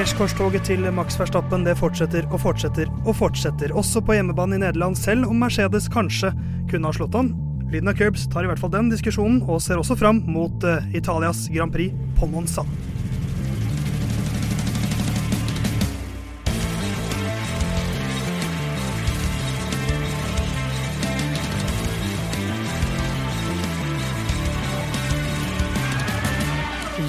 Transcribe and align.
Seierskorstoget 0.00 0.62
til 0.64 0.86
Max 0.96 1.18
Verstappen 1.20 1.66
det 1.66 1.74
fortsetter 1.76 2.24
og 2.32 2.40
fortsetter 2.40 2.88
og 3.02 3.10
fortsetter, 3.18 3.74
også 3.76 4.00
på 4.00 4.14
hjemmebane 4.16 4.56
i 4.56 4.60
Nederland, 4.62 4.96
selv 4.96 5.26
om 5.28 5.36
Mercedes 5.44 5.90
kanskje 5.92 6.30
kunne 6.70 6.88
ha 6.88 6.96
slått 6.96 7.18
han. 7.18 7.28
Lyden 7.68 7.92
av 7.92 7.98
curbs 7.98 8.24
tar 8.32 8.46
i 8.46 8.48
hvert 8.48 8.62
fall 8.62 8.72
den 8.72 8.88
diskusjonen, 8.88 9.42
og 9.44 9.60
ser 9.60 9.76
også 9.76 9.98
fram 10.00 10.22
mot 10.24 10.64
uh, 10.64 10.88
Italias 10.96 11.50
Grand 11.52 11.76
Prix 11.76 11.92
på 12.16 12.30
Monza. 12.32 12.64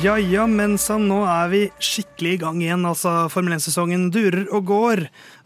Ja 0.02 0.16
ja, 0.18 0.48
men 0.50 0.80
sann, 0.82 1.04
nå 1.12 1.20
er 1.30 1.50
vi 1.52 1.60
skikkelig 1.78 2.32
i 2.34 2.38
gang 2.42 2.62
igjen. 2.64 2.88
Altså, 2.90 3.12
Formel 3.30 3.54
1-sesongen 3.54 4.08
durer 4.10 4.48
og 4.50 4.64
går. 4.66 5.02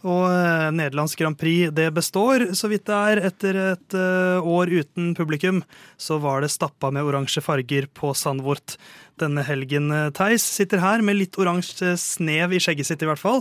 Og 0.06 0.26
uh, 0.30 0.68
Nederlands 0.74 1.16
Grand 1.18 1.36
Prix 1.38 1.72
det 1.74 1.88
består, 1.96 2.52
så 2.56 2.70
vidt 2.70 2.86
det 2.86 2.96
er. 2.96 3.22
Etter 3.30 3.58
et 3.72 3.96
uh, 3.98 4.38
år 4.46 4.70
uten 4.70 5.10
publikum 5.18 5.62
så 5.98 6.20
var 6.22 6.44
det 6.44 6.52
stappa 6.54 6.92
med 6.94 7.06
oransje 7.06 7.42
farger 7.42 7.88
på 7.90 8.12
Sandvort 8.14 8.76
denne 9.16 9.40
helgen. 9.48 9.88
Theis 10.12 10.44
sitter 10.44 10.82
her 10.82 11.00
med 11.00 11.16
litt 11.16 11.38
oransje 11.40 11.94
snev 11.96 12.52
i 12.52 12.60
skjegget 12.60 12.84
sitt, 12.90 13.00
i 13.00 13.08
hvert 13.08 13.22
fall. 13.22 13.40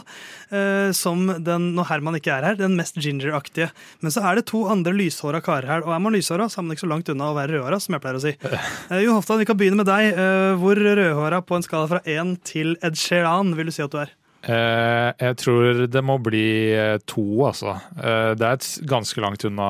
Som 0.96 1.26
den, 1.44 1.66
når 1.76 1.90
Herman 1.90 2.16
ikke 2.16 2.32
er 2.32 2.48
her, 2.48 2.56
den 2.56 2.78
mest 2.80 2.96
ginger-aktige. 2.96 3.68
Men 4.00 4.16
så 4.16 4.24
er 4.24 4.40
det 4.40 4.46
to 4.54 4.64
andre 4.72 4.96
lyshåra 4.96 5.44
karer 5.44 5.68
her. 5.68 5.84
Og 5.84 5.92
er 5.92 6.00
man 6.00 6.16
lyshåra, 6.16 6.48
så 6.48 6.62
er 6.62 6.70
man 6.70 6.78
ikke 6.78 6.86
så 6.86 6.92
langt 6.94 7.12
unna 7.12 7.28
å 7.28 7.36
være 7.36 7.58
rødhåra, 7.58 7.84
som 7.84 7.98
jeg 7.98 8.06
pleier 8.06 8.22
å 8.22 8.24
si. 8.24 8.38
Jo 9.04 9.18
Hoftan, 9.18 9.44
vi 9.44 9.52
kan 9.52 9.60
begynne 9.60 9.84
med 9.84 9.92
deg. 9.92 10.16
hvor 10.64 10.80
rødhåra 10.80 11.44
på 11.44 11.60
en 11.60 11.68
skala 11.68 11.92
fra 11.92 12.06
én 12.08 12.38
til 12.48 12.78
Ed 12.80 12.96
Sheeran 12.96 13.52
vil 13.60 13.68
du 13.68 13.76
si 13.76 13.84
at 13.84 13.92
du 13.92 14.00
er? 14.08 14.16
Eh, 14.46 15.10
jeg 15.18 15.38
tror 15.42 15.86
det 15.90 16.04
må 16.06 16.20
bli 16.22 16.46
eh, 16.76 16.98
to, 17.10 17.26
altså. 17.48 17.76
Eh, 17.98 18.32
det 18.38 18.46
er 18.46 18.60
et 18.60 18.70
ganske 18.90 19.24
langt 19.24 19.46
unna 19.48 19.70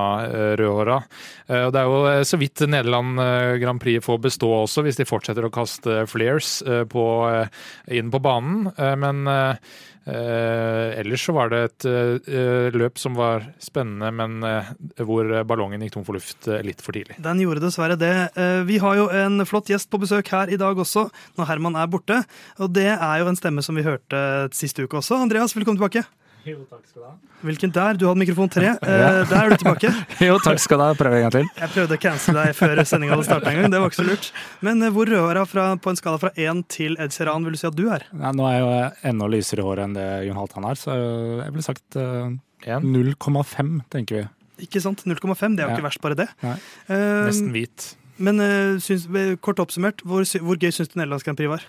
rødhåra. 0.59 0.99
Og 1.45 1.71
det 1.73 1.81
er 1.81 1.89
jo 1.89 2.23
så 2.25 2.39
vidt 2.41 2.63
Nederland 2.65 3.19
Grand 3.61 3.81
Prix 3.81 4.01
får 4.03 4.17
bestå 4.23 4.49
også, 4.63 4.81
hvis 4.85 4.97
de 4.97 5.05
fortsetter 5.05 5.45
å 5.45 5.53
kaste 5.53 5.99
flares 6.09 6.57
på, 6.89 7.03
inn 7.93 8.09
på 8.09 8.21
banen. 8.25 8.71
Men 8.97 9.29
Eh, 10.05 10.99
ellers 10.99 11.23
så 11.25 11.33
var 11.33 11.49
det 11.49 11.59
et 11.65 11.85
eh, 11.89 12.75
løp 12.77 12.99
som 13.01 13.15
var 13.17 13.47
spennende, 13.63 14.11
men 14.13 14.37
eh, 14.45 14.67
hvor 15.01 15.31
ballongen 15.49 15.81
gikk 15.81 15.95
tom 15.95 16.05
for 16.05 16.19
luft 16.19 16.45
eh, 16.45 16.61
litt 16.65 16.83
for 16.85 16.93
tidlig. 16.93 17.17
Den 17.25 17.41
gjorde 17.41 17.63
dessverre 17.63 17.97
det. 17.97 18.13
Eh, 18.37 18.61
vi 18.69 18.77
har 18.83 18.99
jo 18.99 19.07
en 19.09 19.41
flott 19.49 19.71
gjest 19.73 19.89
på 19.89 20.01
besøk 20.03 20.29
her 20.35 20.53
i 20.53 20.59
dag 20.61 20.77
også, 20.77 21.07
når 21.39 21.49
Herman 21.49 21.79
er 21.81 21.89
borte. 21.89 22.21
Og 22.61 22.69
det 22.75 22.91
er 22.93 23.23
jo 23.23 23.31
en 23.31 23.39
stemme 23.39 23.65
som 23.65 23.77
vi 23.77 23.87
hørte 23.87 24.21
sist 24.53 24.77
uke 24.77 25.01
også. 25.01 25.17
Andreas, 25.25 25.57
velkommen 25.57 25.81
tilbake. 25.81 26.05
Jo, 26.45 26.59
takk 26.69 26.83
skal 26.85 27.01
du 27.01 27.05
ha. 27.07 27.13
Hvilken 27.41 27.71
der? 27.73 27.97
Du 27.97 28.03
hadde 28.05 28.21
mikrofon 28.21 28.51
tre. 28.53 28.75
Eh, 28.85 29.21
der 29.29 29.33
er 29.39 29.49
du 29.49 29.57
tilbake. 29.63 29.89
jo, 30.27 30.35
takk 30.43 30.59
skal 30.61 30.77
du 30.77 30.83
ha. 30.85 30.95
Prøv 30.97 31.15
en 31.17 31.23
gang 31.25 31.33
til. 31.33 31.47
Jeg 31.57 31.71
prøvde 31.73 31.97
å 31.97 32.01
cancele 32.03 32.43
deg 32.45 32.57
før 32.57 32.81
sendinga 32.85 33.15
hadde 33.15 33.25
starta 33.25 33.49
en 33.49 33.57
gang. 33.59 33.73
Det 33.73 33.79
var 33.81 33.89
ikke 33.89 33.97
så 33.97 34.05
lurt. 34.05 34.27
Men 34.67 34.85
eh, 34.85 34.93
hvor 34.93 35.09
rødhåra 35.09 35.45
på 35.81 35.91
en 35.91 35.99
skala 35.99 36.21
fra 36.21 36.31
én 36.37 36.61
til 36.69 36.97
Ed 37.01 37.15
Sheeran 37.15 37.47
vil 37.47 37.57
du 37.57 37.61
si 37.61 37.67
at 37.69 37.77
du 37.77 37.87
er? 37.93 38.05
Ja, 38.13 38.33
nå 38.37 38.45
er 38.49 38.57
jeg 38.57 38.63
jo 38.63 39.09
enda 39.11 39.29
lysere 39.33 39.63
i 39.63 39.67
håret 39.67 39.87
enn 39.87 39.97
det 39.97 40.07
Jon 40.27 40.39
Halvdan 40.39 40.67
har, 40.69 40.79
så 40.79 40.97
jeg 40.97 41.55
ville 41.55 41.65
sagt 41.65 41.97
uh, 41.97 42.29
0,5, 42.85 43.73
tenker 43.93 44.19
vi. 44.19 44.25
Ikke 44.67 44.83
sant. 44.83 45.01
0,5, 45.09 45.57
det 45.57 45.65
er 45.65 45.65
jo 45.65 45.73
ja. 45.73 45.79
ikke 45.79 45.87
verst, 45.87 46.03
bare 46.05 46.19
det. 46.19 46.29
Nei. 46.45 46.59
Uh, 46.91 47.25
Nesten 47.25 47.49
hvit. 47.55 47.89
Men 48.21 48.43
uh, 48.43 48.77
syns, 48.83 49.09
kort 49.43 49.63
oppsummert, 49.63 50.05
hvor, 50.05 50.27
hvor 50.45 50.61
gøy 50.61 50.69
syns 50.69 50.93
du 50.93 50.99
Nederlands 51.01 51.25
Grand 51.25 51.41
Prix 51.41 51.51
var? 51.57 51.65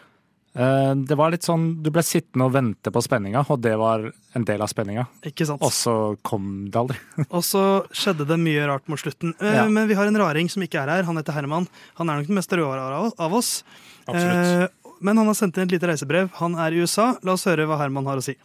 Eh, 0.57 0.93
det 1.05 1.17
var 1.19 1.33
litt 1.35 1.45
sånn, 1.45 1.83
Du 1.85 1.91
ble 1.93 2.01
sittende 2.07 2.47
og 2.49 2.55
vente 2.55 2.93
på 2.93 3.03
spenninga, 3.05 3.43
og 3.53 3.61
det 3.61 3.75
var 3.77 4.07
en 4.09 4.47
del 4.49 4.63
av 4.65 4.71
spenninga. 4.73 5.05
Ikke 5.29 5.45
sant? 5.49 5.61
Og 5.65 5.73
så 5.75 6.17
kom 6.25 6.71
det 6.73 6.81
aldri. 6.81 6.97
og 7.37 7.45
så 7.45 7.65
skjedde 7.93 8.29
det 8.29 8.39
mye 8.41 8.65
rart 8.71 8.89
mot 8.89 9.01
slutten. 9.01 9.35
Eh, 9.37 9.59
ja. 9.61 9.67
Men 9.69 9.91
vi 9.91 9.99
har 9.99 10.09
en 10.09 10.21
raring 10.21 10.49
som 10.53 10.65
ikke 10.65 10.81
er 10.81 10.95
her. 10.95 11.09
Han 11.09 11.21
heter 11.21 11.37
Herman. 11.37 11.69
Han 12.01 12.09
er 12.09 12.21
nok 12.21 12.31
den 12.31 12.41
mest 12.41 12.57
røde 12.57 13.13
av 13.13 13.37
oss. 13.37 13.61
Absolutt. 14.07 14.65
Eh, 14.65 14.95
men 15.05 15.21
han 15.21 15.29
har 15.29 15.37
sendt 15.37 15.59
inn 15.59 15.69
et 15.69 15.77
lite 15.77 15.91
reisebrev. 15.91 16.33
Han 16.41 16.57
er 16.57 16.73
i 16.73 16.81
USA. 16.81 17.13
La 17.27 17.37
oss 17.37 17.45
høre 17.49 17.69
hva 17.69 17.77
Herman 17.83 18.09
har 18.09 18.23
å 18.23 18.25
si. 18.25 18.39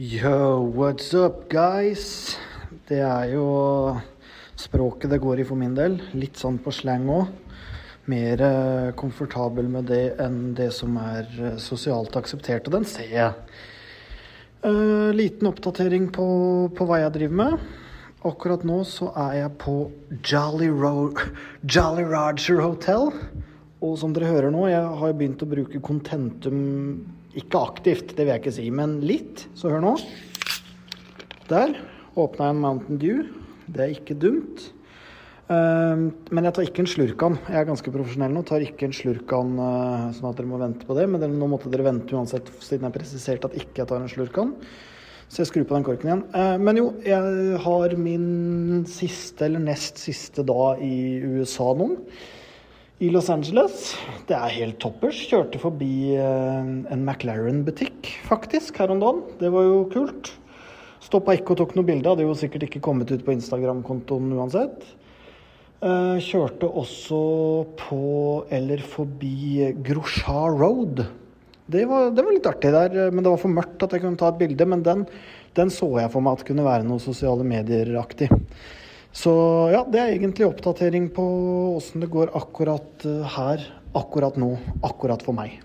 Yo, 0.00 0.72
what's 0.72 1.12
up, 1.12 1.44
guys? 1.52 2.38
Det 2.88 3.02
er 3.04 3.34
jo 3.34 3.44
språket 4.56 5.12
det 5.12 5.20
går 5.20 5.42
i 5.42 5.44
for 5.44 5.60
min 5.60 5.76
del. 5.76 6.00
Litt 6.16 6.40
sånn 6.40 6.56
på 6.62 6.72
slang 6.72 7.04
òg 7.12 7.41
mer 8.10 8.42
eh, 8.42 8.88
komfortabel 8.98 9.68
med 9.70 9.86
det 9.90 10.16
enn 10.22 10.54
det 10.58 10.70
som 10.74 10.96
er 11.00 11.28
eh, 11.38 11.60
sosialt 11.62 12.16
akseptert, 12.18 12.66
og 12.66 12.78
den 12.78 12.88
ser 12.88 13.12
jeg. 13.12 13.36
Uh, 14.62 15.10
liten 15.10 15.48
oppdatering 15.48 16.04
på, 16.14 16.24
på, 16.70 16.86
hva 16.86 17.00
jeg 17.02 17.14
driver 17.16 17.38
med. 17.40 17.64
Akkurat 18.26 18.62
nå 18.62 18.76
så 18.86 19.08
er 19.18 19.32
jeg 19.40 19.54
på 19.58 19.74
Jolly, 20.22 20.68
Ro 20.70 21.08
Jolly 21.66 22.04
Roger 22.06 22.62
Hotel. 22.62 23.10
Og 23.82 23.96
som 23.98 24.14
dere 24.14 24.30
hører 24.30 24.54
nå, 24.54 24.68
jeg 24.70 24.92
har 25.00 25.16
begynt 25.18 25.42
å 25.42 25.50
bruke 25.50 25.82
Contentum 25.82 26.60
ikke 27.34 27.62
aktivt, 27.64 28.12
det 28.12 28.26
vil 28.26 28.34
jeg 28.34 28.42
ikke 28.42 28.54
si, 28.54 28.68
men 28.70 29.00
litt. 29.02 29.46
Så 29.58 29.72
hør 29.72 29.82
nå. 29.82 29.96
Der 31.50 31.74
åpna 32.14 32.50
jeg 32.50 32.54
en 32.54 32.62
Mountain 32.62 33.02
Dew. 33.02 33.24
Det 33.66 33.82
er 33.82 33.96
ikke 33.96 34.18
dumt. 34.20 34.68
Ehm, 35.52 36.04
men 36.32 36.46
jeg 36.46 36.54
tar 36.56 36.66
ikke 36.66 36.82
en 36.84 36.90
slurk 36.90 37.24
av 37.24 37.34
den. 37.34 37.40
Jeg 37.50 37.60
er 37.60 37.68
ganske 37.68 37.94
profesjonell 37.94 38.34
nå. 38.34 38.44
Tar 38.48 38.64
ikke 38.64 38.88
en 38.88 38.96
slurk 38.96 39.34
av 39.36 39.44
den 39.48 39.60
eh, 39.66 40.08
sånn 40.16 40.30
at 40.30 40.38
dere 40.38 40.50
må 40.50 40.60
vente 40.60 40.88
på 40.88 40.96
det. 40.98 41.08
Men 41.10 41.38
nå 41.38 41.50
måtte 41.50 41.72
dere 41.72 41.86
vente 41.88 42.16
uansett, 42.16 42.50
siden 42.62 42.88
jeg 42.88 42.96
presiserte 42.96 43.50
at 43.50 43.56
ikke 43.58 43.82
jeg 43.82 43.90
tar 43.90 44.02
en 44.02 44.12
slurk 44.12 44.38
av 44.38 44.50
den. 44.50 44.76
Så 45.32 45.40
jeg 45.40 45.48
skrur 45.48 45.64
på 45.68 45.76
den 45.78 45.86
korken 45.86 46.10
igjen. 46.10 46.26
Ehm, 46.38 46.68
men 46.68 46.80
jo, 46.80 46.86
jeg 47.06 47.58
har 47.64 47.96
min 48.00 48.84
siste 48.90 49.48
eller 49.48 49.64
nest 49.64 50.00
siste 50.02 50.44
dag 50.46 50.82
i 50.84 50.94
USA 51.38 51.72
nå. 51.78 51.90
I 53.02 53.08
Los 53.10 53.32
Angeles. 53.34 53.96
Det 54.28 54.36
er 54.36 54.58
helt 54.60 54.78
toppers. 54.82 55.18
Kjørte 55.26 55.58
forbi 55.58 56.14
eh, 56.14 56.60
en 56.62 57.02
McLaren-butikk, 57.02 58.12
faktisk, 58.28 58.78
her 58.78 58.94
om 58.94 59.02
dagen. 59.02 59.24
Det 59.42 59.50
var 59.50 59.66
jo 59.66 59.82
kult. 59.90 60.30
Stoppa 61.02 61.34
ikke 61.34 61.56
og 61.56 61.64
tok 61.64 61.72
noe 61.74 61.88
bilde. 61.88 62.06
Hadde 62.06 62.28
jo 62.28 62.36
sikkert 62.38 62.68
ikke 62.68 62.84
kommet 62.84 63.10
ut 63.10 63.24
på 63.26 63.34
Instagram-kontoen 63.34 64.30
uansett. 64.38 64.86
Eh, 65.82 66.18
kjørte 66.22 66.68
også 66.78 67.16
på 67.74 68.02
eller 68.54 68.82
forbi 68.86 69.72
Grosja 69.82 70.44
Road. 70.54 71.02
Det 71.66 71.82
var, 71.90 72.12
det 72.14 72.22
var, 72.22 72.34
litt 72.36 72.46
artig 72.46 72.70
der, 72.70 73.10
men 73.10 73.24
det 73.24 73.32
var 73.32 73.40
for 73.42 73.50
mørkt 73.50 73.82
at 73.82 73.96
jeg 73.96 74.04
kunne 74.04 74.20
ta 74.20 74.30
et 74.30 74.38
bilde. 74.38 74.68
Men 74.70 74.84
den, 74.86 75.02
den 75.58 75.72
så 75.74 75.88
jeg 75.98 76.12
for 76.12 76.22
meg 76.22 76.38
at 76.38 76.46
kunne 76.46 76.66
være 76.66 76.86
noe 76.86 77.02
sosiale 77.02 77.42
medier-aktig. 77.46 78.30
Så 79.10 79.32
ja, 79.74 79.82
det 79.82 79.98
er 79.98 80.14
egentlig 80.14 80.46
oppdatering 80.46 81.10
på 81.12 81.26
åssen 81.74 82.04
det 82.04 82.12
går 82.14 82.30
akkurat 82.38 83.02
eh, 83.08 83.34
her, 83.34 83.66
akkurat 83.98 84.38
nå, 84.38 84.54
akkurat 84.86 85.26
for 85.26 85.34
meg. 85.34 85.58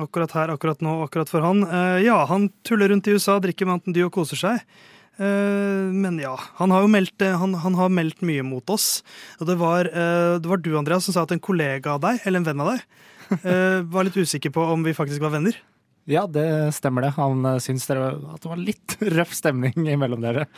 Akkurat 0.00 0.38
her, 0.38 0.54
akkurat 0.54 0.86
nå, 0.86 1.00
akkurat 1.04 1.28
for 1.28 1.42
han. 1.44 1.66
Uh, 1.66 1.98
ja, 2.00 2.22
han 2.30 2.46
tuller 2.64 2.94
rundt 2.94 3.10
i 3.10 3.18
USA, 3.18 3.40
drikker 3.42 3.68
Mountain 3.68 3.98
Dew 3.98 4.06
og 4.06 4.14
koser 4.14 4.38
seg. 4.38 4.62
Eh, 5.20 5.92
men 5.92 6.16
ja, 6.22 6.36
han 6.56 6.72
har 6.72 6.84
jo 6.84 6.90
meldt, 6.92 7.20
eh, 7.22 7.36
han, 7.38 7.54
han 7.60 7.76
har 7.76 7.92
meldt 7.92 8.22
mye 8.24 8.44
mot 8.46 8.72
oss. 8.72 9.02
Og 9.40 9.48
det 9.50 9.58
var, 9.60 9.90
eh, 9.90 10.38
det 10.40 10.48
var, 10.48 10.62
du, 10.62 10.72
Andreas, 10.78 11.06
som 11.06 11.16
sa 11.16 11.26
at 11.26 11.34
en 11.34 11.42
kollega 11.42 11.96
av 11.96 12.04
deg, 12.04 12.22
eller 12.24 12.42
en 12.42 12.48
venn 12.48 12.64
av 12.64 12.72
deg, 12.72 12.86
var 13.92 14.04
litt 14.04 14.16
usikker 14.18 14.52
på 14.52 14.64
om 14.74 14.82
vi 14.84 14.92
faktisk 14.96 15.22
var 15.24 15.32
venner. 15.32 15.56
Ja, 16.10 16.24
det 16.26 16.74
stemmer 16.74 17.04
det. 17.04 17.12
Han 17.14 17.44
syntes 17.62 17.86
at 17.94 18.42
det 18.42 18.50
var 18.50 18.58
litt 18.58 18.96
røff 19.16 19.34
stemning 19.38 19.76
mellom 20.00 20.22
dere. 20.24 20.48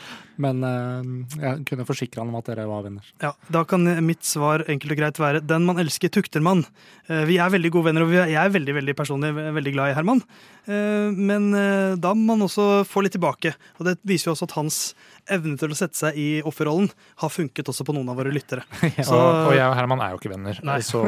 Men 0.41 0.63
uh, 0.65 1.05
jeg 1.37 1.65
kunne 1.69 1.85
forsikre 1.85 2.23
han 2.23 2.31
om 2.31 2.39
at 2.39 2.49
dere 2.49 2.65
var 2.69 2.85
venner. 2.87 3.05
Ja, 3.21 3.35
Da 3.53 3.61
kan 3.69 3.85
mitt 4.05 4.25
svar 4.25 4.63
enkelt 4.71 4.95
og 4.95 5.01
greit 5.01 5.21
være 5.21 5.43
den 5.45 5.67
man 5.67 5.81
elsker, 5.81 6.09
tukter 6.09 6.41
man. 6.43 6.65
Uh, 7.09 7.23
vi 7.29 7.37
er 7.37 7.53
veldig 7.53 7.71
gode 7.75 7.91
venner, 7.91 8.07
og 8.07 8.15
jeg 8.15 8.39
er 8.41 8.53
veldig 8.55 8.77
veldig 8.79 8.95
personlig 8.97 9.29
veldig 9.35 9.73
glad 9.75 9.91
i 9.91 9.97
Herman. 9.99 10.23
Men 10.65 11.51
da 12.01 12.11
må 12.17 12.31
man 12.31 12.41
også 12.47 12.79
få 12.89 13.03
litt 13.05 13.13
tilbake. 13.13 13.51
Og 13.77 13.85
det 13.85 13.99
viser 14.07 14.31
jo 14.31 14.33
også 14.33 14.47
at 14.47 14.55
hans 14.57 14.77
evne 15.29 15.59
til 15.61 15.69
å 15.69 15.77
sette 15.77 15.99
seg 15.99 16.17
i 16.17 16.25
offerrollen 16.41 16.87
har 17.21 17.29
funket 17.29 17.69
også 17.69 17.85
på 17.85 17.93
noen 17.93 18.09
av 18.09 18.17
våre 18.17 18.33
lyttere. 18.33 18.63
ja, 18.97 19.05
Så, 19.05 19.19
og 19.19 19.53
jeg 19.53 19.67
og 19.67 19.75
Herman 19.77 20.01
er 20.01 20.15
jo 20.15 20.21
ikke 20.23 20.33
venner. 20.33 20.57
Nei. 20.65 20.79
Så 20.85 21.03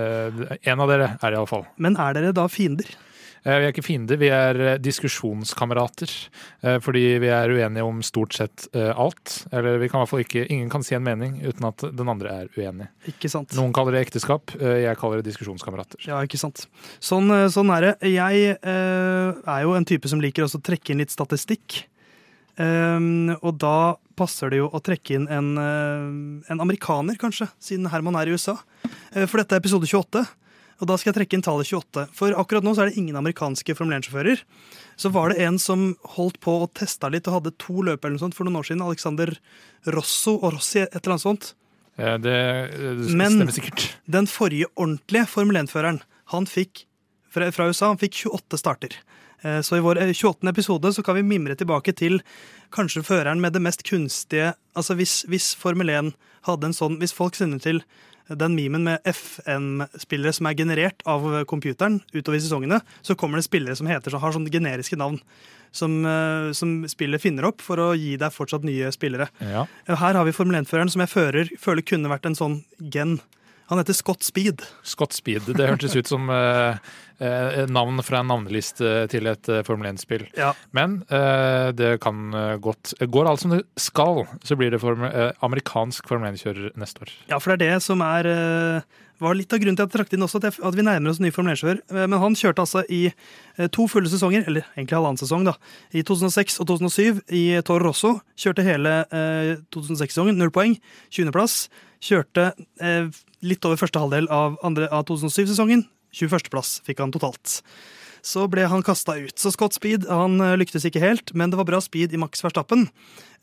en 0.00 0.86
av 0.86 0.88
dere 0.88 1.10
er 1.20 1.36
iallfall. 1.36 1.66
Men 1.76 2.00
er 2.00 2.16
dere 2.16 2.32
da 2.40 2.48
fiender? 2.48 2.88
Eh, 3.48 3.56
vi 3.56 3.64
er 3.64 3.72
ikke 3.72 3.84
fiender, 3.86 4.18
vi 4.20 4.28
er 4.32 4.58
eh, 4.60 4.78
diskusjonskamerater. 4.82 6.12
Eh, 6.60 6.78
fordi 6.84 7.04
vi 7.22 7.30
er 7.32 7.52
uenige 7.54 7.86
om 7.86 8.02
stort 8.04 8.36
sett 8.36 8.66
alt. 8.74 9.44
Eller 9.52 9.78
vi 9.80 9.88
kan 9.88 9.98
i 9.98 10.02
hvert 10.02 10.12
fall 10.12 10.24
ikke 10.24 10.44
Ingen 10.48 10.68
kan 10.72 10.84
si 10.84 10.96
en 10.96 11.04
mening 11.04 11.38
uten 11.46 11.68
at 11.68 11.84
den 11.96 12.10
andre 12.10 12.34
er 12.42 12.50
uenig. 12.58 12.88
Ikke 13.08 13.30
sant. 13.32 13.54
Noen 13.56 13.72
kaller 13.76 13.96
det 13.96 14.04
ekteskap, 14.06 14.52
jeg 14.58 14.98
kaller 15.00 15.20
det 15.20 15.28
diskusjonskamerater. 15.30 16.00
Ja, 16.08 16.20
ikke 16.24 16.40
sant. 16.40 16.66
Sånn, 17.04 17.30
sånn 17.52 17.72
er 17.74 17.86
det. 17.86 17.92
Jeg 18.12 18.56
er 18.58 19.62
jo 19.64 19.74
en 19.76 19.86
type 19.88 20.10
som 20.10 20.22
liker 20.22 20.46
å 20.46 20.60
trekke 20.60 20.92
inn 20.92 21.02
litt 21.02 21.14
statistikk. 21.14 21.82
Um, 22.58 23.30
og 23.38 23.60
da 23.62 23.94
passer 24.18 24.50
det 24.50 24.58
jo 24.58 24.70
å 24.74 24.80
trekke 24.82 25.14
inn 25.14 25.28
en, 25.30 25.52
en 25.58 26.64
amerikaner, 26.64 27.18
kanskje, 27.20 27.46
siden 27.62 27.86
Herman 27.92 28.18
er 28.18 28.30
i 28.30 28.34
USA. 28.34 28.56
For 29.20 29.38
dette 29.40 29.56
er 29.56 29.62
episode 29.62 29.86
28. 29.86 30.24
Og 30.78 30.86
da 30.86 30.96
skal 30.98 31.10
jeg 31.10 31.16
trekke 31.18 31.38
inn 31.38 31.42
tallet 31.42 31.66
28. 31.66 32.04
For 32.14 32.34
akkurat 32.38 32.62
nå 32.66 32.74
så 32.76 32.84
er 32.84 32.90
det 32.90 33.00
ingen 33.00 33.16
amerikanske 33.18 33.74
Formel 33.74 33.98
1-sjåfører. 33.98 34.42
Så 34.98 35.10
var 35.14 35.32
det 35.32 35.42
en 35.42 35.58
som 35.58 35.96
holdt 36.16 36.38
på 36.44 36.54
og 36.62 36.72
testa 36.78 37.10
litt 37.10 37.26
og 37.26 37.40
hadde 37.40 37.54
to 37.58 37.82
løp 37.82 38.04
eller 38.04 38.14
noe 38.16 38.22
sånt 38.26 38.36
for 38.38 38.46
noen 38.46 38.60
år 38.60 38.68
siden. 38.68 38.84
Alexander 38.86 39.32
Rosso 39.90 40.36
og 40.38 40.54
Rossi, 40.54 40.84
et 40.84 40.94
eller 41.00 41.16
annet 41.16 41.26
sånt. 41.26 41.50
Ja, 41.98 42.14
Det, 42.22 42.36
det 42.78 43.16
Men-. 43.18 43.42
Den 44.06 44.30
forrige 44.30 44.70
ordentlige 44.76 45.26
Formel 45.26 45.58
1-føreren, 45.64 46.02
han 46.30 46.46
fikk 46.46 46.84
fra, 47.28 47.50
fra 47.52 47.66
USA, 47.68 47.90
han 47.90 47.98
fikk 47.98 48.22
28 48.30 48.58
starter. 48.62 48.94
Eh, 49.42 49.60
Så 49.66 49.76
i 49.76 49.82
vår 49.82 49.98
eh, 50.02 50.12
28. 50.14 50.46
episode 50.48 50.92
så 50.94 51.02
kan 51.02 51.18
vi 51.18 51.22
mimre 51.26 51.54
tilbake 51.58 51.92
til 51.92 52.20
kanskje 52.74 53.02
føreren 53.06 53.40
med 53.42 53.52
det 53.54 53.62
mest 53.62 53.82
kunstige 53.86 54.54
Altså 54.76 54.94
hvis, 54.98 55.24
hvis 55.30 55.54
Formel 55.58 55.90
1 55.90 56.12
hadde 56.48 56.66
en 56.66 56.74
sånn 56.76 56.98
Hvis 56.98 57.14
folk 57.14 57.34
sender 57.38 57.58
til 57.62 57.82
den 58.28 58.56
memen 58.56 58.84
med 58.84 59.04
FM-spillere 59.08 60.34
som 60.36 60.48
er 60.48 60.58
generert 60.58 61.04
av 61.08 61.24
computeren 61.48 62.00
utover 62.12 62.40
sesongene, 62.42 62.80
så 63.02 63.16
kommer 63.18 63.40
det 63.40 63.46
spillere 63.48 63.76
som 63.78 63.88
heter, 63.88 64.18
har 64.18 64.34
sånne 64.34 64.52
generiske 64.52 64.98
navn. 65.00 65.20
Som, 65.72 66.00
eh, 66.06 66.50
som 66.56 66.88
spillet 66.88 67.20
finner 67.20 67.44
opp 67.44 67.60
for 67.60 67.76
å 67.76 67.90
gi 67.92 68.14
deg 68.16 68.32
fortsatt 68.32 68.64
nye 68.64 68.88
spillere. 68.94 69.28
Ja. 69.38 69.66
Her 69.84 70.16
har 70.16 70.24
vi 70.24 70.32
Formel 70.32 70.56
1-føreren 70.62 70.88
som 70.90 71.02
jeg 71.04 71.12
fører, 71.12 71.50
føler 71.60 71.84
kunne 71.84 72.08
vært 72.08 72.24
en 72.24 72.38
sånn 72.38 72.64
gen. 72.80 73.18
Han 73.68 73.78
heter 73.78 73.92
Scott 73.92 74.22
Speed. 74.24 74.62
Scott 74.82 75.12
Speed. 75.12 75.50
Det 75.56 75.66
hørtes 75.68 75.92
ut 75.96 76.08
som 76.08 76.30
eh, 76.32 76.78
eh, 77.20 77.58
navn 77.68 78.00
fra 78.04 78.22
en 78.22 78.30
navneliste 78.32 79.04
til 79.12 79.28
et 79.28 79.50
eh, 79.52 79.60
Formel 79.66 79.90
1-spill. 79.90 80.24
Ja. 80.38 80.54
Men 80.76 81.02
eh, 81.12 81.68
det 81.76 81.98
kan 82.04 82.32
eh, 82.32 82.54
godt 82.64 82.94
Går 83.12 83.28
alt 83.28 83.44
som 83.44 83.52
det 83.52 83.60
skal, 83.76 84.24
så 84.40 84.56
blir 84.56 84.72
det 84.72 84.80
formel, 84.80 85.12
eh, 85.12 85.34
amerikansk 85.44 86.08
Formel 86.08 86.32
1-kjører 86.32 86.72
neste 86.80 87.04
år. 87.04 87.12
Ja, 87.28 87.42
for 87.42 87.52
det 87.52 87.68
er 87.68 87.76
det 87.76 87.84
som 87.84 88.00
er 88.06 88.30
eh, 88.32 89.04
var 89.22 89.36
litt 89.38 89.52
av 89.52 89.60
grunnen 89.62 89.76
til 89.78 89.86
at 89.86 89.92
jeg 89.92 89.96
trakk 89.96 90.14
inn 90.14 90.24
også, 90.26 90.40
at, 90.46 90.76
vi 90.76 90.84
nærmer 90.86 91.12
oss 91.12 91.20
ny 91.22 91.30
Formel 91.34 91.54
1-sjåfør. 91.54 91.80
Eh, 91.90 92.06
Men 92.06 92.22
han 92.22 92.36
kjørte 92.38 92.64
altså 92.64 92.84
i 92.92 93.00
eh, 93.10 93.68
to 93.74 93.88
fulle 93.90 94.10
sesonger, 94.10 94.46
eller 94.46 94.66
egentlig 94.76 94.98
halvannen 94.98 95.20
sesong, 95.20 95.46
da. 95.48 95.56
I 95.92 96.04
2006 96.06 96.60
og 96.62 96.70
2007 96.72 97.22
i 97.34 97.44
Toro 97.66 97.88
Rosso. 97.88 98.14
Kjørte 98.38 98.66
hele 98.66 98.94
eh, 99.10 99.54
2006-sesongen, 99.74 100.38
null 100.38 100.54
poeng. 100.54 100.78
20.-plass. 101.10 101.60
Kjørte 102.08 102.50
eh, 102.80 103.06
litt 103.42 103.68
over 103.68 103.80
første 103.80 104.02
halvdel 104.02 104.30
av, 104.32 104.58
av 104.62 105.06
2007-sesongen. 105.10 105.86
21.-plass 106.14 106.78
fikk 106.86 107.02
han 107.04 107.14
totalt. 107.14 107.60
Så 108.28 108.44
ble 108.52 108.66
han 108.68 108.84
kasta 108.84 109.16
ut. 109.16 109.38
Så 109.40 109.52
Scott 109.54 109.76
Speed 109.78 110.04
han 110.12 110.36
eh, 110.44 110.56
lyktes 110.60 110.84
ikke 110.84 111.00
helt, 111.00 111.32
men 111.38 111.52
det 111.52 111.60
var 111.60 111.68
bra 111.70 111.80
speed 111.80 112.12
i 112.12 112.20
Max 112.20 112.44
Verstappen 112.44 112.84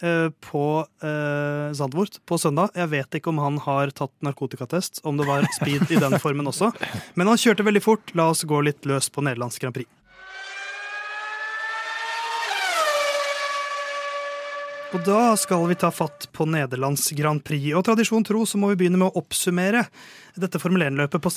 eh, 0.06 0.30
på 0.46 0.66
eh, 1.02 1.74
Zandvoort 1.74 2.20
på 2.30 2.38
søndag. 2.42 2.76
Jeg 2.78 2.92
vet 2.94 3.18
ikke 3.18 3.34
om 3.34 3.42
han 3.42 3.58
har 3.66 3.94
tatt 3.98 4.14
narkotikatest, 4.26 5.02
om 5.08 5.18
det 5.18 5.26
var 5.26 5.48
speed 5.58 5.90
i 5.90 6.02
den 6.02 6.20
formen 6.22 6.54
også. 6.54 6.70
Men 7.18 7.34
han 7.34 7.42
kjørte 7.42 7.66
veldig 7.66 7.82
fort. 7.82 8.14
La 8.14 8.30
oss 8.34 8.46
gå 8.46 8.62
litt 8.68 8.86
løs 8.86 9.10
på 9.10 9.26
Nederlands 9.26 9.58
Grand 9.62 9.74
Prix. 9.74 9.90
Og 14.96 15.02
da 15.04 15.34
skal 15.36 15.66
vi 15.68 15.76
ta 15.76 15.90
fatt 15.92 16.30
på 16.32 16.46
Nederlands 16.48 17.10
Grand 17.18 17.42
Prix. 17.44 17.74
Og 17.76 17.84
tradisjon 17.84 18.24
tro 18.24 18.46
så 18.48 18.60
må 18.62 18.70
vi 18.72 18.78
begynne 18.84 19.02
med 19.02 19.10
å 19.10 19.20
oppsummere 19.20 19.82
dette 20.42 20.60
Formel 20.62 20.84
1-løpet 20.88 21.22
på 21.24 21.32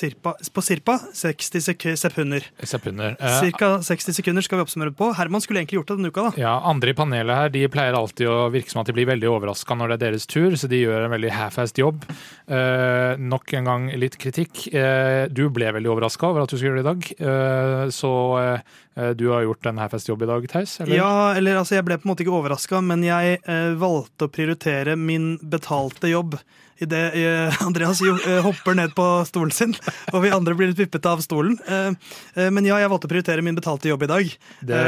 på 0.55 0.63
cirka 0.65 0.95
60 1.15 1.65
sek 1.65 1.87
sekunder. 1.99 2.45
Sekunder. 2.67 3.17
Eh, 3.21 3.37
Cirka 3.41 3.71
60 3.83 4.17
sekunder 4.19 4.45
skal 4.45 4.59
vi 4.59 4.65
oppsummere 4.67 4.95
på. 4.97 5.11
Herman 5.19 5.43
skulle 5.45 5.63
egentlig 5.63 5.81
gjort 5.81 5.93
det 5.93 5.99
denne 6.01 6.13
uka, 6.13 6.27
da. 6.29 6.33
Ja, 6.41 6.55
Andre 6.69 6.93
i 6.93 6.99
panelet 6.99 7.39
her 7.39 7.53
de 7.55 7.65
pleier 7.73 7.97
alltid 7.99 8.31
å 8.31 8.49
virke 8.53 8.73
som 8.73 8.83
at 8.83 8.91
de 8.91 8.97
blir 8.97 9.09
veldig 9.11 9.31
overraska 9.31 9.77
når 9.79 9.93
det 9.93 9.99
er 9.99 10.05
deres 10.09 10.29
tur, 10.31 10.57
så 10.59 10.71
de 10.71 10.83
gjør 10.83 11.07
en 11.07 11.15
veldig 11.15 11.33
half-assed 11.35 11.81
jobb. 11.83 12.05
Eh, 12.49 13.15
nok 13.19 13.55
en 13.59 13.71
gang 13.71 13.89
litt 14.01 14.19
kritikk. 14.21 14.67
Eh, 14.73 15.27
du 15.31 15.47
ble 15.55 15.73
veldig 15.79 15.93
overraska 15.95 16.31
over 16.31 16.45
at 16.45 16.53
du 16.53 16.59
skulle 16.59 16.75
gjøre 16.75 16.83
det 16.83 16.87
i 16.87 16.91
dag, 16.93 17.09
eh, 17.33 17.95
så 17.95 18.13
eh, 18.43 19.13
du 19.19 19.29
har 19.31 19.47
gjort 19.47 19.71
en 19.71 19.83
half-assed 19.85 20.11
jobb 20.13 20.25
i 20.27 20.31
dag, 20.31 20.49
Theis? 20.51 20.79
Ja, 20.91 21.35
eller 21.39 21.61
altså, 21.61 21.79
jeg 21.79 21.87
ble 21.87 21.99
på 22.01 22.09
en 22.09 22.15
måte 22.15 22.25
ikke 22.27 22.39
overraska, 22.39 22.83
men 22.85 23.05
jeg 23.07 23.39
eh, 23.45 23.75
valgte 23.79 24.27
å 24.27 24.33
prioritere 24.33 24.97
min 24.99 25.37
betalte 25.43 26.11
jobb. 26.11 26.39
Idet 26.79 27.15
eh, 27.19 27.63
Andreas 27.67 28.01
jo, 28.03 28.15
eh, 28.23 28.39
hopper 28.45 28.77
ned 28.79 28.95
på 28.97 29.05
stolen 29.27 29.51
sin, 29.55 29.75
og 30.13 30.23
vi 30.23 30.31
andre 30.35 30.55
blir 30.59 30.71
litt 30.71 30.79
vippete 30.79 31.11
av 31.11 31.23
stolen. 31.25 31.57
Eh, 31.67 32.49
men 32.55 32.69
ja, 32.69 32.79
jeg 32.79 32.91
valgte 32.93 33.09
å 33.09 33.13
prioritere 33.13 33.45
min 33.45 33.59
betalte 33.59 33.91
jobb 33.91 34.07
i 34.07 34.11
dag. 34.11 34.35
Det, 34.63 34.83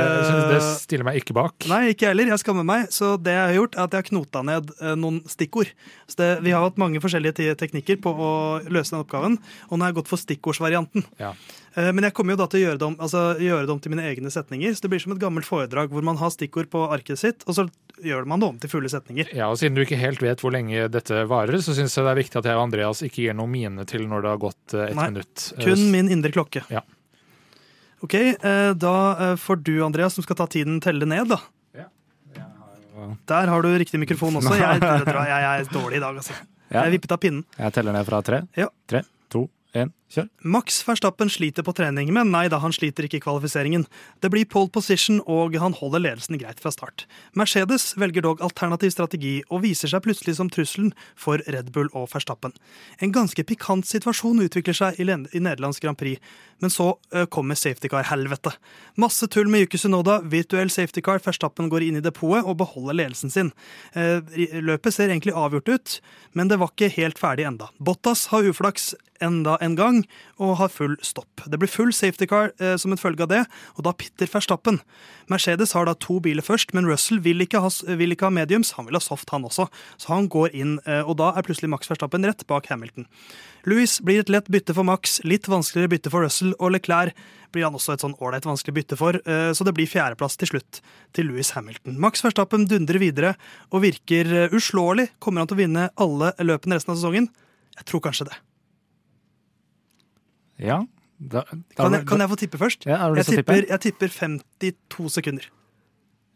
det 0.52 0.60
stiller 0.78 1.08
meg 1.08 1.20
ikke 1.20 1.34
bak. 1.36 1.66
Nei, 1.70 1.90
ikke 1.94 2.06
jeg 2.06 2.14
heller. 2.14 2.30
Jeg 2.34 2.44
skammer 2.44 2.66
meg. 2.66 2.86
Så 2.94 3.16
det 3.18 3.34
jeg 3.34 3.42
har 3.42 3.56
gjort, 3.58 3.78
er 3.78 3.86
at 3.86 3.96
jeg 3.96 4.04
har 4.04 4.10
knota 4.10 4.44
ned 4.46 4.70
noen 5.00 5.22
stikkord. 5.30 5.72
Så 6.10 6.20
det, 6.20 6.30
vi 6.46 6.54
har 6.54 6.62
hatt 6.64 6.78
mange 6.80 7.02
forskjellige 7.02 7.56
teknikker 7.58 7.98
på 8.04 8.14
å 8.14 8.32
løse 8.70 8.94
den 8.94 9.02
oppgaven, 9.02 9.40
og 9.68 9.74
nå 9.74 9.84
har 9.84 9.92
jeg 9.92 10.00
gått 10.00 10.12
for 10.12 10.22
stikkordsvarianten. 10.22 11.06
Ja. 11.20 11.34
Men 11.74 12.02
jeg 12.02 12.14
kommer 12.16 12.34
jo 12.34 12.40
da 12.40 12.48
til 12.50 12.58
å 12.58 12.64
gjøre 12.64 12.80
det, 12.80 12.86
om, 12.88 12.96
altså, 12.98 13.20
gjøre 13.38 13.66
det 13.68 13.74
om 13.74 13.82
til 13.82 13.92
mine 13.92 14.06
egne 14.08 14.32
setninger. 14.34 14.74
Så 14.74 14.82
det 14.84 14.90
blir 14.90 15.02
som 15.02 15.14
et 15.14 15.22
gammelt 15.22 15.46
foredrag 15.46 15.92
hvor 15.94 16.06
man 16.06 16.18
har 16.18 16.32
stikkord 16.34 16.70
på 16.72 16.82
arket 16.90 17.20
sitt, 17.20 17.46
og 17.46 17.56
så 17.56 17.68
gjør 18.04 18.26
man 18.28 18.40
det 18.40 18.48
om 18.48 18.58
til 18.60 18.72
fulle 18.72 18.90
setninger. 18.90 19.30
Ja, 19.36 19.50
og 19.50 19.58
Siden 19.60 19.76
du 19.76 19.84
ikke 19.84 19.98
helt 20.00 20.22
vet 20.24 20.42
hvor 20.42 20.54
lenge 20.54 20.88
dette 20.92 21.24
varer, 21.30 21.60
så 21.62 21.74
syns 21.80 21.96
jeg 21.98 22.06
det 22.06 22.12
er 22.12 22.18
viktig 22.20 22.40
at 22.40 22.48
jeg 22.50 22.58
og 22.58 22.64
Andreas 22.68 23.02
ikke 23.06 23.24
gir 23.26 23.36
noe 23.36 23.50
mine 23.50 23.84
til 23.88 24.06
når 24.10 24.24
det 24.24 24.32
har 24.34 24.40
gått 24.42 24.74
et 24.76 24.82
ett 24.90 24.98
Nei, 24.98 25.08
minutt. 25.10 25.46
Eh, 25.56 25.64
Kun 25.66 25.86
min 25.92 26.10
indre 26.12 26.32
klokke. 26.36 26.62
Ja. 26.72 26.84
Ok, 28.04 28.14
eh, 28.16 28.70
da 28.80 28.94
eh, 29.30 29.34
får 29.40 29.60
du, 29.66 29.74
Andreas, 29.84 30.14
som 30.16 30.24
skal 30.24 30.38
ta 30.38 30.46
tiden, 30.48 30.78
telle 30.84 31.08
ned, 31.08 31.28
da. 31.34 31.40
Ja. 31.76 31.88
Der 33.28 33.52
har 33.52 33.64
du 33.64 33.68
riktig 33.80 34.00
mikrofon 34.00 34.36
også. 34.40 34.54
Jeg, 34.60 34.80
jeg, 34.80 35.04
jeg 35.16 35.50
er 35.50 35.68
dårlig 35.72 36.00
i 36.00 36.04
dag, 36.04 36.16
altså. 36.22 36.36
Ja. 36.70 36.84
Jeg 36.84 36.94
vippet 36.98 37.12
av 37.16 37.18
pinnen. 37.20 37.42
Jeg 37.58 37.74
teller 37.74 37.96
ned 37.96 38.06
fra 38.06 38.20
tre. 38.24 38.44
Ja. 38.56 38.68
Tre, 38.88 39.02
to, 39.74 39.86
kjør. 40.10 40.26
Max 40.42 40.80
Verstappen 40.86 41.30
sliter 41.30 41.64
på 41.66 41.74
trening, 41.76 42.10
men 42.14 42.32
nei 42.32 42.46
da, 42.50 42.58
han 42.62 42.74
sliter 42.74 43.06
ikke 43.06 43.20
i 43.20 43.22
kvalifiseringen. 43.22 43.84
Det 44.22 44.30
blir 44.32 44.48
pole 44.50 44.70
position, 44.72 45.20
og 45.30 45.54
han 45.62 45.76
holder 45.78 46.02
ledelsen 46.02 46.38
greit 46.40 46.60
fra 46.62 46.72
start. 46.74 47.06
Mercedes 47.38 47.92
velger 48.00 48.24
dog 48.26 48.42
alternativ 48.42 48.90
strategi, 48.94 49.36
og 49.48 49.62
viser 49.66 49.92
seg 49.92 50.02
plutselig 50.06 50.36
som 50.40 50.50
trusselen 50.50 50.92
for 51.18 51.42
Red 51.46 51.70
Bull 51.74 51.90
og 51.94 52.08
Verstappen. 52.12 52.54
En 52.98 53.14
ganske 53.14 53.44
pikant 53.46 53.86
situasjon 53.86 54.42
utvikler 54.42 54.76
seg 54.76 54.98
i, 54.98 55.06
i 55.06 55.42
Nederlands 55.42 55.80
Grand 55.82 55.98
Prix, 56.00 56.18
men 56.60 56.72
så 56.72 56.90
ø, 57.14 57.24
kommer 57.32 57.56
safety 57.56 57.88
car-helvete. 57.88 58.52
Masse 59.00 59.28
tull 59.32 59.48
med 59.48 59.64
Yuki 59.64 59.78
Sunoda, 59.80 60.18
virtuell 60.28 60.72
safety 60.72 61.00
car, 61.04 61.22
Verstappen 61.24 61.70
går 61.72 61.86
inn 61.86 62.00
i 62.00 62.04
depotet 62.04 62.44
og 62.44 62.58
beholder 62.60 62.98
ledelsen 62.98 63.32
sin. 63.32 63.52
Eh, 63.94 64.20
Løpet 64.60 64.92
ser 64.92 65.08
egentlig 65.08 65.32
avgjort 65.36 65.70
ut, 65.70 65.94
men 66.36 66.50
det 66.50 66.58
var 66.60 66.74
ikke 66.74 66.90
helt 66.98 67.20
ferdig 67.20 67.46
enda. 67.48 67.70
Bottas 67.80 68.26
har 68.34 68.44
uflaks 68.50 68.90
enda 69.24 69.56
en 69.64 69.76
gang, 69.78 70.02
og 70.40 70.58
har 70.60 70.72
full 70.72 70.96
stopp. 71.04 71.44
Det 71.46 71.60
blir 71.60 71.70
full 71.70 71.92
safety 71.96 72.28
car 72.30 72.52
eh, 72.60 72.76
som 72.80 72.94
en 72.94 73.00
følge 73.00 73.26
av 73.26 73.32
det, 73.32 73.42
og 73.76 73.86
da 73.86 73.94
pitter 73.96 74.30
Verstappen. 74.30 74.80
Mercedes 75.30 75.74
har 75.76 75.86
da 75.86 75.94
to 75.94 76.18
biler 76.22 76.44
først, 76.44 76.74
men 76.74 76.88
Russell 76.88 77.20
vil 77.24 77.44
ikke, 77.44 77.62
ha, 77.62 77.70
vil 78.00 78.16
ikke 78.16 78.28
ha 78.28 78.34
mediums, 78.34 78.74
han 78.78 78.88
vil 78.88 78.98
ha 78.98 79.04
soft 79.04 79.30
han 79.34 79.46
også. 79.46 79.68
Så 80.00 80.12
han 80.12 80.30
går 80.32 80.56
inn, 80.56 80.78
eh, 80.86 81.02
og 81.04 81.18
da 81.20 81.32
er 81.34 81.46
plutselig 81.46 81.70
Max 81.72 81.90
Verstappen 81.90 82.26
rett 82.26 82.46
bak 82.50 82.70
Hamilton. 82.72 83.06
Louis 83.68 83.98
blir 84.00 84.22
et 84.22 84.32
lett 84.32 84.48
bytte 84.48 84.74
for 84.76 84.88
Max, 84.88 85.18
litt 85.28 85.48
vanskeligere 85.50 85.92
bytte 85.94 86.12
for 86.12 86.24
Russell, 86.24 86.54
og 86.58 86.72
Leclerc 86.74 87.16
blir 87.52 87.66
han 87.66 87.76
også 87.76 87.94
et 87.94 88.04
sånn 88.04 88.16
ålreit 88.22 88.46
vanskelig 88.46 88.76
bytte 88.78 88.98
for, 88.98 89.18
eh, 89.20 89.50
så 89.52 89.66
det 89.66 89.74
blir 89.76 89.90
fjerdeplass 89.90 90.38
til 90.40 90.52
slutt 90.52 90.80
til 91.16 91.30
Louis 91.30 91.50
Hamilton. 91.56 91.98
Max 92.00 92.24
Verstappen 92.24 92.66
dundrer 92.70 93.00
videre 93.02 93.34
og 93.70 93.84
virker 93.86 94.30
eh, 94.46 94.54
uslåelig. 94.54 95.10
Kommer 95.18 95.42
han 95.42 95.50
til 95.50 95.58
å 95.58 95.64
vinne 95.64 95.88
alle 96.00 96.32
løpene 96.38 96.78
resten 96.78 96.94
av 96.94 97.00
sesongen? 97.00 97.28
Jeg 97.76 97.90
tror 97.90 98.04
kanskje 98.06 98.30
det. 98.30 98.38
Ja. 100.60 100.80
Da, 101.20 101.42
da, 101.44 101.56
Kan 101.76 101.92
jeg, 101.98 102.06
kan 102.08 102.22
jeg 102.24 102.30
få 102.32 102.36
tippe 102.40 102.60
først? 102.60 102.86
Ja, 102.88 103.10
Jeg 103.18 103.26
tipper, 103.28 103.66
jeg 103.68 103.80
tipper 103.84 104.08
52 104.14 105.10
sekunder. 105.18 105.48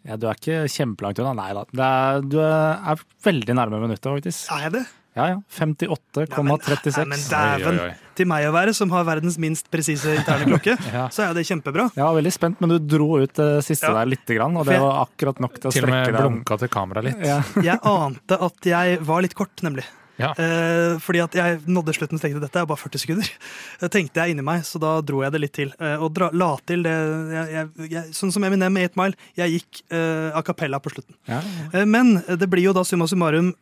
Ja, 0.04 0.18
du 0.20 0.26
er 0.28 0.36
ikke 0.36 0.58
kjempelangt 0.68 1.20
unna. 1.22 1.32
Nei 1.38 1.54
da. 1.56 1.62
Det 1.72 1.86
er, 1.86 2.26
du 2.28 2.36
er 2.44 3.00
veldig 3.24 3.54
nærme 3.56 3.80
minuttet, 3.80 4.04
faktisk. 4.04 4.50
Er 4.52 4.66
jeg 4.66 4.74
det? 4.76 4.82
Ja, 5.14 5.24
ja. 5.30 5.36
Ja, 5.38 5.38
58,36. 5.62 6.98
Ja, 6.98 7.04
men 7.06 7.20
dæven. 7.30 7.78
Til 8.18 8.26
meg 8.28 8.44
å 8.48 8.52
være, 8.52 8.74
som 8.76 8.90
har 8.92 9.04
verdens 9.06 9.36
minst 9.40 9.68
presise 9.72 10.10
interne 10.18 10.44
klokke, 10.50 10.74
Ja. 10.92 11.06
så 11.14 11.28
er 11.28 11.36
det 11.38 11.46
kjempebra. 11.48 11.86
Jeg 11.94 12.02
var 12.04 12.16
veldig 12.18 12.32
spent, 12.34 12.60
men 12.60 12.74
du 12.74 12.76
dro 12.82 13.08
ut 13.22 13.32
det 13.38 13.48
siste 13.64 13.88
Ja. 13.88 13.94
der 14.02 14.10
lite 14.10 14.36
grann, 14.36 14.56
og 14.60 14.66
det 14.68 14.76
var 14.82 15.04
akkurat 15.06 15.40
nok 15.40 15.54
til 15.60 15.70
å 15.70 15.72
strekke 15.72 15.86
deg. 15.86 16.08
Til 16.10 16.14
og 16.18 16.18
med 16.18 16.24
blunka 16.42 16.58
til 16.64 16.72
kamera 16.74 17.04
litt. 17.06 17.22
Ja. 17.24 17.40
Jeg 17.62 17.78
ante 17.88 18.40
at 18.50 18.68
jeg 18.74 18.98
var 19.06 19.22
litt 19.24 19.36
kort, 19.38 19.54
nemlig. 19.64 19.86
Ja. 20.20 20.28
Eh, 20.38 20.94
fordi 21.02 21.20
at 21.24 21.34
jeg 21.34 21.60
nådde 21.66 21.94
slutten 21.96 22.18
og 22.20 22.22
tenkte 22.22 22.42
dette 22.44 22.60
er 22.60 22.68
bare 22.70 22.78
40 22.78 23.02
sekunder. 23.02 23.30
Det 23.80 23.90
tenkte 23.96 24.22
jeg 24.22 24.34
inni 24.36 24.44
meg, 24.46 24.62
så 24.68 24.78
da 24.82 24.92
dro 25.02 25.24
jeg 25.24 25.34
det 25.34 25.40
litt 25.42 25.54
til. 25.56 25.72
Eh, 25.80 25.96
og 25.98 26.12
dra, 26.14 26.28
la 26.32 26.52
til 26.70 26.84
det 26.86 26.92
jeg, 27.34 27.48
jeg, 27.56 27.90
jeg, 27.96 28.04
Sånn 28.14 28.30
som 28.34 28.46
Eminem 28.46 28.72
med 28.76 28.92
8 28.92 29.00
Mile, 29.02 29.18
jeg 29.40 29.56
gikk 29.58 29.82
eh, 29.90 30.30
a 30.38 30.42
cappella 30.46 30.78
på 30.84 30.92
slutten. 30.94 31.16
Ja. 31.30 31.40
Eh, 31.72 31.84
Men 31.86 32.16
det 32.30 32.46
blir 32.52 32.68
jo 32.68 32.76
da 32.76 32.84
summa 32.86 33.08
summarum 33.10 33.52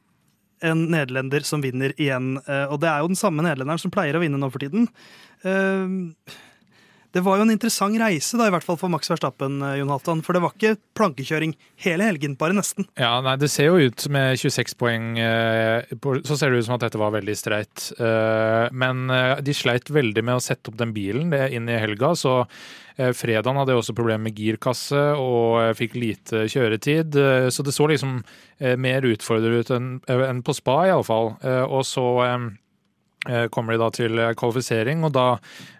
en 0.62 0.84
nederlender 0.92 1.42
som 1.42 1.64
vinner 1.64 1.90
igjen. 1.98 2.36
eh, 2.46 2.66
Og 2.70 2.78
det 2.84 2.90
er 2.92 3.00
jo 3.02 3.08
den 3.10 3.18
samme 3.18 3.42
nederlenderen 3.42 3.80
som 3.82 3.90
pleier 3.90 4.14
å 4.14 4.22
vinne 4.22 4.38
nå 4.38 4.52
for 4.52 4.62
tiden. 4.62 4.86
Eh, 5.42 6.36
Det 7.12 7.20
var 7.20 7.36
jo 7.36 7.44
en 7.44 7.52
interessant 7.52 7.98
reise, 8.00 8.38
da, 8.40 8.46
i 8.48 8.52
hvert 8.54 8.64
fall 8.64 8.78
for 8.80 8.92
Max 8.92 9.10
Verstappen, 9.12 9.58
eh, 9.60 9.76
Jon 9.80 9.90
Halvdan. 9.92 10.22
For 10.24 10.32
det 10.32 10.40
var 10.44 10.54
ikke 10.56 10.78
plankekjøring 10.96 11.52
hele 11.84 12.06
helgen, 12.08 12.38
bare 12.40 12.56
nesten. 12.56 12.86
Ja, 12.96 13.20
nei, 13.20 13.36
Det 13.36 13.50
ser 13.52 13.68
jo 13.68 13.90
ut 13.90 14.06
med 14.08 14.38
26 14.38 14.74
poeng 14.78 15.18
eh, 15.18 15.84
Så 16.24 16.38
ser 16.38 16.50
det 16.50 16.62
ut 16.62 16.66
som 16.66 16.76
at 16.78 16.86
dette 16.86 17.00
var 17.00 17.12
veldig 17.12 17.36
streit. 17.36 17.92
Eh, 18.00 18.68
men 18.72 19.12
de 19.44 19.52
sleit 19.52 19.90
veldig 19.92 20.24
med 20.24 20.38
å 20.38 20.44
sette 20.44 20.70
opp 20.70 20.78
den 20.80 20.94
bilen 20.96 21.32
inn 21.32 21.68
i 21.68 21.80
helga. 21.80 22.14
så 22.16 22.46
Fredagen 22.92 23.56
hadde 23.56 23.72
jeg 23.72 23.80
også 23.80 23.94
problemer 23.96 24.20
med 24.28 24.36
girkasse 24.36 25.00
og 25.16 25.72
fikk 25.78 25.94
lite 25.96 26.44
kjøretid. 26.44 27.16
Så 27.48 27.64
det 27.64 27.72
så 27.72 27.86
liksom 27.88 28.18
mer 28.76 29.06
utfordrende 29.08 29.62
ut 29.64 29.72
enn 29.72 30.42
på 30.44 30.54
spa, 30.54 30.84
iallfall. 30.90 31.32
Og 31.72 31.86
så 31.88 32.04
kommer 33.54 33.76
de 33.76 33.82
da 33.82 33.90
til 33.94 34.18
kvalifisering, 34.38 35.04
og 35.06 35.12
da 35.14 35.26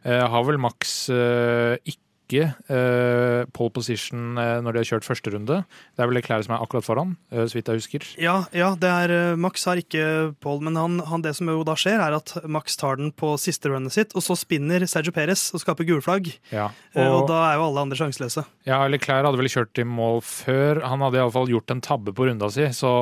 har 0.04 0.44
vel 0.46 0.60
Max 0.62 1.08
ikke 1.10 2.01
ikke 2.32 2.48
uh, 2.72 3.44
pole 3.54 3.72
position 3.74 4.38
uh, 4.40 4.58
når 4.64 4.74
de 4.74 4.80
har 4.82 4.88
kjørt 4.88 5.06
første 5.06 5.32
runde. 5.34 5.58
Det 5.68 6.02
er 6.02 6.08
vel 6.08 6.18
Leclerc 6.18 6.46
som 6.46 6.56
er 6.56 6.64
akkurat 6.64 6.86
foran, 6.86 7.14
uh, 7.34 7.44
så 7.44 7.58
vidt 7.58 7.68
jeg 7.68 7.82
husker. 7.82 8.06
Ja, 8.22 8.36
ja 8.56 8.72
det 8.80 8.88
er, 8.90 9.36
Max 9.40 9.66
har 9.68 9.80
ikke 9.80 10.32
pole, 10.42 10.64
men 10.66 10.78
han, 10.80 10.98
han, 11.08 11.24
det 11.24 11.34
som 11.38 11.50
jo 11.52 11.62
da 11.66 11.76
skjer, 11.78 12.00
er 12.02 12.16
at 12.16 12.34
Max 12.48 12.78
tar 12.80 12.98
den 13.00 13.12
på 13.12 13.34
siste 13.40 13.70
runnet 13.72 13.94
sitt, 13.94 14.16
og 14.16 14.24
så 14.24 14.36
spinner 14.38 14.86
Sergio 14.90 15.14
Perez 15.14 15.50
og 15.52 15.62
skaper 15.62 15.86
gulflagg. 15.88 16.32
Ja, 16.54 16.70
og, 16.96 17.04
og, 17.04 17.20
da 17.30 17.44
er 17.50 17.60
jo 17.60 17.68
alle 17.68 17.86
andre 17.86 18.00
sjanseløse. 18.00 18.46
Ja, 18.68 18.82
Leclerc 18.90 19.28
hadde 19.28 19.40
vel 19.40 19.52
kjørt 19.52 19.82
i 19.82 19.86
mål 19.86 20.22
før. 20.26 20.82
Han 20.88 21.04
hadde 21.04 21.20
iallfall 21.20 21.52
gjort 21.52 21.72
en 21.74 21.84
tabbe 21.84 22.14
på 22.16 22.28
runda 22.28 22.50
si, 22.52 22.66
så 22.76 22.92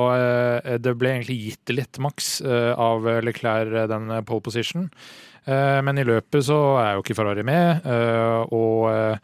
det 0.81 0.95
ble 0.99 1.15
egentlig 1.15 1.39
gitt 1.41 1.73
litt 1.73 2.01
Max 2.01 2.39
av 2.41 3.07
Leclerc 3.25 3.89
den 3.91 4.11
pole 4.27 4.43
position. 4.45 4.89
Eh, 5.49 5.79
men 5.85 5.97
i 5.97 6.05
løpet 6.05 6.45
så 6.45 6.57
er 6.81 6.91
jo 6.95 7.03
ikke 7.03 7.17
Ferrari 7.17 7.45
med, 7.47 7.87
eh, 7.89 8.53
og 8.53 8.91
eh, 8.91 9.15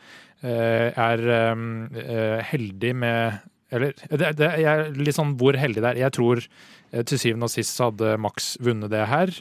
er 0.48 1.24
heldig 2.46 2.92
med 2.96 3.38
Eller 3.74 3.92
det, 4.08 4.30
det, 4.38 4.48
er 4.64 4.84
litt 4.96 5.18
sånn 5.18 5.34
hvor 5.36 5.58
heldig 5.60 5.82
det 5.82 5.90
er. 5.90 6.02
Jeg 6.06 6.14
tror 6.16 6.44
til 7.10 7.20
syvende 7.20 7.50
og 7.50 7.52
sist 7.52 7.74
så 7.76 7.90
hadde 7.90 8.14
Max 8.22 8.54
vunnet 8.64 8.94
det 8.94 9.02
her. 9.12 9.34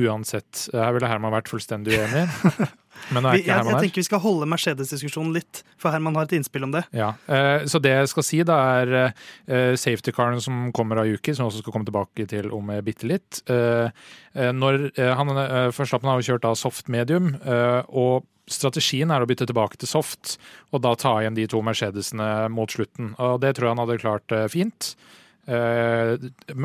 uansett. 0.00 0.70
Her 0.72 0.94
ville 0.96 1.10
Herman 1.10 1.34
vært 1.34 1.50
fullstendig 1.52 1.98
uenig. 2.00 2.24
Men 3.10 3.24
nå 3.24 3.30
er 3.30 3.40
ikke 3.40 3.48
jeg, 3.48 3.56
Herman 3.56 3.70
her. 3.72 3.76
Jeg 3.76 3.88
tenker 3.88 4.02
vi 4.02 4.06
skal 4.06 4.22
holde 4.24 4.48
Mercedes-diskusjonen 4.50 5.34
litt, 5.36 5.62
for 5.80 5.94
Herman 5.94 6.18
har 6.18 6.28
et 6.28 6.34
innspill 6.38 6.66
om 6.66 6.74
det. 6.74 6.84
Ja, 6.96 7.12
eh, 7.26 7.66
Så 7.70 7.80
det 7.82 7.94
jeg 7.94 8.10
skal 8.12 8.26
si, 8.26 8.40
da 8.46 8.58
er 8.80 8.92
eh, 9.00 9.74
safety-caren 9.80 10.40
som 10.44 10.68
kommer 10.76 11.02
av 11.02 11.10
Yuki, 11.10 11.34
som 11.36 11.48
også 11.48 11.62
skal 11.64 11.74
komme 11.76 11.88
tilbake 11.88 12.26
til 12.30 12.50
om 12.56 12.72
bitte 12.86 13.08
litt. 13.10 13.42
Eh, 13.50 13.88
når 14.54 14.90
han, 15.18 15.32
Førstappen 15.74 16.10
har 16.10 16.20
jo 16.20 16.32
kjørt 16.32 16.44
da 16.44 16.52
soft 16.54 16.86
medium, 16.92 17.32
og 17.88 18.26
strategien 18.50 19.10
er 19.10 19.22
å 19.22 19.26
bytte 19.26 19.48
tilbake 19.50 19.78
til 19.80 19.90
soft, 19.90 20.36
og 20.70 20.84
da 20.84 20.94
ta 20.98 21.16
igjen 21.18 21.34
de 21.34 21.48
to 21.50 21.62
Mercedesene 21.66 22.48
mot 22.52 22.70
slutten. 22.70 23.16
Og 23.18 23.40
det 23.42 23.56
tror 23.56 23.68
jeg 23.68 23.74
han 23.74 23.82
hadde 23.82 23.98
klart 24.02 24.36
fint. 24.54 24.92
Uh, 25.50 26.14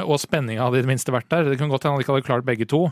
og 0.03 0.19
spenninga 0.21 0.61
hadde 0.61 0.77
i 0.77 0.83
det 0.85 0.89
minste 0.91 1.13
vært 1.13 1.29
der. 1.33 1.47
Det 1.49 1.57
kunne 1.57 1.73
godt 1.73 1.87
hende 1.87 1.97
han 1.97 2.03
ikke 2.03 2.13
hadde 2.13 2.27
klart 2.27 2.45
begge 2.45 2.67
to. 2.69 2.83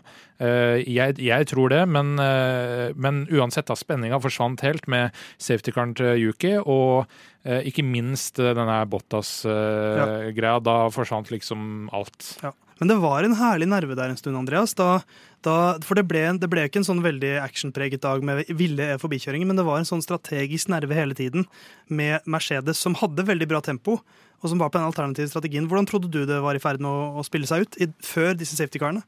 Uh, 0.41 0.79
jeg, 0.81 1.19
jeg, 1.21 1.49
tror 1.51 1.69
det, 1.73 1.83
men, 1.93 2.15
uh, 2.17 2.89
men 2.97 3.23
uansett, 3.29 3.69
da. 3.69 3.77
Spenninga 3.77 4.17
forsvant 4.23 4.63
helt 4.65 4.89
med 4.91 5.13
safety-caren 5.37 5.93
til 5.99 6.17
Yuki. 6.23 6.57
Og 6.63 7.05
ikke 7.43 7.83
minst 7.83 8.37
denne 8.39 8.77
Bottas-greia. 8.87 10.31
Ja. 10.31 10.59
Da 10.63 10.75
forsvant 10.95 11.27
liksom 11.33 11.89
alt. 11.91 12.37
Ja. 12.39 12.53
Men 12.79 12.89
det 12.89 12.95
var 13.03 13.23
en 13.23 13.35
herlig 13.35 13.67
nerve 13.67 13.97
der 13.99 14.13
en 14.13 14.19
stund, 14.19 14.37
Andreas. 14.39 14.73
Da, 14.79 15.01
da, 15.45 15.55
for 15.85 15.99
det 15.99 16.05
ble, 16.09 16.21
det 16.39 16.49
ble, 16.51 16.65
ikke 16.67 16.81
en 16.81 16.87
sånn 16.87 17.03
veldig 17.03 17.35
actionpreget 17.43 18.03
dag 18.03 18.23
med 18.25 18.47
ville 18.57 18.93
forbikjøringer, 19.01 19.49
men 19.49 19.59
det 19.59 19.65
var 19.67 19.81
en 19.81 19.87
sånn 19.87 20.03
strategisk 20.03 20.71
nerve 20.73 20.97
hele 20.97 21.17
tiden 21.17 21.47
med 21.87 22.25
Mercedes, 22.29 22.81
som 22.81 22.97
hadde 22.99 23.27
veldig 23.27 23.49
bra 23.51 23.63
tempo 23.63 23.99
og 24.43 24.51
som 24.51 24.59
var 24.59 24.71
på 24.71 24.79
den 24.79 24.89
alternative 24.89 25.31
strategien. 25.31 25.67
Hvordan 25.71 25.87
trodde 25.87 26.11
du 26.11 26.25
det 26.27 26.41
var 26.43 26.55
i 26.55 26.61
ferd 26.61 26.81
med 26.83 26.91
å, 26.91 27.19
å 27.19 27.23
spille 27.23 27.47
seg 27.47 27.63
ut 27.63 27.77
i, 27.79 27.87
før 28.03 28.35
disse 28.35 28.57
safety-karene? 28.59 29.03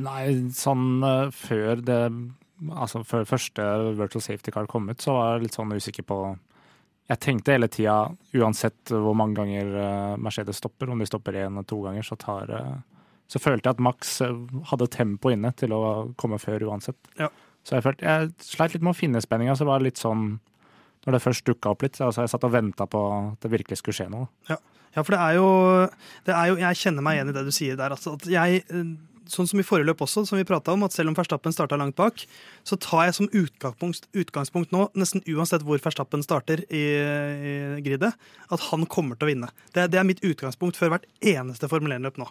Nei, 0.00 0.24
sånn 0.56 1.02
uh, 1.04 1.32
før 1.34 1.82
det 1.84 2.04
Altså 2.76 3.00
før 3.08 3.22
første 3.24 3.64
virtual 3.96 4.20
safety 4.20 4.52
car 4.52 4.66
kom 4.68 4.90
ut, 4.90 5.00
så 5.00 5.14
var 5.16 5.30
jeg 5.30 5.46
litt 5.46 5.54
sånn 5.56 5.70
usikker 5.72 6.04
på 6.04 6.16
Jeg 7.08 7.20
tenkte 7.24 7.54
hele 7.54 7.70
tida, 7.72 7.94
uansett 8.36 8.92
hvor 8.92 9.16
mange 9.16 9.38
ganger 9.38 9.70
uh, 9.72 10.18
Mercedes 10.20 10.60
stopper, 10.60 10.92
om 10.92 11.00
de 11.00 11.08
stopper 11.08 11.38
én 11.40 11.54
eller 11.54 11.64
to 11.64 11.78
ganger, 11.86 12.04
så 12.04 12.18
tar 12.20 12.52
uh, 12.52 12.74
Så 13.30 13.38
følte 13.38 13.68
jeg 13.68 13.78
at 13.78 13.82
Max 13.84 14.16
hadde 14.72 14.90
tempo 14.90 15.30
inne 15.30 15.52
til 15.58 15.74
å 15.76 15.82
komme 16.18 16.40
før 16.42 16.66
uansett. 16.70 16.98
Ja. 17.20 17.30
Så 17.66 17.76
jeg 17.76 17.84
følte 17.84 18.06
Jeg 18.06 18.30
sleit 18.42 18.74
litt 18.74 18.84
med 18.84 18.94
å 18.94 18.98
finne 18.98 19.22
spenninga, 19.22 19.54
så 19.54 19.66
det 19.66 19.72
var 19.72 19.84
litt 19.84 20.00
sånn 20.00 20.32
når 21.06 21.16
det 21.16 21.22
først 21.24 21.46
dukka 21.48 21.72
opp 21.72 21.84
litt. 21.84 21.96
Så 21.96 22.08
altså, 22.08 22.24
jeg 22.24 22.32
satt 22.34 22.48
og 22.48 22.54
venta 22.54 22.86
på 22.90 23.04
at 23.14 23.44
det 23.44 23.52
virkelig 23.54 23.80
skulle 23.80 23.96
skje 23.96 24.08
noe. 24.12 24.28
Ja, 24.50 24.58
ja 24.96 25.04
for 25.04 25.16
det 25.16 25.20
er, 25.22 25.36
jo, 25.38 25.46
det 26.26 26.34
er, 26.34 26.50
jo, 26.50 26.58
Jeg 26.60 26.80
kjenner 26.82 27.06
meg 27.06 27.16
igjen 27.18 27.32
i 27.32 27.36
det 27.38 27.46
du 27.46 27.54
sier 27.54 27.78
der. 27.78 27.94
Altså, 27.96 28.16
at 28.18 28.28
jeg, 28.28 28.64
sånn 29.30 29.48
som 29.48 29.62
i 29.62 29.64
forrige 29.66 29.88
løp 29.88 30.02
også, 30.04 30.26
som 30.28 30.40
vi 30.40 30.46
prata 30.48 30.74
om, 30.76 30.84
at 30.84 30.96
selv 30.96 31.12
om 31.12 31.16
Verstappen 31.16 31.54
starta 31.56 31.78
langt 31.80 31.96
bak, 32.00 32.24
så 32.68 32.76
tar 32.80 33.06
jeg 33.08 33.16
som 33.16 33.30
utgangspunkt, 33.32 34.10
utgangspunkt, 34.12 34.74
nå, 34.76 34.88
nesten 34.98 35.24
uansett 35.30 35.64
hvor 35.64 35.80
Verstappen 35.80 36.24
starter 36.26 36.66
i, 36.68 36.84
i 37.00 37.54
gridet, 37.86 38.12
at 38.50 38.66
han 38.68 38.88
kommer 38.90 39.16
til 39.16 39.28
å 39.28 39.32
vinne. 39.32 39.52
Det, 39.72 39.88
det 39.94 40.02
er 40.02 40.08
mitt 40.08 40.24
utgangspunkt 40.26 40.80
før 40.80 40.96
hvert 40.96 41.08
eneste 41.22 41.70
Formel 41.70 41.96
1-løp 41.96 42.20
nå. 42.20 42.28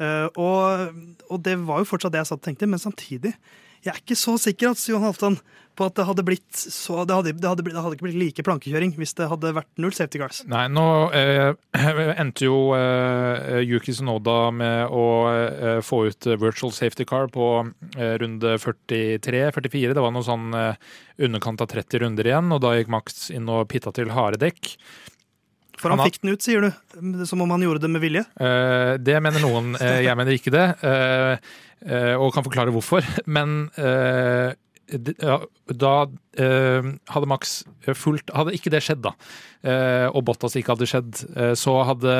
Uh, 0.00 0.26
og, 0.34 0.96
og, 1.28 1.36
det 1.46 1.58
var 1.68 1.82
jo 1.82 1.86
fortsatt 1.86 2.14
det 2.14 2.24
jeg 2.24 2.32
satt 2.32 2.42
og 2.42 2.48
tenkte, 2.48 2.70
men 2.70 2.82
samtidig 2.82 3.34
jeg 3.84 3.92
er 3.92 4.00
ikke 4.00 4.16
så 4.16 4.38
sikker 4.40 4.72
altså, 4.72 4.94
Johan 4.94 5.10
Halvdan, 5.10 5.36
på 5.74 5.88
at 5.88 5.96
det 5.98 6.04
hadde 6.06 6.22
blitt 6.26 6.54
så, 6.54 7.02
det 7.02 7.16
hadde, 7.16 7.32
det, 7.34 7.48
hadde, 7.48 7.64
det 7.66 7.74
hadde, 7.74 7.96
ikke 7.96 8.06
blitt 8.06 8.20
like 8.20 8.44
plankekjøring 8.46 8.92
hvis 8.94 9.16
det 9.18 9.26
hadde 9.30 9.50
vært 9.56 9.70
null 9.82 9.94
safety 9.96 10.20
cars. 10.22 10.40
Nei, 10.50 10.68
nå 10.70 10.84
eh, 11.18 11.50
endte 12.22 12.46
jo 12.46 12.58
eh, 12.78 13.58
Yuki 13.66 13.94
Sonoda 13.96 14.52
med 14.54 14.94
å 14.94 15.04
eh, 15.32 15.80
få 15.84 16.04
ut 16.08 16.30
virtual 16.38 16.72
safety 16.74 17.06
car 17.08 17.26
på 17.34 17.48
eh, 17.98 18.14
runde 18.22 18.54
43-44. 18.62 19.96
Det 19.98 20.06
var 20.06 20.14
noe 20.14 20.26
sånn 20.26 20.54
eh, 20.58 20.78
underkant 21.26 21.64
av 21.66 21.72
30 21.74 22.04
runder 22.06 22.30
igjen, 22.30 22.54
og 22.54 22.62
da 22.62 22.76
gikk 22.78 22.94
Max 22.94 23.26
inn 23.34 23.50
og 23.50 23.66
pitta 23.74 23.92
til 23.94 24.14
harde 24.14 24.40
dekk. 24.46 24.76
For 25.84 25.92
han, 25.92 26.00
han 26.00 26.08
fikk 26.08 26.22
den 26.22 26.32
ut, 26.32 26.44
sier 26.44 26.64
du? 26.64 27.24
Som 27.28 27.44
om 27.44 27.52
han 27.52 27.64
gjorde 27.64 27.84
det 27.84 27.92
med 27.92 28.00
vilje? 28.00 28.24
Uh, 28.40 28.96
det 28.96 29.18
mener 29.20 29.42
noen. 29.44 29.74
Uh, 29.76 30.00
jeg 30.00 30.16
mener 30.16 30.36
ikke 30.36 30.54
det. 30.54 30.66
Uh, 30.80 31.36
og 32.16 32.30
kan 32.32 32.46
forklare 32.46 32.72
hvorfor. 32.72 33.04
Men 33.28 33.68
da 34.88 35.90
hadde 36.38 37.28
Max 37.28 37.52
fulgt 37.96 38.30
Hadde 38.32 38.54
ikke 38.56 38.72
det 38.72 38.80
skjedd, 38.84 39.02
da, 39.04 39.12
og 40.12 40.24
Bottas 40.24 40.56
ikke 40.56 40.72
hadde 40.72 40.88
skjedd, 40.88 41.20
så 41.60 41.74
hadde 41.90 42.14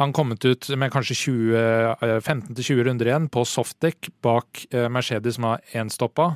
han 0.00 0.14
kommet 0.16 0.44
ut 0.48 0.70
med 0.80 0.92
kanskje 0.94 1.18
15-20 1.20 2.80
runder 2.88 3.10
igjen 3.10 3.28
på 3.32 3.44
softdekk 3.44 4.08
bak 4.24 4.64
Mercedes 4.88 5.36
som 5.36 5.50
har 5.50 5.64
énstoppa. 5.76 6.30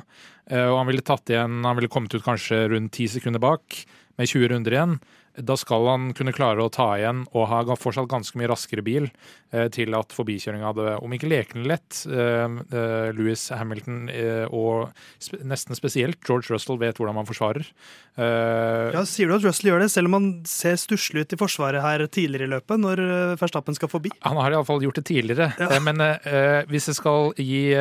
Og 0.53 0.77
han 0.77 0.89
ville 0.91 1.05
tatt 1.05 1.33
igjen 1.33 1.63
Han 1.65 1.79
ville 1.79 1.89
kommet 1.89 2.13
ut 2.13 2.25
kanskje 2.25 2.67
rundt 2.69 2.93
10 2.93 3.17
sekunder 3.17 3.41
bak 3.41 3.81
med 4.19 4.29
20 4.29 4.51
runder 4.53 4.77
igjen. 4.77 4.99
Da 5.37 5.57
skal 5.59 5.87
han 5.89 6.11
kunne 6.15 6.33
klare 6.35 6.63
å 6.63 6.71
ta 6.71 6.93
igjen 6.99 7.25
og 7.35 7.47
ha 7.51 7.61
fortsatt 7.75 8.09
ganske 8.11 8.37
mye 8.39 8.49
raskere 8.51 8.83
bil 8.85 9.07
eh, 9.51 9.67
til 9.73 9.95
at 9.97 10.13
forbikjøringa 10.15 10.69
hadde, 10.69 10.93
om 11.03 11.15
ikke 11.15 11.29
lekende 11.31 11.67
lett, 11.71 12.01
eh, 12.07 12.45
eh, 12.45 13.09
Louis 13.17 13.43
Hamilton 13.51 14.05
og 14.55 14.93
nesten 15.47 15.77
spesielt 15.77 16.21
George 16.25 16.53
Russell 16.53 16.79
vet 16.81 16.99
hvordan 16.99 17.17
man 17.17 17.27
forsvarer. 17.27 17.67
Ja, 18.15 19.01
Sier 19.09 19.27
du 19.27 19.35
at 19.35 19.43
Russell 19.43 19.71
gjør 19.71 19.83
det, 19.83 19.89
selv 19.91 20.07
om 20.07 20.17
han 20.17 20.29
ser 20.47 20.77
stusslig 20.79 21.25
ut 21.25 21.35
i 21.35 21.39
forsvaret 21.39 21.83
her 21.83 22.05
tidligere 22.07 22.47
i 22.47 22.53
løpet, 22.53 22.79
når 22.79 23.01
Verstappen 23.41 23.75
skal 23.75 23.91
forbi? 23.91 24.13
Han 24.23 24.39
har 24.39 24.55
iallfall 24.55 24.83
gjort 24.85 25.01
det 25.01 25.07
tidligere, 25.09 25.51
ja. 25.59 25.81
men 25.83 25.99
hvis 26.71 26.87
jeg 26.91 26.99
skal 27.01 27.33
gi 27.35 27.75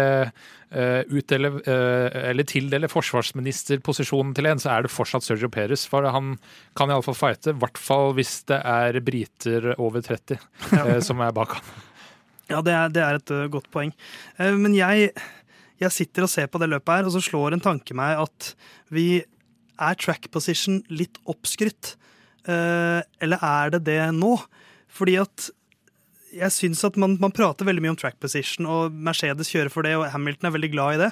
utdele, 0.75 1.51
uh, 1.65 2.09
eller 2.31 2.47
tildele 2.49 2.91
forsvarsministerposisjonen 2.91 4.35
til 4.37 4.49
en, 4.51 4.61
så 4.63 4.73
er 4.75 4.85
det 4.85 4.93
fortsatt 4.93 5.27
Sergio 5.27 5.51
Perez. 5.53 5.85
For 5.91 6.07
han 6.11 6.35
kan 6.79 6.93
iallfall 6.93 7.19
fighte, 7.19 7.55
i 7.55 7.61
hvert 7.63 7.81
fall 7.81 8.15
hvis 8.19 8.41
det 8.51 8.59
er 8.59 9.01
briter 9.05 9.73
over 9.77 10.05
30 10.05 10.37
ja. 10.37 10.83
uh, 10.83 11.01
som 11.05 11.23
er 11.25 11.35
bak 11.37 11.57
han. 11.59 11.75
Ja, 12.51 12.61
det 12.61 12.75
er, 12.77 12.91
det 12.93 13.01
er 13.03 13.19
et 13.19 13.31
godt 13.49 13.71
poeng. 13.73 13.95
men 14.37 14.75
jeg, 14.77 15.07
jeg, 15.81 15.93
sitter 15.97 16.27
og 16.27 16.29
ser 16.29 16.51
på 16.53 16.61
det 16.61 16.69
løpet 16.69 16.93
her, 16.93 17.07
og 17.09 17.15
så 17.15 17.23
slår 17.25 17.57
en 17.57 17.63
tanke 17.65 17.97
meg 17.97 18.21
at 18.21 18.51
vi 18.93 19.23
er 19.81 19.97
track 19.97 20.29
position 20.31 20.83
litt 20.93 21.17
oppskrytt. 21.25 21.95
eller 22.45 23.47
er 23.49 23.73
det 23.73 23.81
det 23.89 23.97
nå? 24.13 24.35
Fordi 24.93 25.17
at 25.23 25.49
jeg 26.35 26.55
syns 26.55 26.83
at 26.87 26.97
man, 27.01 27.17
man, 27.23 27.33
prater 27.35 27.67
veldig 27.67 27.83
mye 27.85 27.93
om 27.95 27.99
track 28.01 28.17
position, 28.23 28.69
og 28.71 28.95
Mercedes 28.95 29.51
kjører 29.53 29.73
for 29.73 29.87
det, 29.87 29.95
og 29.99 30.09
Hamilton 30.13 30.49
er 30.49 30.55
veldig 30.57 30.71
glad 30.73 30.97
i 30.97 31.03
det. 31.05 31.11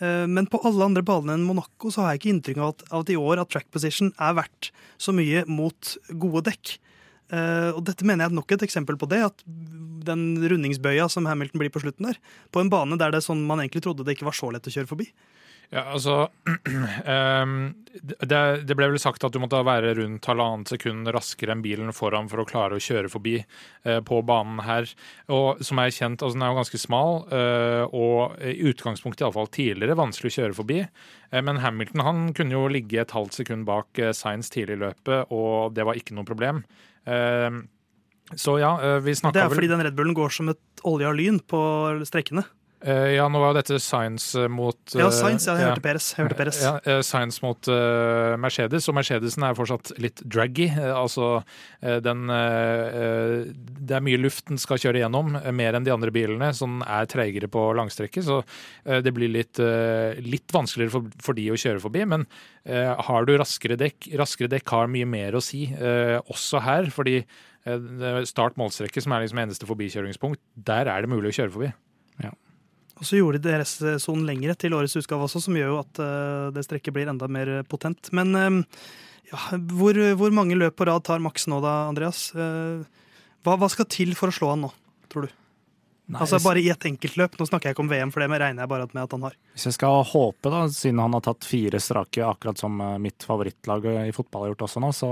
Eh, 0.00 0.26
men 0.30 0.48
på 0.50 0.60
alle 0.66 0.86
andre 0.86 1.04
baner 1.06 1.36
enn 1.36 1.46
Monaco 1.46 1.92
så 1.92 2.04
har 2.04 2.14
jeg 2.14 2.22
ikke 2.22 2.32
inntrykk 2.34 2.60
av 2.60 2.74
at, 2.74 2.86
at 3.00 3.12
i 3.12 3.18
år 3.20 3.42
at 3.42 3.50
track 3.52 3.68
position 3.74 4.12
er 4.16 4.38
verdt 4.38 4.70
så 5.00 5.14
mye 5.16 5.44
mot 5.50 5.94
gode 6.22 6.46
dekk. 6.50 6.76
Uh, 7.30 7.70
og 7.78 7.84
dette 7.86 8.02
mener 8.02 8.24
jeg 8.24 8.32
er 8.32 8.38
nok 8.40 8.52
et 8.56 8.64
eksempel 8.66 8.96
på 8.98 9.06
det. 9.10 9.20
At 9.22 9.44
den 10.06 10.24
rundingsbøya 10.50 11.06
som 11.12 11.28
Hamilton 11.30 11.62
blir 11.62 11.70
på 11.70 11.82
slutten 11.82 12.08
der, 12.08 12.18
på 12.50 12.62
en 12.62 12.72
bane 12.72 12.98
der 12.98 13.12
det 13.14 13.20
er 13.20 13.26
sånn 13.28 13.44
man 13.46 13.62
egentlig 13.62 13.84
trodde 13.84 14.06
det 14.06 14.16
ikke 14.16 14.26
var 14.26 14.34
så 14.34 14.50
lett 14.50 14.66
å 14.66 14.72
kjøre 14.74 14.90
forbi. 14.90 15.06
Ja, 15.70 15.84
altså 15.94 16.24
ehm, 17.06 17.58
det, 18.02 18.38
det 18.66 18.74
ble 18.74 18.88
vel 18.90 18.98
sagt 19.02 19.22
at 19.22 19.34
du 19.34 19.38
måtte 19.42 19.60
være 19.66 19.92
rundt 20.00 20.26
halvannet 20.26 20.72
sekund 20.72 21.06
raskere 21.14 21.54
enn 21.54 21.62
bilen 21.62 21.94
foran 21.94 22.26
for 22.30 22.42
å 22.42 22.46
klare 22.48 22.74
å 22.74 22.82
kjøre 22.82 23.10
forbi 23.12 23.36
eh, 23.38 24.00
på 24.06 24.18
banen 24.26 24.58
her. 24.66 24.90
Og 25.30 25.62
som 25.66 25.78
er 25.82 25.94
kjent, 25.94 26.24
altså 26.26 26.34
den 26.34 26.46
er 26.46 26.50
jo 26.50 26.58
ganske 26.58 26.82
smal, 26.82 27.22
eh, 27.30 27.84
og 27.86 28.42
i 28.42 28.56
utgangspunktet 28.72 29.22
iallfall 29.22 29.50
tidligere 29.54 29.98
vanskelig 30.00 30.34
å 30.34 30.38
kjøre 30.40 30.58
forbi. 30.58 30.82
Eh, 30.82 31.42
men 31.46 31.62
Hamilton 31.62 32.06
han 32.06 32.28
kunne 32.34 32.58
jo 32.58 32.66
ligge 32.70 33.04
et 33.04 33.14
halvt 33.14 33.38
sekund 33.42 33.68
bak 33.70 34.02
Science 34.10 34.50
tidlig 34.50 34.80
i 34.80 34.84
løpet, 34.88 35.30
og 35.30 35.76
det 35.78 35.86
var 35.86 35.98
ikke 35.98 36.18
noe 36.18 36.26
problem. 36.26 36.64
Ehm, 37.06 37.68
så 38.34 38.58
ja, 38.62 38.74
vi 39.02 39.14
snakka 39.18 39.38
Det 39.38 39.46
er 39.46 39.54
fordi 39.54 39.70
den 39.70 39.82
Red 39.82 39.94
Bullen 39.98 40.14
går 40.14 40.34
som 40.34 40.50
et 40.50 40.82
olje 40.86 41.06
av 41.06 41.14
lyn 41.18 41.38
på 41.50 41.60
strekkene. 42.06 42.42
Eh, 42.80 43.10
Ja, 43.18 43.26
nå 43.28 43.40
var 43.42 43.50
jo 43.52 43.58
dette 43.58 43.76
Science 43.82 44.46
mot 44.48 44.78
Ja, 44.96 45.10
science, 45.12 45.44
Sainz, 45.44 45.46
ja, 45.46 45.54
jeg 45.58 45.66
ja. 45.66 45.68
hørte 45.74 45.82
Peres. 45.84 46.06
Jeg 46.16 46.24
hørte 46.24 46.36
Peres. 46.38 46.60
Ja, 46.64 46.70
eh, 46.88 47.00
Science 47.04 47.42
mot 47.44 47.68
uh, 47.68 48.36
Mercedes, 48.40 48.86
og 48.88 48.96
Mercedesen 48.96 49.44
er 49.44 49.56
fortsatt 49.58 49.92
litt 50.00 50.22
draggy. 50.24 50.70
eh, 50.72 50.94
altså 50.96 51.42
eh, 51.82 51.98
den 52.00 52.30
eh, 52.32 53.00
eh, 53.02 53.52
Det 53.84 53.98
er 53.98 54.06
mye 54.06 54.20
luft 54.22 54.46
den 54.48 54.60
skal 54.62 54.80
kjøre 54.80 55.02
gjennom, 55.02 55.34
eh, 55.42 55.50
mer 55.52 55.76
enn 55.76 55.84
de 55.84 55.92
andre 55.92 56.10
bilene, 56.14 56.52
som 56.56 56.80
er 56.86 57.04
treigere 57.10 57.50
på 57.52 57.66
langstrekket. 57.76 58.24
Så 58.24 58.40
uh, 58.40 59.00
det 59.04 59.12
blir 59.12 59.28
litt, 59.28 59.60
eh, 59.60 60.16
litt 60.24 60.48
vanskeligere 60.56 60.94
for, 60.96 61.12
for 61.20 61.36
de 61.36 61.50
å 61.52 61.60
kjøre 61.60 61.84
forbi. 61.84 62.06
Men 62.08 62.24
eh, 62.64 62.94
har 62.96 63.28
du 63.28 63.36
raskere 63.36 63.76
dekk 63.80 64.12
Raskere 64.20 64.48
dekk 64.56 64.72
har 64.72 64.88
mye 64.88 65.06
mer 65.08 65.36
å 65.36 65.44
si, 65.44 65.66
eh, 65.68 66.16
også 66.32 66.64
her. 66.64 66.88
fordi 66.90 67.18
eh, 67.20 68.24
start-målstrekket, 68.24 69.04
som 69.04 69.12
er 69.12 69.26
liksom 69.26 69.44
eneste 69.44 69.68
forbikjøringspunkt, 69.68 70.40
der 70.56 70.88
er 70.88 71.04
det 71.04 71.12
mulig 71.12 71.34
å 71.34 71.42
kjøre 71.42 71.52
forbi. 71.58 71.72
Og 73.00 73.08
så 73.08 73.16
gjorde 73.16 73.40
de 73.40 73.48
DRS-sonen 73.48 74.26
lengre 74.28 74.54
til 74.60 74.76
årets 74.76 74.98
utgave 75.00 75.24
også, 75.24 75.40
som 75.46 75.56
gjør 75.56 75.72
jo 75.72 75.78
at 75.80 76.00
eh, 76.04 76.48
det 76.52 76.66
strekket 76.66 76.94
blir 76.94 77.08
enda 77.08 77.28
mer 77.32 77.52
potent. 77.68 78.12
Men 78.16 78.36
eh, 78.36 78.58
ja, 79.32 79.40
hvor, 79.72 79.96
hvor 80.20 80.34
mange 80.36 80.58
løp 80.58 80.76
på 80.76 80.88
rad 80.88 81.06
tar 81.08 81.22
Max 81.24 81.48
nå 81.48 81.62
da, 81.64 81.86
Andreas? 81.88 82.28
Eh, 82.36 82.82
hva, 83.46 83.56
hva 83.56 83.70
skal 83.72 83.88
til 83.88 84.12
for 84.18 84.28
å 84.28 84.36
slå 84.36 84.52
han 84.52 84.66
nå, 84.66 84.72
tror 85.12 85.28
du? 85.28 85.36
Nei, 86.10 86.24
altså 86.24 86.40
Bare 86.42 86.58
i 86.58 86.70
et 86.72 86.86
enkeltløp. 86.88 87.36
Nå 87.38 87.46
snakker 87.46 87.70
jeg 87.70 87.76
ikke 87.76 87.84
om 87.84 87.90
VM, 87.90 88.10
for 88.10 88.24
det 88.24 88.40
regner 88.42 88.64
jeg 88.64 88.70
bare 88.72 88.88
med 88.90 89.04
at 89.04 89.12
han 89.14 89.26
har. 89.28 89.36
Hvis 89.54 89.68
jeg 89.68 89.76
skal 89.76 90.00
håpe, 90.10 90.50
da, 90.50 90.64
siden 90.74 91.02
han 91.04 91.14
har 91.14 91.22
tatt 91.22 91.46
fire 91.46 91.80
strake, 91.82 92.24
akkurat 92.26 92.58
som 92.58 92.80
eh, 92.82 92.96
mitt 93.02 93.26
favorittlag 93.26 93.86
i 94.08 94.16
fotball 94.16 94.48
har 94.48 94.52
gjort 94.52 94.66
også 94.66 94.82
nå, 94.82 94.90
så 94.96 95.10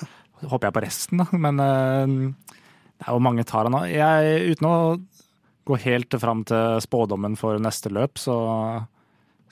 håper 0.52 0.68
jeg 0.68 0.76
på 0.76 0.84
resten, 0.84 1.22
da. 1.22 1.42
Men 1.46 1.62
eh, 1.62 2.16
det 3.02 3.06
er 3.06 3.14
jo 3.14 3.22
mange 3.22 3.46
tar 3.46 3.70
han 3.70 3.78
av. 3.78 3.86
Uten 3.86 4.68
å 4.68 4.74
gå 5.68 5.78
helt 5.84 6.14
fram 6.20 6.42
til 6.48 6.82
spådommen 6.84 7.38
for 7.38 7.60
neste 7.62 7.92
løp, 7.92 8.20
så 8.20 8.36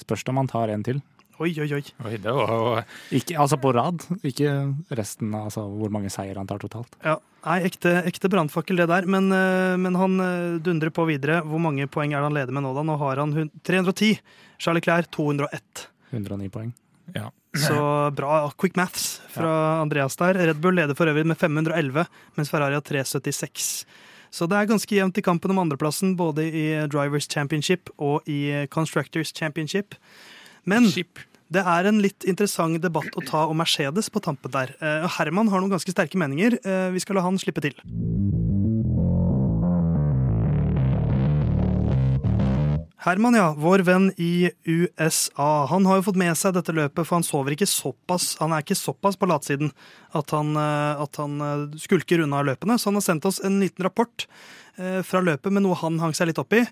spørs 0.00 0.24
det 0.24 0.32
om 0.32 0.42
han 0.42 0.50
tar 0.50 0.72
en 0.74 0.84
til. 0.86 1.00
Oi, 1.40 1.54
oi, 1.56 1.70
oi. 1.72 1.84
Oi, 2.04 2.16
det 2.20 2.32
var 2.36 2.82
Ikke, 3.16 3.38
altså 3.40 3.56
på 3.60 3.72
rad, 3.72 4.02
ikke 4.28 4.50
resten, 4.92 5.32
altså 5.32 5.64
hvor 5.64 5.92
mange 5.92 6.12
seier 6.12 6.36
han 6.36 6.48
tar 6.48 6.60
totalt. 6.60 6.98
Ja, 7.00 7.16
Nei, 7.40 7.62
ekte, 7.64 7.94
ekte 8.04 8.28
brannfakkel 8.28 8.82
det 8.82 8.88
der. 8.90 9.06
Men, 9.08 9.30
eh, 9.32 9.76
men 9.80 9.96
han 9.96 10.20
eh, 10.20 10.58
dundrer 10.60 10.92
på 10.92 11.06
videre. 11.08 11.40
Hvor 11.48 11.62
mange 11.62 11.86
poeng 11.88 12.12
er 12.12 12.20
det 12.20 12.28
han 12.28 12.36
leder 12.36 12.56
med 12.56 12.66
nå, 12.66 12.74
da? 12.76 12.84
Nå 12.84 12.98
har 13.00 13.22
han 13.22 13.32
310. 13.64 14.18
Charlie 14.60 14.84
Clair 14.84 15.08
201. 15.08 15.86
109 16.12 16.50
poeng. 16.52 16.74
Ja. 17.16 17.30
Så 17.56 17.80
bra 18.14 18.44
quick 18.60 18.76
maths 18.78 19.22
fra 19.32 19.80
Andreas 19.80 20.16
der. 20.20 20.36
Red 20.50 20.60
Bull 20.62 20.76
leder 20.76 20.94
for 20.98 21.10
øvrig 21.10 21.24
med 21.26 21.38
511, 21.40 22.04
mens 22.36 22.52
Ferrari 22.52 22.76
har 22.76 22.84
376. 22.86 23.70
Så 24.30 24.46
det 24.50 24.58
er 24.58 24.68
ganske 24.70 24.94
jevnt 24.94 25.18
i 25.18 25.24
kampen 25.26 25.50
om 25.50 25.58
andreplassen, 25.64 26.14
både 26.18 26.46
i 26.46 26.66
Drivers 26.90 27.26
Championship 27.30 27.90
og 27.98 28.26
i 28.30 28.66
Constructors 28.70 29.34
Championship. 29.34 29.96
Men 30.64 30.86
det 31.50 31.64
er 31.66 31.88
en 31.90 31.98
litt 32.02 32.26
interessant 32.30 32.78
debatt 32.82 33.16
å 33.18 33.24
ta 33.26 33.46
om 33.50 33.58
Mercedes 33.58 34.10
på 34.12 34.22
tampen 34.22 34.54
der. 34.54 34.74
Eh, 34.78 35.08
Herman 35.18 35.50
har 35.50 35.62
noen 35.62 35.72
ganske 35.74 35.90
sterke 35.90 36.20
meninger. 36.20 36.60
Eh, 36.62 36.90
Vi 36.94 37.02
skal 37.02 37.18
la 37.18 37.26
han 37.26 37.38
slippe 37.42 37.60
til. 37.64 37.74
Herman, 43.00 43.32
ja. 43.32 43.54
Vår 43.56 43.80
venn 43.80 44.10
i 44.20 44.50
USA. 44.68 45.66
Han 45.70 45.86
har 45.88 45.96
jo 45.98 46.04
fått 46.10 46.18
med 46.20 46.36
seg 46.36 46.52
dette 46.52 46.74
løpet, 46.76 47.00
for 47.00 47.16
han 47.16 47.24
sover 47.24 47.54
ikke 47.54 47.68
såpass 47.68 48.34
Han 48.42 48.52
er 48.52 48.60
ikke 48.60 48.76
såpass 48.76 49.16
på 49.16 49.28
latsiden 49.30 49.72
at 50.12 50.34
han, 50.36 50.52
eh, 50.60 51.00
at 51.00 51.20
han 51.22 51.40
eh, 51.40 51.78
skulker 51.80 52.26
unna 52.26 52.42
løpene. 52.44 52.76
Så 52.76 52.90
han 52.90 53.00
har 53.00 53.06
sendt 53.06 53.24
oss 53.24 53.40
en 53.40 53.56
liten 53.62 53.88
rapport 53.88 54.26
eh, 54.76 55.00
fra 55.00 55.24
løpet 55.24 55.48
med 55.48 55.64
noe 55.64 55.80
han 55.80 55.96
hang 56.02 56.12
seg 56.12 56.28
litt 56.28 56.42
opp 56.42 56.52
i, 56.58 56.64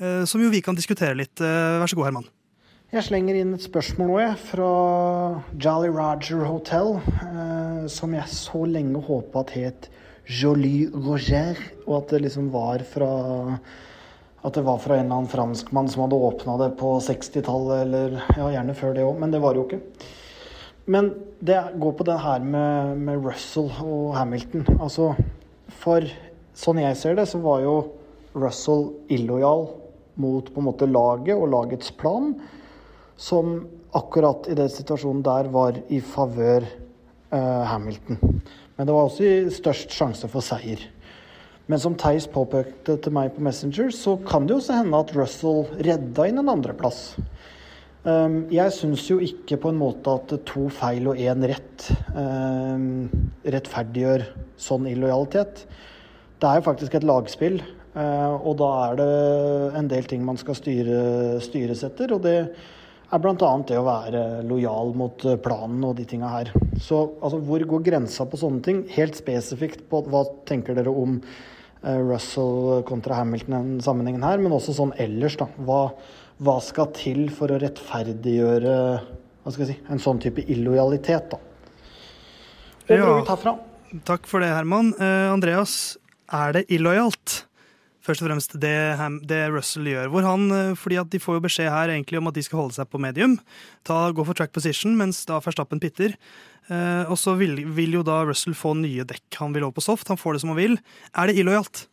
som 0.00 0.40
jo 0.40 0.48
vi 0.48 0.62
kan 0.64 0.76
diskutere 0.76 1.12
litt. 1.12 1.42
Vær 1.44 1.84
så 1.90 1.96
god, 1.98 2.06
Herman. 2.06 2.28
Jeg 2.88 3.04
slenger 3.04 3.36
inn 3.36 3.50
et 3.52 3.64
spørsmål 3.66 4.08
nå, 4.08 4.14
jeg, 4.22 4.36
fra 4.48 4.68
Jolly 5.60 5.90
Roger 5.92 6.46
Hotel, 6.48 6.94
som 7.92 8.16
jeg 8.16 8.32
så 8.32 8.62
lenge 8.64 9.02
håpa 9.04 9.44
at 9.44 9.52
het 9.58 9.90
Jolie 10.24 10.88
Roger, 10.88 11.60
og 11.84 11.98
at 11.98 12.14
det 12.14 12.22
liksom 12.24 12.48
var 12.54 12.80
fra 12.88 13.10
at 14.40 14.56
det 14.56 14.64
var 14.64 14.80
fra 14.80 14.96
en 14.96 15.04
eller 15.04 15.18
annen 15.18 15.28
franskmann 15.28 15.88
som 15.88 16.06
hadde 16.06 16.16
åpna 16.16 16.56
det 16.62 16.70
på 16.80 16.94
60-tallet, 17.04 17.82
eller 17.84 18.16
ja, 18.38 18.48
gjerne 18.54 18.76
før 18.76 18.94
det 18.96 19.04
òg, 19.04 19.18
men 19.20 19.34
det 19.34 19.40
var 19.42 19.54
det 19.54 19.60
jo 19.60 19.66
ikke. 19.68 20.08
Men 20.90 21.10
det 21.44 21.58
går 21.80 21.92
på 21.98 22.06
det 22.08 22.16
her 22.24 22.40
med, 22.42 22.96
med 23.04 23.26
Russell 23.26 23.68
og 23.84 24.14
Hamilton. 24.16 24.64
Altså, 24.80 25.12
for 25.82 26.06
sånn 26.56 26.80
jeg 26.82 26.96
ser 26.98 27.18
det, 27.18 27.28
så 27.28 27.40
var 27.44 27.60
jo 27.62 27.74
Russell 28.32 28.88
illojal 29.12 29.68
mot 30.20 30.48
på 30.48 30.60
en 30.62 30.66
måte 30.66 30.88
laget 30.88 31.36
og 31.36 31.50
lagets 31.52 31.92
plan, 32.00 32.32
som 33.20 33.60
akkurat 33.96 34.48
i 34.48 34.56
den 34.56 34.70
situasjonen 34.72 35.22
der 35.26 35.50
var 35.52 35.76
i 35.92 36.00
favør 36.00 36.64
eh, 36.64 37.62
Hamilton. 37.68 38.40
Men 38.76 38.88
det 38.88 38.96
var 38.96 39.08
også 39.10 39.26
i 39.26 39.52
størst 39.52 39.92
sjanse 39.92 40.30
for 40.32 40.44
seier. 40.44 40.80
Men 41.70 41.78
som 41.78 41.94
Theis 41.94 42.26
påpekte 42.26 42.96
til 42.98 43.14
meg 43.14 43.30
på 43.36 43.44
Messenger, 43.46 43.92
så 43.94 44.16
kan 44.26 44.46
det 44.46 44.56
jo 44.56 44.58
også 44.58 44.80
hende 44.80 45.02
at 45.04 45.12
Russell 45.14 45.68
redda 45.78 46.26
inn 46.26 46.40
en 46.42 46.50
andreplass. 46.50 47.12
Um, 48.02 48.46
jeg 48.50 48.72
syns 48.74 49.04
jo 49.06 49.18
ikke 49.22 49.58
på 49.60 49.70
en 49.70 49.78
måte 49.78 50.14
at 50.16 50.32
to 50.48 50.64
feil 50.72 51.10
og 51.12 51.20
én 51.20 51.44
rett 51.46 51.84
um, 52.16 53.04
rettferdiggjør 53.44 54.24
sånn 54.58 54.88
illojalitet. 54.90 55.62
Det 56.40 56.48
er 56.48 56.58
jo 56.58 56.66
faktisk 56.66 56.96
et 56.96 57.06
lagspill, 57.06 57.60
uh, 57.94 58.34
og 58.40 58.56
da 58.62 58.70
er 58.88 58.98
det 59.02 59.14
en 59.82 59.92
del 59.92 60.10
ting 60.10 60.24
man 60.26 60.40
skal 60.40 60.58
styre, 60.58 60.98
styres 61.44 61.84
etter. 61.86 62.16
Og 62.16 62.24
det 62.24 62.34
er 62.40 63.22
bl.a. 63.22 63.52
det 63.68 63.78
å 63.78 63.86
være 63.86 64.24
lojal 64.48 64.90
mot 64.96 65.28
uh, 65.28 65.36
planen 65.44 65.86
og 65.86 65.94
de 66.00 66.08
tinga 66.08 66.32
her. 66.34 66.50
Så 66.80 67.04
altså, 67.20 67.38
hvor 67.44 67.68
går 67.76 67.86
grensa 67.92 68.26
på 68.26 68.42
sånne 68.42 68.64
ting? 68.64 68.82
Helt 68.96 69.20
spesifikt 69.20 69.86
på 69.92 70.02
hva 70.08 70.24
tenker 70.48 70.74
dere 70.80 70.90
om 71.04 71.20
eh, 71.20 71.48
Russell 71.82 72.82
kontra 72.88 73.20
Hamilton 73.20 73.54
i 73.54 73.56
den 73.56 73.80
sammenhengen 73.84 74.24
her, 74.26 74.40
men 74.42 74.52
også 74.52 74.74
sånn 74.76 74.92
ellers, 75.00 75.38
da. 75.40 75.46
Hva, 75.64 75.94
hva 76.44 76.58
skal 76.64 76.90
til 76.96 77.28
for 77.32 77.52
å 77.52 77.60
rettferdiggjøre 77.62 78.76
hva 79.40 79.52
skal 79.52 79.64
jeg 79.64 79.72
si, 79.72 79.82
en 79.88 80.02
sånn 80.02 80.20
type 80.20 80.44
illojalitet, 80.52 81.30
da? 81.32 81.38
Hvor 82.86 82.96
Ja. 82.96 83.04
dro 83.04 83.20
vi 83.20 83.42
fra? 83.42 83.58
Takk 84.04 84.26
for 84.26 84.40
det, 84.40 84.48
Herman. 84.52 84.92
Uh, 85.00 85.32
Andreas, 85.32 85.96
er 86.30 86.52
det 86.52 86.66
illojalt? 86.68 87.44
Først 88.00 88.22
og 88.22 88.28
fremst 88.30 88.54
det, 88.60 88.96
det 89.28 89.40
Russell 89.52 89.84
gjør. 89.84 90.08
Hvor 90.08 90.22
han, 90.24 90.50
eh, 90.50 90.74
fordi 90.74 90.96
at 90.98 91.10
De 91.10 91.18
får 91.20 91.36
jo 91.36 91.40
beskjed 91.44 91.68
her 91.68 91.88
egentlig 91.92 92.16
om 92.16 92.28
at 92.28 92.34
de 92.34 92.42
skal 92.42 92.62
holde 92.62 92.72
seg 92.72 92.88
på 92.88 92.98
medium. 92.98 93.38
Ta, 93.84 94.10
gå 94.10 94.24
for 94.24 94.32
track 94.32 94.52
position, 94.52 94.96
mens 94.96 95.26
da 95.26 95.38
Verstappen 95.38 95.78
pitter. 95.78 96.16
Eh, 96.70 97.04
og 97.10 97.18
så 97.18 97.34
vil, 97.40 97.56
vil 97.74 97.96
jo 97.98 98.04
da 98.06 98.20
Russell 98.28 98.54
få 98.54 98.76
nye 98.78 99.02
dekk. 99.08 99.26
Han 99.42 99.54
vil 99.56 99.66
over 99.66 99.74
på 99.80 99.84
soft, 99.84 100.10
han 100.12 100.20
får 100.20 100.36
det 100.36 100.42
som 100.44 100.52
han 100.52 100.60
vil. 100.60 100.76
Er 101.18 101.30
det 101.30 101.40
illojalt? 101.42 101.84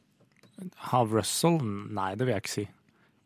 Av 0.93 1.13
Russell? 1.13 1.57
Nei, 1.93 2.11
det 2.17 2.27
vil 2.27 2.35
jeg 2.35 2.43
ikke 2.45 2.53
si. 2.53 2.65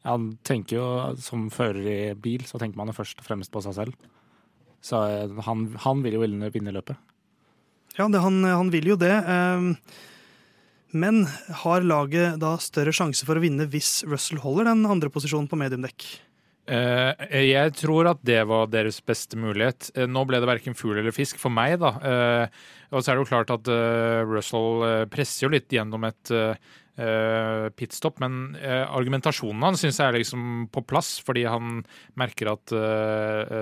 Han 0.07 0.31
tenker 0.47 0.79
jo, 0.79 0.85
Som 1.21 1.49
fører 1.53 1.83
i 1.85 1.99
bil, 2.17 2.45
så 2.49 2.57
tenker 2.61 2.79
man 2.79 2.89
jo 2.89 2.95
først 2.97 3.19
og 3.21 3.27
fremst 3.27 3.51
på 3.53 3.61
seg 3.67 3.75
selv. 3.77 4.07
Så 4.81 5.01
eh, 5.11 5.35
han, 5.45 5.67
han 5.83 6.05
vil 6.05 6.17
jo 6.17 6.23
vinne, 6.23 6.73
løpet. 6.73 6.97
Ja, 7.97 8.07
det, 8.07 8.23
han, 8.23 8.39
han 8.47 8.71
vil 8.73 8.93
jo 8.93 8.97
det. 8.99 9.11
eh, 9.11 9.67
Men 10.95 11.25
har 11.65 11.83
laget 11.83 12.39
da 12.41 12.55
større 12.63 12.95
sjanse 12.95 13.27
for 13.27 13.35
å 13.37 13.43
vinne 13.43 13.67
hvis 13.69 14.01
Russell 14.07 14.39
holder 14.43 14.71
den 14.71 14.87
andre 14.87 15.11
posisjonen 15.11 15.51
på 15.51 15.59
mediumdekk? 15.59 16.07
Eh, 16.69 17.47
jeg 17.49 17.73
tror 17.79 18.11
at 18.11 18.21
det 18.27 18.41
var 18.49 18.69
deres 18.69 18.99
beste 19.03 19.39
mulighet. 19.39 19.89
Eh, 19.95 20.05
nå 20.09 20.23
ble 20.29 20.41
det 20.41 20.49
verken 20.49 20.77
fugl 20.77 20.99
eller 21.01 21.15
fisk 21.15 21.41
for 21.41 21.53
meg, 21.53 21.79
da. 21.81 21.95
Eh, 22.05 22.61
og 22.91 23.01
så 23.01 23.11
er 23.11 23.17
det 23.17 23.23
jo 23.23 23.31
klart 23.31 23.53
at 23.53 23.71
Russell 24.27 25.07
presser 25.09 25.45
jo 25.45 25.51
litt 25.53 25.71
gjennom 25.71 26.03
et 26.09 26.31
pitstop, 27.79 28.17
men 28.19 28.57
argumentasjonen 28.59 29.63
hans 29.63 29.79
syns 29.79 30.01
jeg 30.01 30.11
er 30.11 30.17
liksom 30.17 30.65
på 30.75 30.83
plass, 30.83 31.13
fordi 31.23 31.45
han 31.47 31.79
merker 32.19 32.51
at 32.51 32.73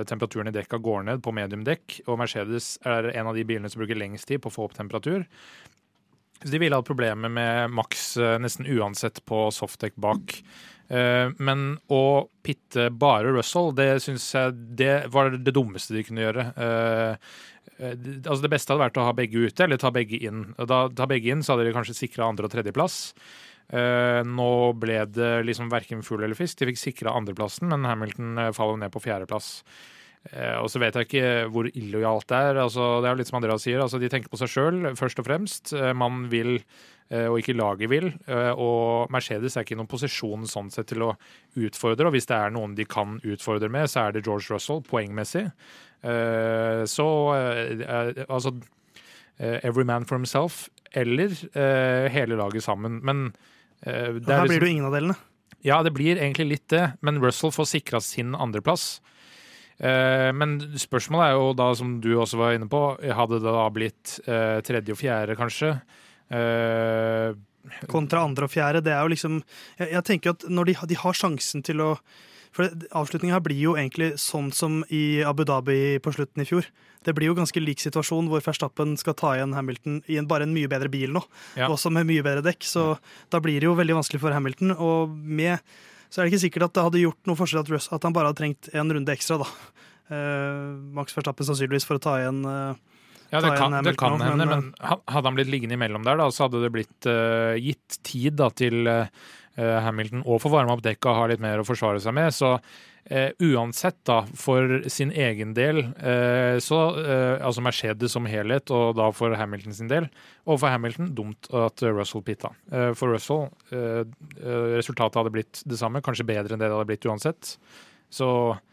temperaturen 0.09 0.49
i 0.49 0.55
dekka 0.55 0.79
går 0.81 1.05
ned 1.11 1.21
på 1.21 1.35
mediumdekk, 1.37 1.99
og 2.09 2.17
Mercedes 2.23 2.71
er 2.89 3.11
en 3.13 3.29
av 3.29 3.37
de 3.37 3.45
bilene 3.45 3.69
som 3.69 3.83
bruker 3.83 4.01
lengst 4.01 4.31
tid 4.31 4.41
på 4.41 4.49
å 4.49 4.55
få 4.57 4.65
opp 4.65 4.73
temperatur. 4.79 5.27
Så 6.41 6.49
de 6.49 6.63
ville 6.65 6.81
hatt 6.81 6.89
problemer 6.89 7.29
med 7.29 7.77
maks 7.77 8.15
nesten 8.41 8.65
uansett 8.65 9.21
på 9.29 9.45
softdeck 9.53 9.93
bak. 10.01 10.39
Eh, 10.89 11.29
Men 11.37 11.77
å 11.89 12.29
pitte 12.43 12.89
bare 12.89 13.33
Russell, 13.35 13.71
det 13.77 14.01
syns 14.01 14.25
jeg 14.33 14.55
det 14.79 14.95
var 15.13 15.29
det 15.35 15.53
dummeste 15.53 15.93
de 15.93 16.03
kunne 16.07 16.23
gjøre. 16.25 16.47
Eh, 16.57 17.13
eh, 17.79 17.93
Altså 18.25 18.41
Det 18.41 18.51
beste 18.51 18.73
hadde 18.73 18.83
vært 18.87 18.97
å 19.01 19.05
ha 19.05 19.13
begge 19.13 19.45
ute, 19.47 19.63
eller 19.63 19.77
ta 19.77 19.91
begge 19.91 20.17
inn. 20.25 20.53
Da 20.57 20.87
ta 20.89 21.05
begge 21.05 21.31
inn, 21.31 21.43
så 21.45 21.53
hadde 21.55 21.69
de 21.69 21.75
kanskje 21.77 21.95
sikra 21.99 22.27
andre- 22.27 22.49
og 22.49 22.51
tredjeplass. 22.51 23.13
Eh, 23.71 24.23
Nå 24.25 24.49
ble 24.81 25.05
det 25.05 25.45
liksom 25.45 25.69
verken 25.69 26.01
fugl 26.03 26.23
eller 26.25 26.35
fisk. 26.35 26.57
De 26.57 26.65
fikk 26.71 26.81
sikra 26.81 27.13
andreplassen, 27.15 27.69
men 27.69 27.85
Hamilton 27.85 28.51
faller 28.53 28.77
ned 28.81 28.91
på 28.91 29.01
fjerdeplass. 29.05 29.63
Og 30.59 30.67
så 30.67 30.81
vet 30.81 30.93
jeg 30.97 31.07
ikke 31.07 31.49
hvor 31.49 31.69
illojalt 31.71 32.27
det 32.27 32.35
er. 32.35 32.57
Altså, 32.59 32.99
det 32.99 33.07
er 33.07 33.13
jo 33.13 33.19
litt 33.21 33.29
som 33.29 33.37
Andreas 33.39 33.63
sier, 33.63 33.79
altså, 33.79 33.97
de 34.01 34.09
tenker 34.11 34.27
på 34.27 34.37
seg 34.41 34.49
sjøl 34.51 34.81
først 34.99 35.21
og 35.21 35.25
fremst. 35.29 35.71
Man 35.95 36.25
vil, 36.29 36.59
og 37.29 37.39
ikke 37.41 37.55
laget 37.57 37.89
vil. 37.89 38.11
Eh, 38.29 38.51
og 38.53 39.09
Mercedes 39.13 39.55
er 39.57 39.65
ikke 39.65 39.73
i 39.73 39.79
noen 39.79 39.89
posisjon 39.89 40.43
sånn 40.49 40.69
sett 40.71 40.87
til 40.91 41.01
å 41.07 41.13
utfordre. 41.57 42.05
Og 42.09 42.13
hvis 42.13 42.27
det 42.29 42.37
er 42.37 42.51
noen 42.53 42.75
de 42.77 42.85
kan 42.85 43.17
utfordre 43.25 43.69
med, 43.73 43.89
så 43.89 44.07
er 44.07 44.11
det 44.17 44.25
George 44.27 44.51
Russell, 44.53 44.81
poengmessig. 44.85 45.47
Eh, 46.03 46.83
så 46.87 47.07
eh, 47.35 47.81
eh, 47.83 48.23
altså 48.29 48.53
eh, 49.39 49.59
Every 49.63 49.83
man 49.89 50.05
for 50.05 50.15
himself, 50.19 50.67
eller 50.93 51.33
eh, 51.53 52.09
hele 52.13 52.37
laget 52.39 52.63
sammen. 52.65 53.01
Men 53.03 53.31
eh, 53.85 53.91
er 53.91 54.13
her 54.13 54.13
blir 54.13 54.21
liksom- 54.21 54.49
det 54.59 54.61
jo 54.61 54.73
ingen 54.75 54.85
av 54.85 54.93
delene. 54.97 55.15
ja, 55.65 55.81
det 55.83 55.91
blir 55.93 56.15
egentlig 56.17 56.47
litt 56.53 56.67
det, 56.71 56.85
men 57.01 57.19
Russell 57.19 57.51
får 57.51 57.67
sikra 57.73 57.99
sin 58.01 58.31
andreplass. 58.35 58.99
Eh, 59.79 60.31
men 60.35 60.57
spørsmålet 60.75 61.29
er 61.29 61.33
jo 61.39 61.53
da, 61.55 61.73
som 61.75 61.97
du 62.03 62.09
også 62.19 62.37
var 62.37 62.53
inne 62.55 62.67
på, 62.69 62.79
hadde 63.15 63.39
det 63.39 63.53
da 63.55 63.65
blitt 63.71 64.19
eh, 64.27 64.59
tredje 64.67 64.91
og 64.95 64.99
fjerde, 64.99 65.35
kanskje? 65.39 65.73
Eh, 66.29 67.33
kontra 67.89 68.23
andre 68.25 68.45
og 68.47 68.51
fjerde. 68.53 68.83
Det 68.85 68.93
er 68.93 69.01
jo 69.05 69.11
liksom 69.13 69.39
Jeg, 69.79 69.91
jeg 69.91 70.03
tenker 70.07 70.35
at 70.35 70.45
når 70.49 70.65
de, 70.69 70.73
har- 70.79 70.87
de 70.89 70.95
har 70.95 71.13
sjansen 71.17 71.63
til 71.65 71.81
å 71.81 71.97
For 72.51 72.65
avslutninga 72.97 73.35
her 73.37 73.43
blir 73.45 73.59
jo 73.61 73.75
egentlig 73.77 74.13
sånn 74.17 74.47
som 74.53 74.79
i 74.89 75.21
Abu 75.21 75.43
Dhabi 75.45 75.99
på 76.01 76.09
slutten 76.15 76.41
i 76.41 76.45
fjor. 76.49 76.65
Det 77.05 77.13
blir 77.13 77.27
jo 77.29 77.35
ganske 77.37 77.61
lik 77.61 77.77
situasjon 77.79 78.25
hvor 78.27 78.41
Verstappen 78.41 78.95
skal 78.97 79.13
ta 79.13 79.35
igjen 79.37 79.53
Hamilton 79.53 79.99
i 80.09 80.17
en, 80.17 80.25
bare 80.27 80.47
en 80.47 80.53
mye 80.55 80.67
bedre 80.67 80.89
bil 80.89 81.13
nå. 81.13 81.21
Ja. 81.55 81.67
Også 81.69 81.91
med 81.93 82.07
mye 82.09 82.23
bedre 82.25 82.41
dekk. 82.41 82.65
Så 82.65 82.97
da 83.29 83.37
blir 83.39 83.59
det 83.61 83.69
jo 83.69 83.75
veldig 83.77 83.99
vanskelig 84.01 84.19
for 84.23 84.33
Hamilton. 84.33 84.73
Og 84.81 85.13
med 85.13 85.59
så 86.09 86.19
er 86.19 86.25
det 86.25 86.33
ikke 86.33 86.41
sikkert 86.47 86.63
at 86.71 86.73
det 86.73 86.83
hadde 86.87 87.03
gjort 87.05 87.29
noe 87.29 87.37
forskjell 87.37 87.61
at, 87.61 87.69
Russ, 87.69 87.87
at 87.93 88.01
han 88.03 88.13
bare 88.17 88.31
hadde 88.31 88.41
trengt 88.41 88.69
en 88.73 88.91
runde 88.97 89.13
ekstra, 89.13 89.37
da. 89.43 89.49
Uh, 90.09 90.73
Max 90.97 91.13
Verstappen 91.13 91.45
sannsynligvis 91.45 91.85
for 91.85 91.99
å 91.99 92.01
ta 92.01 92.15
igjen 92.17 92.39
eh, 92.49 92.73
ja, 93.29 93.41
det 93.45 93.55
kan, 93.57 93.79
det 93.85 93.95
kan 93.99 94.19
hende, 94.21 94.45
men, 94.45 94.69
men 94.69 95.01
hadde 95.09 95.25
han 95.27 95.37
blitt 95.37 95.51
liggende 95.51 95.77
imellom 95.77 96.05
der, 96.07 96.17
da, 96.21 96.29
så 96.33 96.47
hadde 96.47 96.63
det 96.65 96.73
blitt 96.73 97.09
uh, 97.09 97.55
gitt 97.61 97.99
tid 98.07 98.39
da, 98.39 98.49
til 98.49 98.89
uh, 98.89 99.09
Hamilton 99.59 100.23
å 100.25 100.39
få 100.41 100.51
varme 100.53 100.73
opp 100.73 100.85
dekka 100.85 101.11
og 101.11 101.19
ha 101.19 101.27
litt 101.33 101.43
mer 101.43 101.61
å 101.61 101.67
forsvare 101.67 102.01
seg 102.01 102.15
med. 102.15 102.31
Så 102.33 102.55
uh, 102.55 103.31
uansett, 103.39 103.99
da, 104.07 104.21
for 104.37 104.79
sin 104.91 105.11
egen 105.11 105.53
del, 105.57 105.81
eh, 105.97 106.59
så 106.61 106.79
eh, 107.01 107.41
altså 107.41 107.63
Mercedes 107.65 108.13
som 108.13 108.27
helhet, 108.29 108.69
og 108.75 108.95
da 108.99 109.09
for 109.15 109.33
Hamilton 109.37 109.75
sin 109.75 109.89
del, 109.89 110.09
og 110.45 110.59
for 110.61 110.69
Hamilton, 110.69 111.11
dumt 111.17 111.49
at 111.55 111.81
Russell 111.87 112.23
pitta. 112.25 112.53
Eh, 112.71 112.91
for 112.97 113.15
Russell, 113.15 113.47
eh, 113.73 114.03
eh, 114.39 114.65
resultatet 114.77 115.21
hadde 115.21 115.33
blitt 115.33 115.63
det 115.65 115.79
samme, 115.81 116.03
kanskje 116.05 116.27
bedre 116.29 116.53
enn 116.53 116.61
det 116.61 116.69
det 116.69 116.75
hadde 116.77 116.89
blitt 116.91 117.09
uansett. 117.09 117.55
Så 118.13 118.29
eh, 118.53 118.68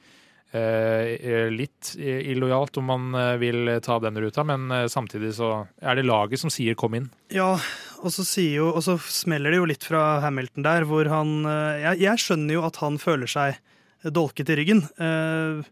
litt 1.53 1.95
illojalt 1.99 2.77
om 2.81 2.89
man 2.91 3.15
eh, 3.15 3.37
vil 3.41 3.71
ta 3.85 3.99
den 4.03 4.19
ruta, 4.21 4.45
men 4.47 4.71
eh, 4.71 4.87
samtidig 4.93 5.35
så 5.39 5.51
er 5.81 5.99
det 5.99 6.07
laget 6.07 6.41
som 6.41 6.51
sier 6.51 6.75
'kom 6.75 6.95
inn'. 6.95 7.11
Ja, 7.31 7.57
og 8.03 8.13
så, 8.13 8.25
jo, 8.41 8.73
og 8.75 8.83
så 8.83 8.99
smeller 8.99 9.51
det 9.51 9.59
jo 9.59 9.69
litt 9.69 9.85
fra 9.85 10.21
Hamilton 10.21 10.63
der, 10.63 10.85
hvor 10.85 11.09
han 11.09 11.45
eh, 11.45 11.83
Jeg, 11.83 12.01
jeg 12.01 12.19
skjønner 12.19 12.55
jo 12.55 12.67
at 12.67 12.77
han 12.77 12.99
føler 12.99 13.27
seg 13.27 13.59
dolket 14.05 14.51
i 14.51 14.57
ryggen. 14.57 14.85
Eh, 14.99 15.65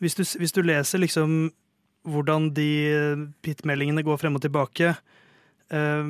hvis, 0.00 0.14
du, 0.14 0.24
hvis 0.24 0.52
du 0.52 0.62
leser 0.62 0.98
liksom 0.98 1.52
hvordan 2.06 2.52
de 2.54 3.34
pit-meldingene 3.42 4.04
går 4.06 4.16
frem 4.16 4.36
og 4.38 4.42
tilbake 4.44 4.94
eh, 5.74 6.04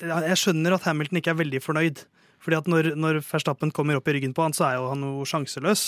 Jeg 0.00 0.38
skjønner 0.38 0.76
at 0.76 0.86
Hamilton 0.86 1.18
ikke 1.18 1.34
er 1.34 1.42
veldig 1.42 1.62
fornøyd. 1.62 2.06
Fordi 2.46 2.60
at 2.60 2.68
når, 2.70 2.92
når 2.94 3.16
Verstappen 3.26 3.72
kommer 3.74 3.98
opp 3.98 4.06
i 4.06 4.12
ryggen 4.14 4.30
på 4.36 4.44
han, 4.46 4.54
så 4.54 4.68
er 4.68 4.76
jo 4.78 4.84
han 4.92 5.00
jo 5.02 5.24
sjanseløs. 5.26 5.82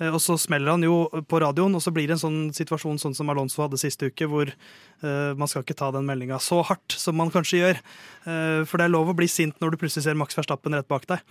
Eh, 0.00 0.08
Og 0.10 0.18
så 0.18 0.34
smeller 0.42 0.74
han 0.74 0.82
jo 0.82 1.04
på 1.30 1.38
radioen, 1.38 1.76
og 1.78 1.84
så 1.84 1.92
blir 1.94 2.10
det 2.10 2.16
en 2.18 2.24
sånn 2.24 2.40
situasjon 2.56 2.98
sånn 2.98 3.14
som 3.14 3.30
Alonso 3.30 3.62
hadde 3.62 3.78
siste 3.78 4.10
uke, 4.10 4.26
hvor 4.26 4.50
eh, 4.50 5.32
man 5.38 5.46
skal 5.46 5.62
ikke 5.62 5.78
ta 5.78 5.92
den 5.94 6.08
meldinga 6.08 6.40
så 6.42 6.64
hardt 6.66 6.98
som 6.98 7.14
man 7.20 7.30
kanskje 7.30 7.60
gjør. 7.62 7.78
Eh, 8.26 8.60
for 8.66 8.82
det 8.82 8.88
er 8.88 8.94
lov 8.96 9.12
å 9.12 9.18
bli 9.22 9.30
sint 9.30 9.54
når 9.62 9.76
du 9.76 9.80
plutselig 9.84 10.08
ser 10.08 10.18
Max 10.18 10.34
Verstappen 10.34 10.74
rett 10.74 10.90
bak 10.90 11.06
deg. 11.12 11.22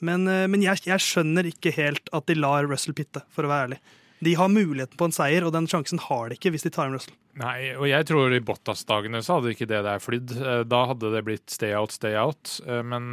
Men, 0.00 0.24
eh, 0.26 0.46
men 0.48 0.64
jeg, 0.64 0.80
jeg 0.88 1.04
skjønner 1.04 1.52
ikke 1.52 1.74
helt 1.76 2.08
at 2.16 2.24
de 2.32 2.38
lar 2.40 2.64
Russell 2.72 2.96
pitte, 2.96 3.20
for 3.36 3.44
å 3.44 3.52
være 3.52 3.68
ærlig. 3.68 3.80
De 4.22 4.32
har 4.38 4.48
muligheten 4.54 4.96
på 4.96 5.10
en 5.10 5.14
seier, 5.14 5.44
og 5.44 5.52
den 5.52 5.68
sjansen 5.68 5.98
har 6.08 6.30
de 6.30 6.36
ikke 6.38 6.54
hvis 6.54 6.64
de 6.64 6.70
tar 6.72 6.88
inn 6.88 6.96
Russell. 6.96 7.18
Nei, 7.42 7.72
og 7.74 7.84
jeg 7.90 8.06
tror 8.08 8.32
i 8.32 8.40
Bottas-dagene 8.44 9.20
så 9.26 9.36
hadde 9.40 9.52
ikke 9.52 9.66
det 9.68 9.80
der 9.84 10.00
flydd. 10.00 10.34
Da 10.70 10.82
hadde 10.92 11.10
det 11.10 11.22
blitt 11.26 11.50
stay 11.50 11.72
out, 11.74 11.90
stay 11.96 12.14
out. 12.20 12.52
Men 12.86 13.08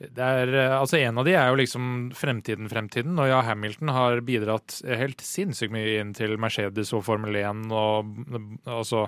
er, 0.00 0.50
eh, 0.54 0.74
altså 0.74 0.98
en 0.98 1.18
av 1.20 1.24
de 1.26 1.34
er 1.38 1.48
jo 1.52 1.58
liksom 1.60 1.84
fremtiden, 2.18 2.68
fremtiden. 2.68 3.14
Og 3.22 3.28
ja, 3.30 3.40
Hamilton 3.46 3.92
har 3.94 4.20
bidratt 4.26 4.80
helt 4.84 5.22
sinnssykt 5.24 5.72
mye 5.74 6.00
inn 6.00 6.12
til 6.16 6.34
Mercedes 6.42 6.90
og 6.96 7.04
Formel 7.06 7.36
1 7.40 7.70
og 7.72 8.10
altså 8.66 9.04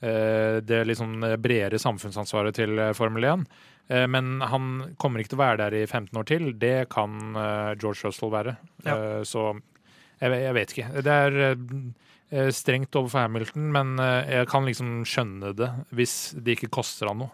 eh, 0.00 0.60
det 0.64 0.84
liksom 0.88 1.18
bredere 1.44 1.78
samfunnsansvaret 1.82 2.56
til 2.56 2.78
eh, 2.80 2.92
Formel 2.96 3.24
1. 3.34 3.44
Eh, 3.90 4.06
Men 4.08 4.40
han 4.40 4.94
kommer 4.96 5.20
ikke 5.20 5.34
til 5.34 5.40
å 5.40 5.44
være 5.44 5.60
der 5.66 5.78
i 5.82 5.86
15 5.86 6.16
år 6.22 6.28
til. 6.32 6.52
Det 6.58 6.76
kan 6.92 7.18
George 7.80 8.06
Russell 8.08 8.32
være. 8.32 8.56
Ja. 8.86 8.96
Eh, 8.96 9.22
Så 9.28 9.50
jeg, 10.20 10.32
jeg 10.40 10.54
vet 10.56 10.72
ikke. 10.76 11.02
Det 11.04 11.18
er 12.30 12.50
strengt 12.54 12.94
overfor 12.94 13.24
Hamilton, 13.24 13.70
men 13.74 13.96
jeg 13.98 14.46
kan 14.46 14.62
liksom 14.68 15.00
skjønne 15.08 15.50
det 15.58 15.66
hvis 15.96 16.12
det 16.38 16.54
ikke 16.58 16.68
koster 16.76 17.08
han 17.10 17.24
noe. 17.24 17.32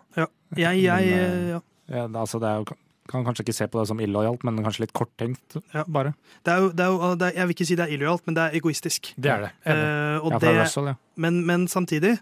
Jeg, 0.57 0.79
jeg, 0.81 0.87
Men, 0.87 1.11
eh, 1.13 1.49
ja. 1.51 1.59
Ja, 1.93 2.05
altså, 2.19 2.39
det 2.43 2.49
er 2.49 2.63
jo, 2.63 2.77
kan 3.11 3.25
kanskje 3.27 3.45
ikke 3.47 3.55
se 3.57 3.67
på 3.71 3.81
det 3.81 3.87
som 3.91 4.01
illojalt, 4.03 4.43
men 4.47 4.59
kanskje 4.65 4.85
litt 4.87 4.93
korttenkt, 4.97 5.57
Ja. 5.75 5.85
bare. 5.89 6.15
Det 6.45 6.53
er 6.53 6.59
jo, 6.65 6.69
det 6.73 6.85
er 6.85 6.91
jo, 6.93 7.15
det 7.17 7.29
er, 7.29 7.35
jeg 7.41 7.47
vil 7.49 7.55
ikke 7.57 7.67
si 7.69 7.77
det 7.79 7.87
er 7.87 7.95
illojalt, 7.97 8.27
men 8.27 8.35
det 8.39 8.43
er 8.47 8.57
egoistisk. 8.61 9.13
Det 9.17 9.31
er 9.33 9.41
det. 9.47 9.51
Eh, 9.65 10.19
og 10.25 10.37
Ja, 10.43 10.63
Russell, 10.63 10.87
ja. 10.93 10.95
men, 11.17 11.45
men 11.47 11.67
samtidig, 11.69 12.19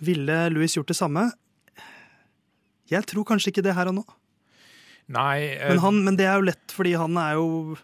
ville 0.00 0.48
Louis 0.54 0.74
gjort 0.76 0.88
det 0.88 0.96
samme? 0.96 1.30
Jeg 2.90 3.06
tror 3.06 3.24
kanskje 3.28 3.52
ikke 3.52 3.62
det 3.62 3.74
her 3.76 3.90
og 3.92 3.94
nå. 4.00 4.04
Nei, 5.10 5.56
Uh, 5.58 5.68
Men, 5.72 5.78
han, 5.82 6.04
men 6.04 6.16
det 6.16 6.26
er 6.26 6.36
jo 6.38 6.46
lett, 6.46 6.70
fordi 6.74 6.92
han 6.94 7.16
er 7.18 7.34
jo 7.34 7.76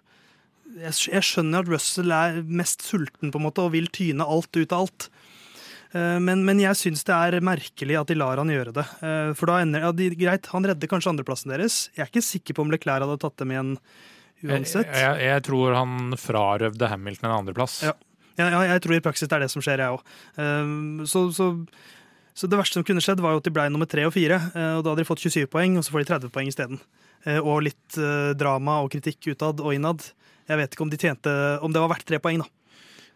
jeg, 0.76 0.92
jeg 1.10 1.22
skjønner 1.26 1.64
at 1.64 1.68
Russell 1.72 2.12
er 2.12 2.42
mest 2.42 2.82
sulten 2.86 3.32
på 3.32 3.38
en 3.40 3.46
måte 3.46 3.62
og 3.64 3.72
vil 3.72 3.88
tyne 3.88 4.22
alt 4.22 4.54
ut 4.56 4.72
av 4.72 4.84
alt. 4.86 5.08
Eh, 5.94 6.18
Men, 6.18 6.44
men 6.44 6.58
jeg 6.60 6.74
syns 6.80 7.04
det 7.06 7.14
er 7.14 7.40
merkelig 7.40 8.00
at 8.00 8.08
de 8.10 8.14
lar 8.18 8.36
han 8.42 8.48
gjøre 8.50 8.72
det. 8.74 8.86
Eh, 9.02 9.30
For 9.38 9.46
da 9.46 9.60
ender, 9.62 9.80
ja, 9.86 9.92
de, 9.92 10.10
Greit, 10.18 10.46
han 10.52 10.64
redder 10.66 10.88
kanskje 10.90 11.12
andreplassen 11.14 11.52
deres. 11.54 11.90
Jeg 11.96 12.06
er 12.06 12.10
ikke 12.12 12.24
sikker 12.26 12.54
på 12.58 12.62
om 12.66 12.70
Leclerc 12.74 13.04
hadde 13.06 13.18
tatt 13.22 13.36
dem 13.38 13.50
igjen 13.54 13.76
uansett. 14.44 14.86
Jeg, 14.90 15.02
jeg, 15.04 15.28
jeg 15.30 15.44
tror 15.46 15.74
han 15.78 16.16
frarøvde 16.20 16.88
Hamilton 16.90 17.30
en 17.30 17.38
andreplass. 17.40 17.82
Ja. 17.86 17.94
Ja, 18.36 18.50
ja, 18.52 18.58
jeg 18.74 18.82
tror 18.84 18.92
i 18.98 19.00
praksis 19.00 19.30
det 19.30 19.32
er 19.38 19.46
det 19.46 19.48
som 19.48 19.62
skjer, 19.64 19.80
jeg 19.80 19.94
òg. 19.96 20.02
Så, 21.08 21.22
så, 21.32 21.46
så 22.36 22.48
det 22.52 22.58
verste 22.60 22.76
som 22.76 22.84
kunne 22.84 23.00
skjedd, 23.00 23.22
var 23.24 23.32
jo 23.32 23.40
at 23.40 23.46
de 23.48 23.52
ble 23.56 23.64
nummer 23.72 23.88
tre 23.88 24.04
og 24.04 24.12
fire. 24.12 24.36
eh, 24.52 24.74
Og 24.76 24.82
da 24.84 24.92
hadde 24.92 25.00
de 25.00 25.08
fått 25.08 25.22
27 25.24 25.46
poeng, 25.48 25.78
og 25.80 25.86
så 25.86 25.94
får 25.94 26.02
de 26.04 26.08
30 26.10 26.32
poeng 26.34 26.50
isteden. 26.52 26.82
Eh, 27.24 27.38
Og 27.40 27.62
litt 27.64 27.96
eh, 27.96 28.34
drama 28.36 28.82
og 28.84 28.90
kritikk 28.92 29.30
utad 29.32 29.62
og 29.64 29.72
innad. 29.72 30.04
Jeg 30.50 30.60
vet 30.60 30.76
ikke 30.76 30.84
om 30.84 30.92
de 30.92 30.98
tjente 31.00 31.32
Om 31.64 31.72
det 31.74 31.80
var 31.82 31.90
verdt 31.96 32.04
tre 32.12 32.20
poeng, 32.22 32.44
da. 32.44 32.50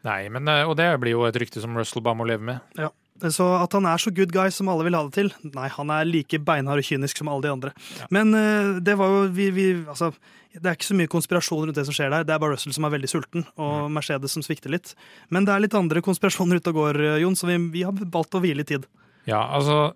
Nei, 0.06 0.24
men, 0.32 0.48
eh, 0.48 0.64
og 0.64 0.76
det 0.80 0.88
blir 1.02 1.16
jo 1.16 1.26
et 1.28 1.36
rykte 1.40 1.60
som 1.62 1.76
Russell 1.76 2.04
bare 2.04 2.18
må 2.18 2.26
leve 2.28 2.44
med. 2.46 2.74
Ja. 2.80 2.90
Så 3.28 3.44
at 3.52 3.74
han 3.76 3.84
er 3.84 4.00
så 4.00 4.08
good 4.16 4.30
guy 4.32 4.48
som 4.48 4.70
alle 4.72 4.86
vil 4.86 4.94
ha 4.96 5.02
det 5.04 5.12
til 5.12 5.26
Nei, 5.52 5.66
han 5.68 5.90
er 5.92 6.06
like 6.08 6.38
beinhard 6.40 6.80
og 6.80 6.86
kynisk 6.86 7.18
som 7.20 7.28
alle 7.28 7.44
de 7.44 7.50
andre. 7.52 7.72
Ja. 7.98 8.06
Men 8.16 8.32
eh, 8.36 8.78
det 8.80 8.96
var 8.96 9.12
jo 9.12 9.26
vi, 9.36 9.50
vi, 9.52 9.66
altså, 9.84 10.08
Det 10.54 10.64
er 10.64 10.78
ikke 10.78 10.88
så 10.88 10.96
mye 10.96 11.10
konspirasjon 11.12 11.66
rundt 11.66 11.76
det 11.76 11.84
som 11.88 11.96
skjer 11.96 12.08
der. 12.14 12.24
Det 12.24 12.32
er 12.32 12.40
bare 12.40 12.56
Russell 12.56 12.72
som 12.72 12.88
er 12.88 12.94
veldig 12.96 13.10
sulten, 13.12 13.44
og 13.60 13.90
Mercedes 13.92 14.32
som 14.32 14.44
svikter 14.46 14.72
litt. 14.72 14.94
Men 15.28 15.44
det 15.44 15.52
er 15.52 15.66
litt 15.66 15.76
andre 15.76 16.00
konspirasjoner 16.02 16.62
ute 16.62 16.72
og 16.72 16.80
går, 16.80 17.02
eh, 17.10 17.20
Jon, 17.26 17.36
så 17.36 17.50
vi, 17.50 17.60
vi 17.76 17.84
har 17.84 17.92
valgt 17.92 18.38
å 18.38 18.42
hvile 18.42 18.64
i 18.64 18.72
tid. 18.72 18.88
Ja, 19.28 19.42
altså 19.52 19.92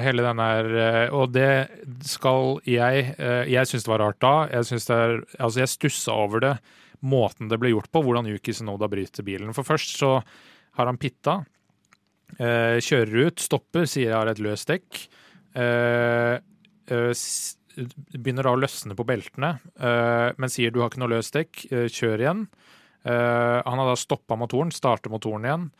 hele 0.00 0.22
den 0.22 0.38
her 0.38 1.10
Og 1.10 1.32
det 1.34 1.68
skal 2.06 2.60
jeg 2.64 3.08
Jeg 3.50 3.66
syns 3.66 3.82
det 3.82 3.90
var 3.90 3.98
rart 3.98 4.20
da. 4.22 4.46
Jeg 4.46 4.68
synes 4.68 4.86
det 4.86 4.96
er, 4.96 5.14
altså 5.42 5.60
jeg 5.64 5.72
stussa 5.72 6.14
over 6.14 6.44
det. 6.44 6.52
Måten 7.00 7.48
det 7.48 7.56
ble 7.60 7.70
gjort 7.72 7.90
på, 7.92 8.02
hvordan 8.04 8.28
Yuki 8.28 8.52
Sunoda 8.52 8.88
bryter 8.92 9.24
bilen. 9.24 9.54
For 9.56 9.64
først 9.64 9.96
så 10.00 10.18
har 10.76 10.86
han 10.86 10.98
pitta. 11.00 11.44
eh, 12.38 12.76
kjører 12.78 13.26
ut, 13.26 13.40
stopper, 13.40 13.86
sier 13.90 14.10
jeg 14.10 14.18
har 14.18 14.28
et 14.30 14.42
løst 14.42 14.68
dekk. 14.68 15.08
eh, 15.56 16.36
eh, 16.90 17.12
begynner 18.12 18.44
da 18.44 18.52
å 18.52 18.60
løsne 18.60 18.94
på 18.98 19.06
beltene, 19.06 19.54
men 20.36 20.50
sier 20.52 20.70
du 20.70 20.80
har 20.80 20.90
ikke 20.90 21.00
noe 21.00 21.14
løst 21.14 21.32
dekk, 21.32 21.62
kjør 21.88 22.20
igjen. 22.20 22.42
Han 23.06 23.78
har 23.80 23.86
da 23.88 23.94
stoppa 23.96 24.36
motoren, 24.36 24.72
starter 24.74 25.08
motoren 25.08 25.46
igjen, 25.46 25.70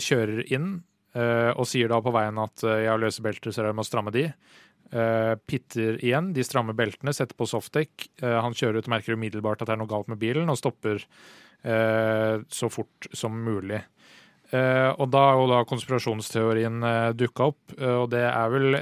kjører 0.00 0.46
inn. 0.54 0.84
og 1.14 1.66
sier 1.68 1.90
da 1.90 2.00
på 2.00 2.14
veien 2.14 2.38
at 2.38 2.62
jeg 2.62 2.88
har 2.88 2.98
løse 2.98 3.22
belter, 3.22 3.52
så 3.52 3.66
jeg 3.66 3.76
må 3.76 3.84
stramme 3.84 4.14
de. 4.14 4.32
Eh, 4.92 5.34
pitter 5.46 5.96
igjen, 6.04 6.32
de 6.36 6.44
strammer 6.44 6.76
beltene, 6.76 7.14
setter 7.16 7.36
på 7.38 7.48
softdekk. 7.48 8.08
Eh, 8.22 8.36
han 8.44 8.54
kjører 8.54 8.78
ut 8.78 8.88
og 8.88 8.94
merker 8.94 9.16
umiddelbart 9.18 9.62
at 9.62 9.70
det 9.70 9.74
er 9.74 9.80
noe 9.80 9.90
galt 9.90 10.10
med 10.12 10.20
bilen, 10.20 10.50
og 10.52 10.60
stopper 10.60 11.00
eh, 11.00 12.36
så 12.46 12.70
fort 12.70 13.08
som 13.12 13.36
mulig. 13.46 13.82
Og 14.54 15.08
da 15.10 15.20
er 15.32 15.38
jo 15.40 15.46
da 15.50 15.56
konspirasjonsteorien 15.66 16.76
uh, 16.84 17.08
dukka 17.16 17.46
opp, 17.50 17.72
og 17.74 18.04
det 18.12 18.20
er 18.22 18.52
vel 18.52 18.76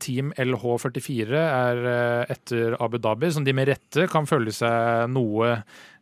Team 0.00 0.32
LH44 0.40 1.36
er 1.42 1.82
eh, 1.90 2.32
etter 2.32 2.76
Abu 2.80 2.96
Dhabi, 3.02 3.28
som 3.34 3.44
de 3.44 3.52
med 3.56 3.68
rette 3.68 4.06
kan 4.12 4.28
føle 4.28 4.54
seg 4.54 5.10
noe 5.12 5.50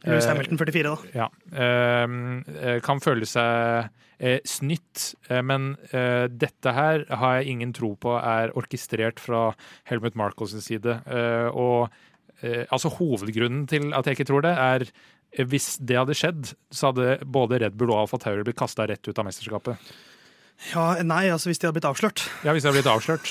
Louis 0.05 0.25
eh, 0.25 0.31
Hamilton 0.31 0.61
44, 0.61 0.93
da. 0.93 1.13
ja, 1.25 1.29
eh, 1.57 2.17
eh, 2.61 2.79
kan 2.85 3.01
føle 3.03 3.27
seg 3.29 3.89
eh, 4.19 4.41
snytt, 4.49 5.15
eh, 5.31 5.43
men 5.43 5.75
eh, 5.91 6.27
dette 6.31 6.75
her 6.77 7.07
har 7.11 7.41
jeg 7.41 7.55
ingen 7.55 7.75
tro 7.77 7.95
på 8.01 8.17
er 8.21 8.55
orkestrert 8.59 9.23
fra 9.23 9.49
Helmut 9.91 10.19
Markles 10.19 10.55
side. 10.65 11.01
Eh, 11.09 11.49
og 11.51 11.89
eh, 12.43 12.65
altså 12.69 12.93
hovedgrunnen 12.99 13.67
til 13.71 13.91
at 13.97 14.07
jeg 14.07 14.19
ikke 14.21 14.31
tror 14.31 14.47
det, 14.47 14.55
er 14.55 14.87
eh, 14.87 15.47
hvis 15.49 15.75
det 15.81 15.99
hadde 15.99 16.19
skjedd, 16.19 16.55
så 16.71 16.93
hadde 16.93 17.19
både 17.25 17.63
Red 17.65 17.79
Bull 17.81 17.95
og 17.95 18.05
Alfa 18.05 18.21
Tauri 18.23 18.47
blitt 18.47 18.61
kasta 18.61 18.87
rett 18.91 19.09
ut 19.09 19.19
av 19.19 19.27
mesterskapet. 19.31 19.95
Ja, 20.73 20.87
nei, 21.05 21.27
altså 21.33 21.51
hvis 21.51 21.61
de 21.61 21.69
hadde 21.69 21.77
blitt 21.77 21.89
avslørt. 21.89 22.25
Ja, 22.47 22.55
hvis 22.55 22.65
de 22.65 22.71
hadde 22.71 22.81
blitt 22.81 22.91
avslørt. 22.91 23.31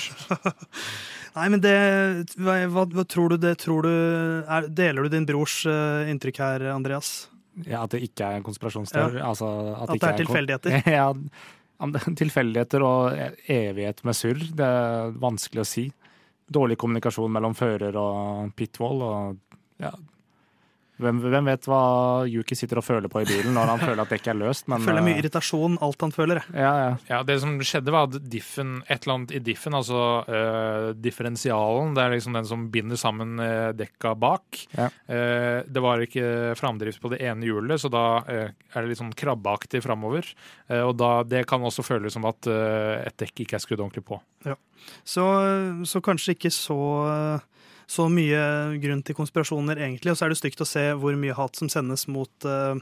Nei, 1.34 1.48
men 1.50 1.62
det 1.64 1.74
Hva, 2.38 2.60
hva, 2.70 3.04
tror 3.10 3.32
du 3.32 3.40
det 3.42 3.56
tror 3.64 3.86
du 3.86 3.90
er, 3.90 4.68
Deler 4.70 5.06
du 5.06 5.16
din 5.16 5.26
brors 5.26 5.64
uh, 5.66 6.06
inntrykk 6.06 6.38
her, 6.44 6.66
Andreas? 6.70 7.26
Ja, 7.66 7.82
At 7.82 7.94
det 7.94 8.04
ikke 8.06 8.28
er 8.28 8.38
en 8.38 8.46
konspirasjonsteori? 8.46 9.18
Altså, 9.22 9.50
At 9.74 9.90
at 9.90 9.96
det 9.96 9.98
er 9.98 10.14
ikke 10.14 10.22
tilfeldigheter? 10.24 10.78
ja, 10.98 11.08
om 11.82 11.92
det 11.94 12.02
er 12.02 12.16
tilfeldigheter 12.18 12.86
og 12.86 13.18
evighet 13.50 14.02
med 14.06 14.18
surr, 14.18 14.42
det 14.58 14.70
er 14.78 15.14
vanskelig 15.22 15.62
å 15.62 15.68
si. 15.68 15.84
Dårlig 16.54 16.78
kommunikasjon 16.80 17.32
mellom 17.34 17.54
fører 17.58 17.98
og 17.98 18.52
pitwall. 18.58 19.02
Og, 19.06 19.60
ja. 19.82 19.92
Hvem, 21.02 21.18
hvem 21.26 21.48
vet 21.50 21.66
hva 21.66 21.80
Yuki 22.30 22.54
sitter 22.54 22.78
og 22.78 22.84
føler 22.86 23.10
på 23.10 23.24
i 23.24 23.26
bilen 23.26 23.56
når 23.56 23.72
han 23.72 23.80
føler 23.82 24.02
at 24.04 24.12
dekket 24.14 24.30
er 24.30 24.38
løst, 24.38 24.68
men 24.70 24.84
Føler 24.84 25.02
mye 25.02 25.16
eh, 25.16 25.22
irritasjon, 25.24 25.78
alt 25.82 26.04
han 26.06 26.14
føler. 26.14 26.42
ja, 26.54 26.72
ja. 26.84 26.92
Ja, 27.10 27.22
Det 27.26 27.36
som 27.42 27.56
skjedde, 27.58 27.90
var 27.94 28.06
at 28.06 28.18
diffen, 28.30 28.76
et 28.86 29.02
eller 29.02 29.16
annet 29.16 29.34
i 29.34 29.40
diffen, 29.42 29.74
altså 29.74 30.02
uh, 30.28 30.92
differensialen, 30.94 31.96
det 31.96 32.04
er 32.04 32.14
liksom 32.14 32.38
den 32.38 32.46
som 32.48 32.68
binder 32.74 33.00
sammen 33.00 33.42
eh, 33.42 33.72
dekka 33.74 34.14
bak. 34.18 34.60
Ja. 34.76 34.86
uh, 35.10 35.66
det 35.66 35.82
var 35.82 36.04
ikke 36.04 36.54
framdrift 36.58 37.02
på 37.02 37.10
det 37.14 37.20
ene 37.26 37.48
hjulet, 37.48 37.82
så 37.82 37.90
da 37.92 38.04
uh, 38.22 38.54
er 38.54 38.78
det 38.78 38.92
litt 38.92 39.02
sånn 39.02 39.14
krabbeaktig 39.18 39.82
framover. 39.84 40.30
Og 40.74 40.94
da, 40.96 41.10
det 41.26 41.44
kan 41.48 41.62
også 41.62 41.84
føles 41.84 42.14
som 42.14 42.24
at 42.26 42.46
et 42.48 43.14
dekk 43.20 43.44
ikke 43.44 43.58
er 43.58 43.62
skrudd 43.62 43.82
ordentlig 43.84 44.04
på. 44.06 44.16
Så, 45.06 45.24
så 45.86 46.00
kanskje 46.04 46.34
ikke 46.34 46.50
så, 46.52 46.78
så 47.86 48.08
mye 48.12 48.78
grunn 48.82 49.02
til 49.04 49.16
konspirasjoner, 49.18 49.80
egentlig. 49.82 50.12
Og 50.12 50.18
så 50.18 50.26
er 50.26 50.34
det 50.34 50.40
stygt 50.40 50.64
å 50.64 50.68
se 50.68 50.88
hvor 50.98 51.18
mye 51.20 51.36
hat 51.36 51.58
som 51.58 51.70
sendes 51.72 52.06
mot 52.10 52.48
uh, 52.48 52.78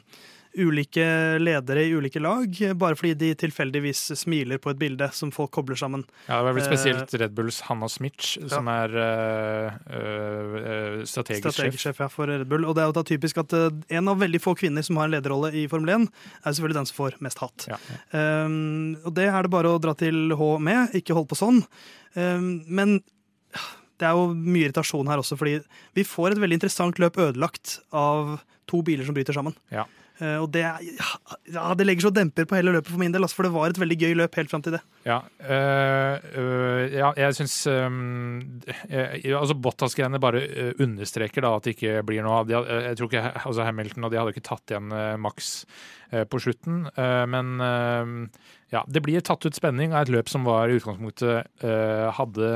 ulike 0.53 1.05
ledere 1.41 1.85
i 1.87 1.93
ulike 1.97 2.21
lag, 2.21 2.57
bare 2.77 2.97
fordi 2.99 3.15
de 3.17 3.31
tilfeldigvis 3.41 4.01
smiler 4.21 4.61
på 4.61 4.73
et 4.73 4.81
bilde 4.81 5.09
som 5.17 5.33
folk 5.33 5.53
kobler 5.57 5.79
sammen. 5.81 6.05
Ja, 6.27 6.39
Det 6.39 6.45
var 6.45 6.53
vel 6.53 6.63
Eh, 6.63 6.69
spesielt 6.69 7.15
Red 7.15 7.33
Bulls 7.35 7.61
Hanna 7.69 7.89
Smitch, 7.89 8.37
som 8.49 8.69
er 8.69 8.93
uh, 8.93 9.73
uh, 9.89 11.05
strategisk, 11.09 11.81
sjef. 11.81 12.01
Ja, 12.01 12.09
for 12.09 12.29
Red 12.29 12.47
Bull. 12.49 12.67
Og 12.69 12.77
det 12.77 12.85
er 12.85 12.91
jo 12.91 12.97
da 12.99 13.05
typisk 13.07 13.39
at 13.39 13.53
en 13.53 14.09
av 14.09 14.21
veldig 14.21 14.41
få 14.43 14.55
kvinner 14.55 14.85
som 14.85 15.01
har 15.01 15.09
en 15.09 15.17
lederrolle 15.17 15.53
i 15.57 15.67
Formel 15.69 15.95
1, 15.97 16.07
er 16.45 16.53
selvfølgelig 16.53 16.81
den 16.81 16.91
som 16.91 17.01
får 17.01 17.19
mest 17.25 17.43
hat. 17.43 17.67
Ja. 17.73 17.81
Um, 18.13 18.97
og 19.05 19.17
det 19.17 19.31
er 19.31 19.43
det 19.43 19.53
bare 19.53 19.73
å 19.73 19.81
dra 19.81 19.97
til 19.97 20.37
H 20.37 20.53
med, 20.61 20.93
ikke 21.01 21.17
hold 21.17 21.31
på 21.33 21.39
sånn. 21.39 21.65
Um, 22.15 22.61
men 22.69 23.01
det 24.03 24.11
er 24.11 24.19
jo 24.19 24.29
mye 24.35 24.67
irritasjon 24.67 25.11
her 25.11 25.23
også, 25.23 25.39
fordi 25.39 25.61
vi 25.97 26.07
får 26.07 26.35
et 26.35 26.43
veldig 26.43 26.59
interessant 26.59 26.99
løp 27.03 27.21
ødelagt 27.23 27.79
av 27.95 28.41
to 28.71 28.83
biler 28.87 29.07
som 29.07 29.17
bryter 29.17 29.37
sammen. 29.37 29.55
Ja. 29.73 29.87
Uh, 30.21 30.43
og 30.45 30.51
det, 30.55 30.61
ja, 30.63 31.63
det 31.75 31.87
legger 31.87 32.05
så 32.05 32.13
demper 32.15 32.45
på 32.47 32.55
hele 32.55 32.75
løpet 32.75 32.93
for 32.93 33.01
min 33.01 33.15
del, 33.15 33.25
altså, 33.25 33.39
for 33.39 33.49
det 33.49 33.53
var 33.55 33.73
et 33.73 33.81
veldig 33.81 33.97
gøy 33.99 34.13
løp 34.21 34.37
helt 34.39 34.53
fram 34.53 34.63
til 34.63 34.77
det. 34.77 34.83
Ja, 35.07 35.19
øh, 35.43 36.27
øh, 36.39 36.83
ja 36.93 37.09
jeg 37.19 37.39
syns 37.41 37.57
eh, 37.67 39.33
altså 39.35 39.57
Bottas-greiene 39.59 40.21
bare 40.23 40.45
øh, 40.45 40.75
understreker 40.85 41.43
da 41.43 41.55
at 41.57 41.67
det 41.67 41.75
ikke 41.75 42.05
blir 42.07 42.23
noe 42.23 42.43
av 42.43 42.53
Jeg 42.53 43.01
tror 43.01 43.11
ikke 43.11 43.25
altså 43.41 43.67
Hamilton 43.67 44.07
og 44.07 44.13
de 44.13 44.21
hadde 44.21 44.35
ikke 44.37 44.45
tatt 44.47 44.75
igjen 44.75 44.95
øh, 44.95 45.17
Max 45.19 45.51
øh, 46.13 46.23
på 46.29 46.43
slutten. 46.45 46.85
øh, 46.93 47.25
men 47.33 47.59
ja, 48.73 48.85
det 48.87 49.03
blir 49.03 49.25
tatt 49.25 49.45
ut 49.49 49.59
spenning 49.59 49.97
av 49.97 50.07
et 50.07 50.15
løp 50.15 50.31
som 50.31 50.47
var 50.47 50.71
i 50.71 50.79
utgangspunktet 50.79 51.67
øh, 51.67 52.09
hadde 52.15 52.53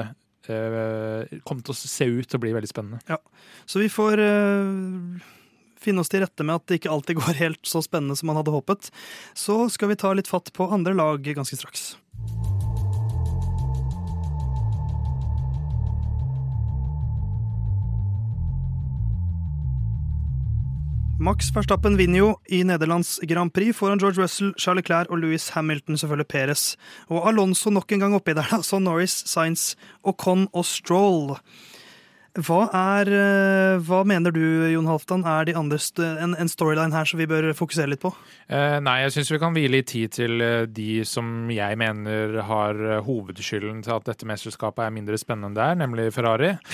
øh, 0.52 1.40
kom 1.46 1.62
til 1.62 1.74
å 1.74 1.78
se 1.78 2.06
ut 2.08 2.36
å 2.36 2.42
bli 2.42 2.54
veldig 2.56 2.70
spennende. 2.70 3.18
Så 3.66 3.82
vi 3.82 3.90
får 3.92 4.22
uh, 4.22 5.26
finne 5.82 6.02
oss 6.02 6.10
til 6.12 6.24
rette 6.24 6.46
med 6.46 6.58
at 6.58 6.66
det 6.68 6.80
ikke 6.80 6.92
alltid 6.94 7.20
går 7.20 7.40
helt 7.42 7.62
så 7.68 7.82
spennende 7.84 8.16
som 8.18 8.30
man 8.30 8.40
hadde 8.40 8.54
håpet. 8.54 8.90
Så 9.36 9.64
skal 9.72 9.92
vi 9.92 10.00
ta 10.00 10.12
litt 10.16 10.30
fatt 10.30 10.52
på 10.56 10.68
andre 10.72 10.96
lag 10.96 11.26
ganske 11.26 11.58
straks. 11.58 11.94
Max 21.26 21.48
Verstappen 21.50 21.96
vinner 21.98 22.20
jo 22.20 22.26
i 22.54 22.60
Nederlands 22.62 23.16
Grand 23.26 23.50
Prix 23.50 23.74
foran 23.74 23.98
George 23.98 24.22
Russell, 24.22 24.52
Charles 24.62 24.84
Leclerc 24.84 25.08
og 25.10 25.18
Louis 25.18 25.48
Hamilton, 25.56 25.98
selvfølgelig 25.98 26.28
Perez. 26.30 26.76
Og 27.10 27.24
Alonso 27.26 27.72
nok 27.74 27.90
en 27.92 28.04
gang 28.04 28.14
oppi 28.14 28.36
der, 28.36 28.46
da. 28.46 28.60
Så 28.62 28.78
Norris, 28.78 29.24
Sainz, 29.26 29.74
Ocon 30.06 30.46
og 30.54 30.62
Stroll. 30.64 31.34
Hva, 32.36 32.66
er, 32.68 33.08
eh, 33.08 33.78
hva 33.86 34.02
mener 34.04 34.34
du, 34.34 34.44
Jon 34.68 34.88
Halvdan, 34.90 35.22
er 35.24 35.48
en, 35.56 36.34
en 36.36 36.50
storyline 36.50 36.92
her 36.92 37.08
som 37.08 37.20
vi 37.20 37.28
bør 37.30 37.48
fokusere 37.56 37.88
litt 37.88 38.02
på? 38.02 38.10
Eh, 38.52 38.76
nei, 38.84 38.98
jeg 39.06 39.14
syns 39.14 39.30
vi 39.32 39.40
kan 39.40 39.54
hvile 39.56 39.80
i 39.80 39.86
tid 39.86 40.12
til 40.18 40.44
eh, 40.44 40.66
de 40.68 41.00
som 41.08 41.48
jeg 41.52 41.78
mener 41.80 42.36
har 42.44 42.76
eh, 42.76 43.00
hovedskylden 43.06 43.80
til 43.86 43.94
at 43.96 44.08
dette 44.10 44.28
mesterskapet 44.28 44.84
er 44.84 44.92
mindre 44.92 45.16
spennende 45.20 45.48
enn 45.48 45.56
det 45.56 45.64
er, 45.64 45.80
nemlig 45.84 46.08
Ferrari. 46.16 46.54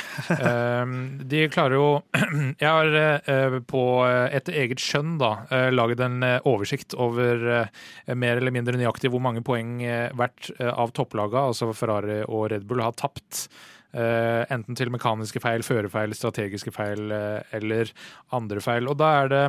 Eh, 0.42 0.92
de 1.29 1.42
klarer 1.53 1.77
jo 1.77 1.88
Jeg 2.62 2.66
har 2.66 2.96
eh, 2.98 3.57
på 3.68 3.83
et 4.09 4.48
eget 4.51 4.81
skjønn 4.83 5.14
da 5.20 5.31
laget 5.70 6.01
en 6.03 6.25
oversikt 6.48 6.96
over 6.98 7.68
mer 8.16 8.40
eller 8.40 8.55
mindre 8.55 8.79
nøyaktig 8.81 9.11
hvor 9.12 9.22
mange 9.22 9.42
poeng 9.44 9.77
hvert 10.16 10.51
av 10.59 10.92
topplaga, 10.96 11.46
altså 11.51 11.70
Ferrari 11.77 12.22
og 12.25 12.48
Red 12.53 12.66
Bull, 12.68 12.83
har 12.85 12.96
tapt. 12.98 13.46
Eh, 13.93 14.43
enten 14.53 14.79
til 14.79 14.93
mekaniske 14.93 15.43
feil, 15.43 15.65
førerfeil, 15.67 16.15
strategiske 16.17 16.73
feil 16.73 17.13
eh, 17.13 17.59
eller 17.59 17.93
andre 18.33 18.63
feil. 18.65 18.89
Og 18.89 18.97
da 19.01 19.11
er 19.21 19.33
det 19.33 19.43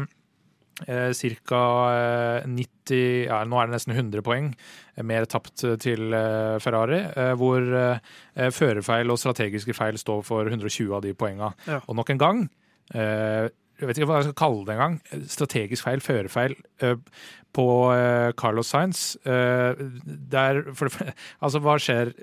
eh, 0.88 1.40
ca. 1.48 1.64
90 2.44 3.28
ja, 3.30 3.40
Nå 3.48 3.60
er 3.60 3.70
det 3.70 3.78
nesten 3.78 3.96
100 3.96 4.26
poeng 4.26 4.52
eh, 4.52 5.04
mer 5.08 5.30
tapt 5.32 5.64
til 5.84 6.16
eh, 6.18 6.60
Ferrari, 6.64 7.00
eh, 7.16 7.34
hvor 7.40 7.64
eh, 7.80 8.52
førerfeil 8.52 9.14
og 9.14 9.22
strategiske 9.22 9.76
feil 9.78 10.00
står 10.02 10.24
for 10.28 10.52
120 10.52 10.92
av 10.92 11.06
de 11.08 11.16
poenga. 11.16 11.54
Ja. 11.70 11.80
Og 11.88 12.00
nok 12.02 12.12
en 12.12 12.24
gang 12.26 12.48
eh, 12.94 13.48
jeg 13.80 13.90
vet 13.90 14.00
ikke 14.00 14.08
hva 14.12 14.20
jeg 14.22 14.28
skal 14.30 14.38
kalle 14.40 14.66
det 14.68 14.76
engang. 14.76 15.00
Strategisk 15.28 15.88
feil, 15.88 16.02
førerfeil 16.04 16.54
eh, 16.86 17.00
på 17.56 17.66
eh, 17.92 18.30
Carlos 18.40 18.70
Sainz. 18.72 19.16
Eh, 19.26 19.82
der, 20.32 20.62
for, 20.78 20.94
altså, 21.44 21.62
hva 21.64 21.76
skjer? 21.82 22.14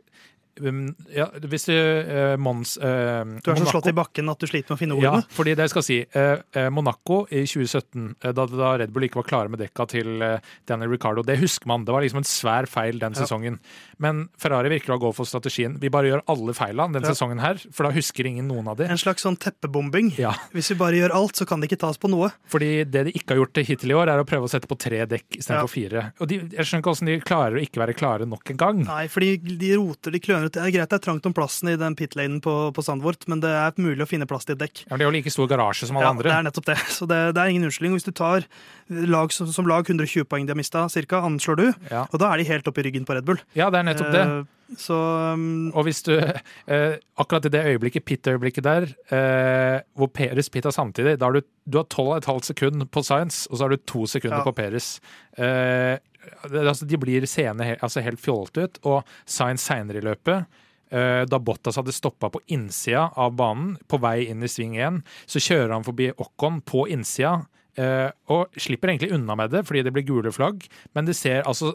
Um, 0.60 0.94
ja, 1.08 1.26
hvis 1.48 1.64
du 1.66 1.72
eh, 1.74 2.36
Mons 2.36 2.76
eh, 2.76 3.24
Du 3.42 3.50
er 3.50 3.56
så 3.56 3.66
slått 3.70 3.88
i 3.88 3.94
bakken 3.96 4.28
at 4.28 4.38
du 4.42 4.46
sliter 4.46 4.70
med 4.72 4.76
å 4.76 4.80
finne 4.80 4.96
ordene? 4.98 5.22
ja, 5.22 5.34
fordi 5.36 5.54
det 5.56 5.64
jeg 5.66 5.72
skal 5.72 5.82
si. 5.86 5.98
Eh, 6.12 6.36
eh, 6.54 6.68
Monaco 6.70 7.22
i 7.30 7.44
2017, 7.48 8.14
eh, 8.24 8.32
da, 8.36 8.46
da 8.46 8.72
Red 8.82 8.92
Bull 8.92 9.06
ikke 9.08 9.20
var 9.22 9.28
klare 9.30 9.48
med 9.52 9.60
dekka 9.62 9.86
til 9.88 10.20
eh, 10.22 10.38
Daniel 10.68 10.90
Ricardo, 10.92 11.22
det 11.26 11.38
husker 11.40 11.66
man. 11.70 11.84
Det 11.88 11.94
var 11.96 12.04
liksom 12.04 12.20
en 12.22 12.28
svær 12.28 12.68
feil 12.70 12.98
den 13.00 13.16
Ja. 13.16 13.24
sesongen. 13.24 13.58
Men 13.98 14.28
Ferrari 14.38 14.68
virker 14.72 14.94
å 14.96 15.00
gå 15.00 15.10
for 15.16 15.24
strategien. 15.28 15.78
Vi 15.80 15.88
bare 15.92 16.08
gjør 16.12 16.22
alle 16.30 16.52
feilene 16.56 16.92
den 16.92 17.02
Ja. 17.08 17.14
sesongen 17.14 17.40
her, 17.40 17.56
for 17.72 17.84
da 17.88 17.90
husker 17.96 18.26
ingen 18.28 18.46
noen 18.48 18.68
av 18.68 18.76
de. 18.76 18.84
En 18.90 19.00
slags 19.00 19.24
sånn 19.26 19.36
teppebombing. 19.40 20.12
Ja, 20.18 20.34
Hvis 20.52 20.70
vi 20.70 20.76
bare 20.80 20.96
gjør 21.00 21.14
alt, 21.14 21.36
så 21.40 21.46
kan 21.46 21.60
det 21.60 21.70
ikke 21.70 21.80
tas 21.86 21.96
på 21.98 22.08
noe. 22.10 22.30
fordi 22.50 22.84
det 22.90 23.04
de 23.08 23.12
ikke 23.12 23.34
har 23.34 23.40
gjort 23.46 23.56
hittil 23.66 23.90
i 23.90 23.94
år, 23.94 24.08
er 24.12 24.20
å 24.22 24.26
prøve 24.28 24.44
å 24.44 24.50
sette 24.50 24.68
på 24.68 24.76
tre 24.78 25.04
dekk 25.06 25.38
istedenfor 25.40 25.56
Ja. 25.56 25.66
for 25.66 25.74
fire. 25.74 26.12
Og 26.20 26.28
de, 26.28 26.38
jeg 26.38 26.64
skjønner 26.66 26.82
ikke 26.82 26.92
hvordan 26.92 27.06
de 27.06 27.20
klarer 27.20 27.54
å 27.56 27.62
ikke 27.64 27.80
være 27.80 27.94
klare 27.96 28.26
nok 28.28 28.50
en 28.50 28.56
gang. 28.56 28.84
Nei, 28.84 29.06
fordi 29.08 29.30
de 29.58 29.70
roter, 29.76 30.10
de 30.10 30.20
kløner 30.20 30.49
ut. 30.50 30.56
Det 30.58 30.64
er 30.66 30.74
greit 30.74 30.90
det 30.90 30.98
er 30.98 31.04
trangt 31.06 31.26
om 31.30 31.34
plassen 31.36 31.70
i 31.72 31.76
den 31.80 31.96
pitlanen 31.96 32.42
på, 32.44 32.54
på 32.74 32.84
Sandvort, 32.84 33.24
men 33.30 33.40
det 33.40 33.48
er 33.54 33.72
mulig 33.80 34.02
å 34.04 34.10
finne 34.10 34.26
plass 34.28 34.44
til 34.44 34.58
et 34.58 34.64
dekk. 34.66 34.84
Ja, 34.84 34.92
men 34.92 34.98
Det 35.00 35.06
er 35.06 35.10
jo 35.12 35.16
like 35.20 35.32
stor 35.32 35.48
garasje 35.48 35.86
som 35.88 35.96
alle 35.96 36.08
Ja, 36.10 36.12
andre. 36.16 36.28
det 36.28 36.36
er 36.36 36.46
nettopp 36.50 36.68
det. 36.72 36.78
Så 36.98 37.08
det, 37.08 37.20
det 37.38 37.40
er 37.40 37.54
ingen 37.54 37.64
unnskyldning. 37.70 37.96
Hvis 37.96 38.08
du 38.10 38.12
tar 38.12 38.44
lag 38.90 39.32
som, 39.32 39.46
som 39.54 39.66
lag 39.70 39.86
120 39.88 40.26
poeng 40.28 40.44
de 40.48 40.52
har 40.52 40.58
mista, 40.60 40.84
ca., 40.90 41.22
anslår 41.24 41.56
du, 41.62 41.66
Ja. 41.90 42.04
og 42.10 42.18
da 42.20 42.32
er 42.34 42.42
de 42.42 42.48
helt 42.50 42.66
oppe 42.68 42.82
i 42.82 42.88
ryggen 42.90 43.06
på 43.08 43.14
Red 43.16 43.24
Bull. 43.30 43.38
ja, 43.54 43.70
det 43.70 43.78
er 43.78 43.86
nettopp 43.94 44.12
det. 44.12 44.24
Eh, 44.28 44.56
Så 44.78 44.94
um, 45.34 45.72
Og 45.74 45.82
hvis 45.88 45.98
du, 46.06 46.12
eh, 46.14 46.92
akkurat 47.18 47.46
i 47.48 47.50
det 47.50 47.64
øyeblikket, 47.72 48.04
pit-øyeblikket 48.06 48.62
der, 48.62 48.84
eh, 49.10 49.80
hvor 49.98 50.06
Peres 50.14 50.48
pitta 50.48 50.70
samtidig, 50.70 51.16
da 51.18 51.26
har 51.26 51.32
du, 51.32 51.40
du 51.66 51.78
har 51.80 51.88
12,5 51.90 52.44
sekund 52.52 52.84
på 52.94 53.02
Science, 53.02 53.48
og 53.50 53.58
så 53.58 53.64
har 53.66 53.70
du 53.74 53.76
to 53.82 54.04
sekunder 54.06 54.38
Ja. 54.38 54.44
på 54.46 54.54
Peres. 54.54 55.00
Altså, 56.44 56.86
De 56.86 56.98
blir 57.00 57.26
seende 57.28 57.76
altså 57.80 58.02
helt 58.04 58.20
fjollete 58.20 58.66
ut. 58.66 58.80
Og 58.88 59.14
Sainz 59.24 59.64
seinere 59.66 60.00
i 60.00 60.04
løpet, 60.04 60.46
eh, 60.90 61.22
da 61.28 61.38
Bottas 61.38 61.78
hadde 61.80 61.94
stoppa 61.96 62.30
på 62.32 62.42
innsida 62.52 63.08
av 63.16 63.34
banen, 63.38 63.76
på 63.88 64.00
vei 64.02 64.28
inn 64.28 64.42
i 64.42 64.50
sving 64.50 64.76
1, 64.76 65.02
så 65.26 65.42
kjører 65.42 65.76
han 65.78 65.86
forbi 65.86 66.10
Ocon 66.16 66.60
på 66.60 66.86
innsida. 66.92 67.40
Eh, 67.78 68.08
og 68.32 68.56
slipper 68.60 68.92
egentlig 68.92 69.12
unna 69.14 69.36
med 69.38 69.52
det 69.54 69.62
fordi 69.68 69.84
det 69.86 69.92
blir 69.94 70.06
gule 70.08 70.32
flagg, 70.34 70.66
men 70.96 71.08
det 71.08 71.16
ser 71.18 71.46
altså 71.48 71.74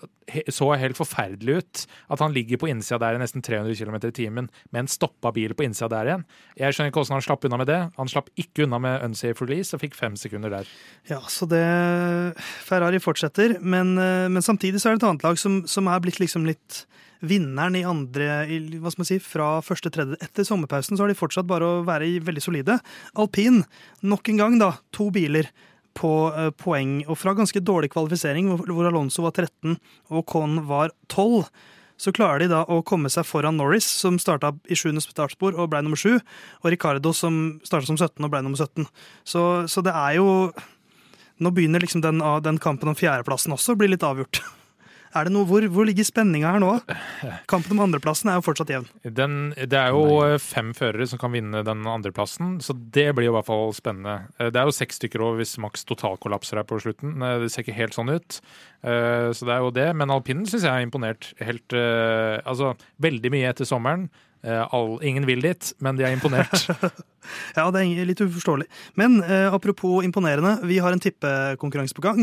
så 0.49 0.71
helt 0.79 0.97
forferdelig 0.97 1.59
ut 1.59 1.83
at 2.11 2.21
han 2.23 2.33
ligger 2.33 2.59
på 2.61 2.69
innsida 2.71 2.97
der 3.03 3.17
i 3.17 3.21
nesten 3.21 3.43
300 3.45 3.77
km 3.77 3.99
i 4.09 4.15
timen 4.15 4.49
med 4.71 4.79
en 4.83 4.91
stoppa 4.91 5.31
bil 5.35 5.53
på 5.53 5.67
innsida 5.67 5.91
der 5.93 6.09
igjen. 6.09 6.25
Jeg 6.57 6.73
skjønner 6.73 6.91
ikke 6.91 7.03
hvordan 7.03 7.19
han 7.19 7.27
slapp 7.27 7.45
unna 7.45 7.59
med 7.61 7.69
det. 7.69 7.79
Han 7.99 8.11
slapp 8.11 8.31
ikke 8.41 8.65
unna 8.65 8.81
med 8.81 9.05
unsafe 9.05 9.45
release 9.45 9.75
og 9.75 9.83
fikk 9.83 9.97
fem 9.99 10.17
sekunder 10.19 10.53
der. 10.53 10.71
Ja, 11.11 11.21
så 11.29 11.47
det 11.49 11.63
Ferrari 12.65 12.99
fortsetter, 13.03 13.59
men, 13.61 13.97
eh, 14.01 14.27
men 14.31 14.45
samtidig 14.45 14.81
så 14.81 14.89
er 14.89 14.95
det 14.97 15.03
et 15.03 15.09
annet 15.11 15.27
lag 15.27 15.39
som, 15.41 15.61
som 15.69 15.87
er 15.87 16.01
blitt 16.03 16.21
liksom 16.23 16.47
litt 16.49 16.85
vinneren 17.25 17.77
i 17.77 17.85
andre 17.87 18.45
hva 18.81 18.91
skal 18.91 19.01
man 19.01 19.07
si, 19.09 19.19
Fra 19.23 19.49
første 19.65 19.91
tredje 19.93 20.17
etter 20.23 20.47
sommerpausen 20.47 20.97
så 20.97 21.05
har 21.05 21.11
de 21.11 21.17
fortsatt 21.17 21.47
bare 21.49 21.67
å 21.67 21.85
være 21.87 22.09
veldig 22.25 22.43
solide. 22.43 22.79
Alpin, 23.21 23.63
nok 24.03 24.29
en 24.31 24.41
gang, 24.41 24.59
da. 24.61 24.75
To 24.97 25.09
biler 25.13 25.49
på 25.95 26.11
eh, 26.33 26.51
poeng, 26.59 26.99
og 27.07 27.19
fra 27.19 27.35
ganske 27.37 27.61
dårlig 27.63 27.91
kvalifisering, 27.93 28.51
hvor, 28.59 28.89
Alonso 28.89 29.25
var 29.25 29.35
13 29.35 29.77
og 30.11 30.25
Con 30.29 30.59
var 30.69 30.93
12. 31.07 31.47
Så 31.95 32.11
klarer 32.11 32.43
de 32.43 32.49
da 32.51 32.65
å 32.67 32.81
komme 32.83 33.07
seg 33.11 33.23
foran 33.27 33.55
Norris, 33.55 33.87
som 33.87 34.19
starta 34.19 34.51
i 34.67 34.75
sjuende 34.75 35.03
startspor 35.03 35.55
og 35.55 35.69
ble 35.71 35.79
nummer 35.85 35.99
sju, 35.99 36.17
og 36.19 36.71
Ricardo, 36.73 37.13
som 37.15 37.61
starta 37.63 37.87
som 37.87 37.99
17 37.99 38.19
og 38.19 38.33
ble 38.33 38.43
nummer 38.43 38.59
17. 38.59 38.83
Så, 39.23 39.43
så 39.71 39.85
det 39.85 39.95
er 39.95 40.19
jo 40.19 40.29
Nå 41.35 41.49
begynner 41.51 41.83
liksom 41.83 41.99
den, 41.99 42.21
den 42.45 42.55
kampen 42.63 42.87
om 42.87 42.95
fjerdeplassen 42.95 43.51
også 43.51 43.73
å 43.73 43.79
bli 43.81 43.89
litt 43.91 44.05
avgjort. 44.07 44.39
Er 45.15 45.27
det 45.29 45.31
noe, 45.31 45.45
hvor, 45.47 45.63
hvor 45.71 45.87
ligger 45.87 46.03
spenninga 46.07 46.49
her 46.55 46.59
nå? 46.59 46.71
Kampen 47.51 47.77
om 47.77 47.85
andreplassen 47.85 48.27
er 48.31 48.35
jo 48.39 48.43
fortsatt 48.43 48.73
jevn. 48.73 48.87
Den, 49.15 49.37
det 49.55 49.77
er 49.79 49.93
jo 49.95 50.19
eh, 50.25 50.35
fem 50.43 50.73
førere 50.75 51.07
som 51.07 51.21
kan 51.21 51.31
vinne 51.31 51.61
den 51.63 51.85
andreplassen, 51.87 52.57
så 52.65 52.75
det 52.75 53.07
blir 53.15 53.29
jo 53.29 53.33
i 53.33 53.37
hvert 53.37 53.47
fall 53.47 53.71
spennende. 53.77 54.17
Eh, 54.39 54.51
Det 54.51 54.59
er 54.59 54.67
jo 54.67 54.75
seks 54.75 54.99
stykker 54.99 55.23
over 55.23 55.39
hvis 55.39 55.55
Max 55.63 55.87
totalkollapser 55.87 56.59
her 56.59 56.67
på 56.67 56.81
slutten. 56.83 57.15
Eh, 57.23 57.37
Det 57.45 57.51
ser 57.53 57.63
ikke 57.63 57.77
helt 57.79 57.95
sånn 57.95 58.11
ut. 58.11 58.41
Eh, 58.83 59.31
Så 59.31 59.47
det 59.47 59.55
er 59.55 59.63
jo 59.63 59.71
det. 59.79 59.87
Men 59.95 60.11
alpinen 60.11 60.45
syns 60.51 60.67
jeg 60.67 60.73
er 60.75 60.85
imponert. 60.85 61.31
Helt, 61.39 61.71
altså, 62.45 62.75
veldig 63.01 63.31
mye 63.33 63.49
etter 63.53 63.65
sommeren. 63.67 64.09
Eh, 64.45 64.61
All, 64.77 64.99
ingen 65.01 65.25
vil 65.25 65.41
dit, 65.41 65.71
men 65.81 65.97
de 65.97 66.05
er 66.07 66.13
imponert. 66.15 66.67
Ja, 67.55 67.63
det 67.73 67.81
er 67.81 68.05
litt 68.05 68.19
uforståelig. 68.21 68.67
Men 69.01 69.15
eh, 69.25 69.47
apropos 69.49 70.03
imponerende, 70.05 70.59
vi 70.69 70.75
har 70.77 70.93
en 70.93 70.99
tippekonkurranse 71.01 71.95
på 71.97 72.03
gang. 72.05 72.19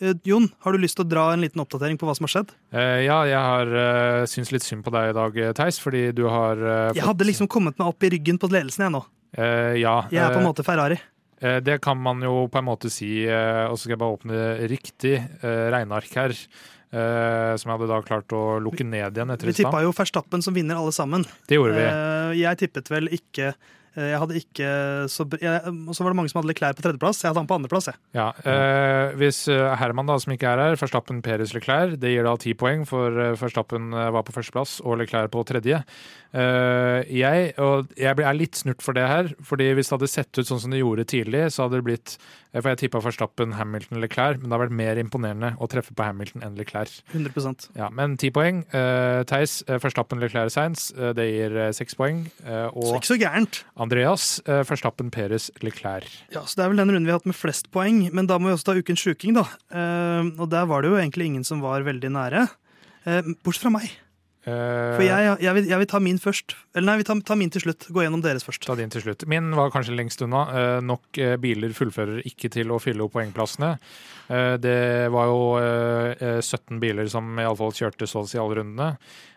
Eh, 0.00 0.14
Jon, 0.24 0.46
har 0.64 0.72
du 0.72 0.80
lyst 0.80 0.96
til 0.96 1.04
å 1.04 1.10
dra 1.10 1.26
en 1.34 1.42
liten 1.44 1.60
oppdatering 1.60 1.98
på 2.00 2.08
hva 2.08 2.14
som 2.16 2.24
har 2.24 2.32
skjedd? 2.32 2.54
Eh, 2.72 3.02
ja, 3.04 3.18
jeg 3.28 3.42
har 3.50 3.74
eh, 3.82 4.22
syns 4.32 4.54
litt 4.54 4.64
synd 4.64 4.80
på 4.86 4.94
deg 4.94 5.10
i 5.10 5.16
dag, 5.18 5.36
Theis, 5.60 5.76
fordi 5.82 6.06
du 6.16 6.24
har 6.32 6.56
eh, 6.56 6.94
Jeg 6.96 7.04
hadde 7.04 7.28
liksom 7.28 7.50
kommet 7.52 7.76
meg 7.76 7.90
opp 7.92 8.06
i 8.08 8.10
ryggen 8.16 8.40
på 8.40 8.48
ledelsen, 8.48 8.86
jeg 8.88 8.94
nå. 8.96 9.02
Eh, 9.36 9.74
Ja. 9.82 9.98
Jeg 10.08 10.22
er 10.24 10.32
på 10.32 10.40
en 10.40 10.46
eh, 10.46 10.48
måte 10.48 10.64
Ferrari. 10.64 10.96
Eh, 11.44 11.58
Det 11.60 11.76
kan 11.84 12.00
man 12.00 12.24
jo 12.24 12.46
på 12.48 12.62
en 12.62 12.68
måte 12.70 12.88
si, 12.88 13.26
eh, 13.28 13.66
og 13.68 13.76
så 13.76 13.82
skal 13.84 13.98
jeg 13.98 14.02
bare 14.06 14.16
åpne 14.16 14.40
riktig 14.72 15.18
eh, 15.20 15.66
regneark 15.76 16.16
her. 16.16 16.32
Eh, 16.92 17.54
Som 17.58 17.70
jeg 17.70 17.78
hadde 17.78 17.88
da 17.90 18.00
klart 18.06 18.32
å 18.36 18.58
lukke 18.62 18.84
ned 18.86 19.16
igjen 19.16 19.32
etter 19.34 19.46
Vi 19.50 19.56
tippa 19.62 19.82
jo 19.84 19.94
Verstappen 19.96 20.42
som 20.44 20.54
vinner 20.56 20.76
alle 20.78 20.92
sammen. 20.92 21.24
Det 21.48 21.58
gjorde 21.58 21.74
vi. 21.78 21.86
Eh, 21.86 22.36
Jeg 22.44 22.58
tippet 22.62 22.90
vel 22.92 23.08
ikke 23.14 23.52
eh, 23.96 24.10
Jeg 24.12 24.18
hadde 24.22 24.36
ikke 24.40 24.70
så 25.12 25.24
jeg, 25.40 25.60
Og 25.88 25.94
så 25.96 26.04
var 26.04 26.12
det 26.12 26.18
mange 26.20 26.28
som 26.32 26.40
hadde 26.42 26.50
Leclerc 26.52 26.76
på 26.78 26.84
tredjeplass. 26.84 27.22
Jeg 27.24 27.30
hadde 27.32 27.42
han 27.42 27.48
på 27.50 27.56
andreplass. 27.58 27.88
jeg. 27.90 28.00
Ja, 28.18 28.28
eh, 28.44 29.14
Hvis 29.16 29.44
Herman, 29.80 30.06
da, 30.10 30.18
som 30.22 30.32
ikke 30.36 30.52
er 30.52 30.62
her, 30.66 30.76
Verstappen, 30.80 31.22
Peres, 31.24 31.54
Leclerc, 31.56 31.96
det 32.02 32.12
gir 32.12 32.26
da 32.28 32.36
ti 32.36 32.52
poeng, 32.54 32.84
for 32.88 33.10
Verstappen 33.40 33.90
var 33.90 34.22
på 34.26 34.34
førsteplass 34.36 34.78
og 34.84 34.98
Leclerc 35.00 35.32
på 35.32 35.44
tredje. 35.48 35.82
Eh, 36.36 37.06
jeg, 37.16 37.52
og 37.62 37.92
jeg 37.96 38.12
er 38.12 38.36
litt 38.36 38.58
snurt 38.58 38.82
for 38.84 38.96
det 38.96 39.06
her, 39.08 39.30
fordi 39.44 39.70
hvis 39.76 39.88
det 39.88 39.94
hadde 39.94 40.10
sett 40.10 40.40
ut 40.40 40.48
sånn 40.48 40.60
som 40.60 40.74
det 40.74 40.82
gjorde 40.82 41.06
tidlig, 41.08 41.46
så 41.54 41.64
hadde 41.64 41.80
det 41.80 41.86
blitt 41.86 42.16
eh, 42.18 42.60
For 42.60 42.68
jeg 42.72 42.80
tippa 42.82 43.00
Verstappen, 43.04 43.54
Hamilton, 43.56 44.02
Leclerc, 44.02 44.42
men 44.42 44.50
det 44.50 44.56
har 44.56 44.64
vært 44.66 44.76
mer 44.76 45.00
imponerende 45.00 45.54
å 45.56 45.68
treffe 45.72 45.96
på 45.96 46.04
Hamilton 46.04 46.44
enn 46.44 46.58
Leclerc. 46.60 46.92
100% 47.14 47.70
Ja, 47.78 47.88
men 47.94 48.18
ti 48.20 48.30
poeng. 48.34 48.64
Uh, 48.74 49.22
Theis, 49.28 49.58
Verstappen, 49.68 50.20
Leclerc, 50.20 50.52
Sainz, 50.52 50.90
det 51.16 51.26
gir 51.30 51.56
seks 51.76 51.96
poeng. 51.98 52.24
Og 52.76 52.96
ikke 52.98 53.14
så 53.14 53.18
gærent. 53.20 53.62
Andreas, 53.80 54.28
uh, 54.48 54.60
Verstappen, 54.68 55.12
Peres, 55.14 55.48
Leclerc. 55.64 56.10
Ja, 56.34 56.44
så 56.44 56.60
Det 56.60 56.66
er 56.66 56.72
vel 56.74 56.84
den 56.84 56.92
runden 56.92 57.08
vi 57.08 57.14
har 57.14 57.20
hatt 57.20 57.28
med 57.28 57.38
flest 57.38 57.70
poeng, 57.74 58.06
men 58.12 58.28
da 58.28 58.38
må 58.40 58.50
vi 58.50 58.56
også 58.58 58.72
ta 58.72 58.76
ukens 58.76 59.04
sjuking, 59.04 59.36
da. 59.36 59.46
Og 60.36 60.48
der 60.52 60.68
var 60.68 60.82
det 60.82 60.92
jo 60.92 60.98
egentlig 61.00 61.30
ingen 61.30 61.46
som 61.46 61.64
var 61.64 61.86
veldig 61.86 62.12
nære. 62.12 62.48
Bortsett 63.44 63.68
fra 63.68 63.78
meg. 63.78 63.94
Eh, 64.46 64.94
For 64.94 65.02
jeg, 65.02 65.30
jeg, 65.42 65.54
vil, 65.58 65.68
jeg 65.72 65.82
vil 65.82 65.88
ta 65.90 65.98
min 66.02 66.20
først. 66.22 66.54
Eller 66.76 66.86
nei, 66.92 66.96
vi 67.00 67.06
tar, 67.08 67.20
ta 67.26 67.34
min 67.38 67.50
til 67.50 67.64
slutt. 67.64 67.88
Gå 67.90 68.04
gjennom 68.04 68.22
deres 68.22 68.46
først. 68.46 68.62
Ta 68.68 68.76
din 68.78 68.92
til 68.94 69.02
slutt. 69.02 69.26
Min 69.30 69.50
var 69.58 69.72
kanskje 69.74 69.96
lengst 69.98 70.22
unna. 70.22 70.44
Eh, 70.54 70.80
nok 70.86 71.18
eh, 71.22 71.34
biler 71.42 71.74
fullfører 71.76 72.22
ikke 72.30 72.50
til 72.54 72.70
å 72.70 72.78
fylle 72.82 73.02
opp 73.06 73.16
poengplassene. 73.18 73.72
Eh, 74.30 74.54
det 74.62 74.76
var 75.14 75.32
jo 75.32 75.40
eh, 75.58 76.12
eh, 76.38 76.42
17 76.42 76.78
biler 76.82 77.10
som 77.10 77.32
iallfall 77.42 77.74
kjørte 77.74 78.06
så 78.10 78.22
å 78.22 78.28
si 78.30 78.38
alle 78.38 78.60
rundene. 78.60 78.92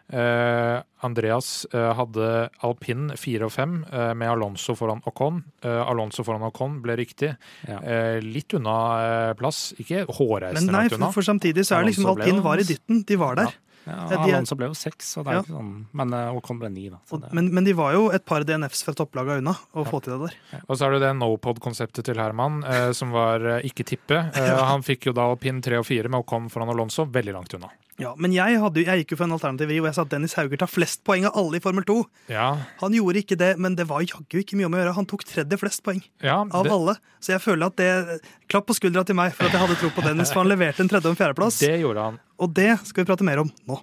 Eh, 0.09 0.77
Andreas 1.05 1.67
eh, 1.69 1.89
hadde 1.93 2.27
alpin 2.65 3.11
4 3.17 3.45
og 3.45 3.51
5 3.53 3.75
eh, 3.93 4.11
med 4.17 4.31
Alonso 4.31 4.73
foran 4.77 5.01
Ocon. 5.09 5.41
Eh, 5.61 5.81
Alonso 5.89 6.25
foran 6.25 6.45
Ocon 6.47 6.79
ble 6.85 6.95
riktig. 6.97 7.29
Ja. 7.69 7.77
Eh, 7.81 8.17
litt 8.25 8.53
unna 8.57 8.75
eh, 9.05 9.33
plass. 9.37 9.71
Ikke 9.81 10.03
Men 10.05 10.17
hårreisende 10.17 10.73
nei, 10.73 10.85
unna. 10.85 10.93
for, 10.95 11.03
nei, 11.05 11.11
for 11.17 11.29
samtidig 11.29 11.65
så 11.65 11.77
er 11.77 11.85
det 11.85 11.91
liksom 11.93 12.09
alpin 12.13 12.41
var 12.45 12.61
i 12.61 12.65
dytten. 12.69 13.03
De 13.09 13.19
var 13.21 13.37
der. 13.41 13.53
Ja, 13.53 13.65
Ja, 13.89 14.05
de 14.09 14.15
er- 14.19 14.35
Alonso 14.37 14.55
ble 14.59 14.69
jo 14.69 14.77
seks, 14.77 15.09
så 15.15 15.23
det 15.25 15.31
er 15.33 15.39
Ja. 15.39 15.41
ikke 15.43 15.55
sånn. 15.57 15.73
men 15.93 16.13
uh, 16.13 16.35
Ocon 16.37 16.59
ble 16.61 16.69
ni, 16.69 16.87
da. 16.93 16.99
Så 17.09 17.19
det, 17.21 17.33
men, 17.33 17.49
men 17.53 17.63
de 17.67 17.73
var 17.73 17.93
jo 17.97 18.09
et 18.13 18.25
par 18.25 18.45
DNFs 18.47 18.83
fra 18.85 18.93
topplaga 18.93 19.37
unna 19.41 19.55
å 19.73 19.85
få 19.87 20.01
til 20.05 20.15
det 20.17 20.29
der. 20.29 20.61
Og 20.69 20.77
så 20.77 20.87
er 20.87 20.91
det 20.97 21.01
det 21.07 21.13
no-pod-konseptet 21.19 22.05
til 22.05 22.15
Herman, 22.21 22.63
eh, 22.63 22.91
som 22.97 23.11
var 23.15 23.41
eh, 23.57 23.65
ikke 23.69 23.85
tippe. 23.85 24.23
Eh, 24.39 24.55
Han 24.69 24.81
fikk 24.85 25.09
jo 25.09 25.13
da 25.13 25.27
pin 25.35 25.59
3 25.61 25.79
og 25.81 25.85
4 25.89 26.09
med 26.09 26.21
Ocon 26.23 26.49
foran 26.53 26.69
Alonso, 26.69 27.05
veldig 27.05 27.33
langt 27.33 27.53
unna. 27.57 27.69
Ja, 27.99 28.13
Men 28.15 28.31
jeg, 28.31 28.55
hadde, 28.61 28.79
jeg 28.85 29.01
gikk 29.01 29.11
jo 29.11 29.17
for 29.19 29.27
en 29.27 29.33
alternativ 29.35 29.67
vri, 29.67 29.79
og 29.81 29.87
jeg 29.89 29.95
sa 29.97 30.03
at 30.05 30.11
Dennis 30.13 30.33
Hauger 30.39 30.61
tar 30.61 30.69
flest 30.71 31.01
poeng 31.03 31.25
av 31.27 31.35
alle 31.35 31.59
i 31.59 31.59
Formel 31.59 31.83
2. 31.83 31.97
Ja, 32.31 32.45
Han 32.79 32.93
gjorde 32.95 33.19
ikke 33.25 33.35
det, 33.35 33.49
men 33.59 33.75
det 33.75 33.89
var 33.89 34.05
jaggu 34.07 34.39
ikke 34.39 34.55
mye 34.55 34.69
om 34.69 34.77
å 34.77 34.79
gjøre. 34.79 34.93
Han 34.95 35.05
tok 35.09 35.25
tredje 35.27 35.59
flest 35.59 35.83
poeng 35.83 35.99
ja 36.23 36.37
av 36.47 36.69
alle. 36.71 36.95
Så 37.19 37.33
jeg 37.35 37.43
føler 37.43 37.67
at 37.67 37.75
det 37.75 38.21
Klapp 38.47 38.65
på 38.71 38.73
skuldra 38.77 39.03
til 39.05 39.17
meg 39.19 39.33
for 39.35 39.45
at 39.49 39.51
jeg 39.51 39.61
hadde 39.61 39.75
tro 39.81 39.89
på 39.93 40.01
Dennis, 40.07 40.31
for 40.31 40.41
han 40.45 40.49
leverte 40.49 40.79
en 40.81 40.87
tredje 40.89 41.05
og 41.11 41.17
en 41.17 41.19
fjerdeplass. 41.19 41.59
det 41.59 41.75
gjorde 41.83 42.05
han. 42.07 42.19
Og 42.39 42.51
det 42.55 42.71
skal 42.87 43.03
vi 43.03 43.11
prate 43.11 43.27
mer 43.27 43.43
om 43.43 43.51
nå. 43.67 43.81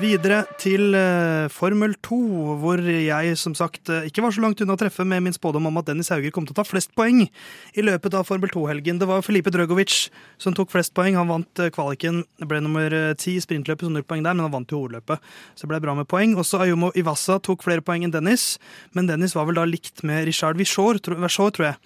Videre 0.00 0.40
til 0.58 0.94
eh, 0.96 1.46
Formel 1.52 1.92
2, 2.02 2.16
hvor 2.58 2.80
jeg 2.82 3.34
som 3.38 3.52
sagt 3.54 3.90
eh, 3.92 4.08
ikke 4.08 4.24
var 4.24 4.32
så 4.34 4.42
langt 4.42 4.58
unna 4.64 4.74
å 4.74 4.80
treffe 4.80 5.04
med 5.06 5.22
min 5.22 5.34
spådom 5.36 5.68
om 5.68 5.78
at 5.78 5.86
Dennis 5.86 6.10
Hauger 6.10 6.32
kom 6.34 6.48
til 6.48 6.54
å 6.56 6.58
ta 6.58 6.64
flest 6.66 6.90
poeng 6.98 7.20
i 7.22 7.84
løpet 7.84 8.16
av 8.18 8.26
Formel 8.26 8.50
2-helgen. 8.50 8.98
Det 8.98 9.06
var 9.06 9.22
Felipe 9.22 9.52
Drøgovic 9.54 10.08
som 10.40 10.56
tok 10.56 10.72
flest 10.72 10.94
poeng. 10.98 11.14
Han 11.20 11.30
vant 11.30 11.62
eh, 11.62 11.70
kvaliken, 11.74 12.24
ble 12.42 12.62
nummer 12.64 12.96
ti 13.20 13.36
i 13.38 13.44
sprintløpet, 13.44 13.86
så 13.86 13.92
null 13.92 14.06
poeng 14.08 14.24
der, 14.24 14.34
men 14.34 14.48
han 14.48 14.56
vant 14.56 14.74
jo 14.74 14.80
hovedløpet. 14.82 15.30
Så 15.54 15.68
det 15.68 15.70
ble 15.76 15.82
bra 15.84 15.94
med 16.00 16.10
poeng. 16.10 16.34
Også 16.42 16.64
Ayumo 16.64 16.90
Iwasa 16.98 17.38
tok 17.44 17.62
flere 17.66 17.84
poeng 17.84 18.08
enn 18.08 18.16
Dennis, 18.16 18.56
men 18.98 19.06
Dennis 19.12 19.36
var 19.38 19.46
vel 19.46 19.60
da 19.60 19.68
likt 19.68 20.02
med 20.02 20.26
Richard 20.26 20.58
Vichor, 20.58 20.98
tror 20.98 21.22
jeg, 21.68 21.76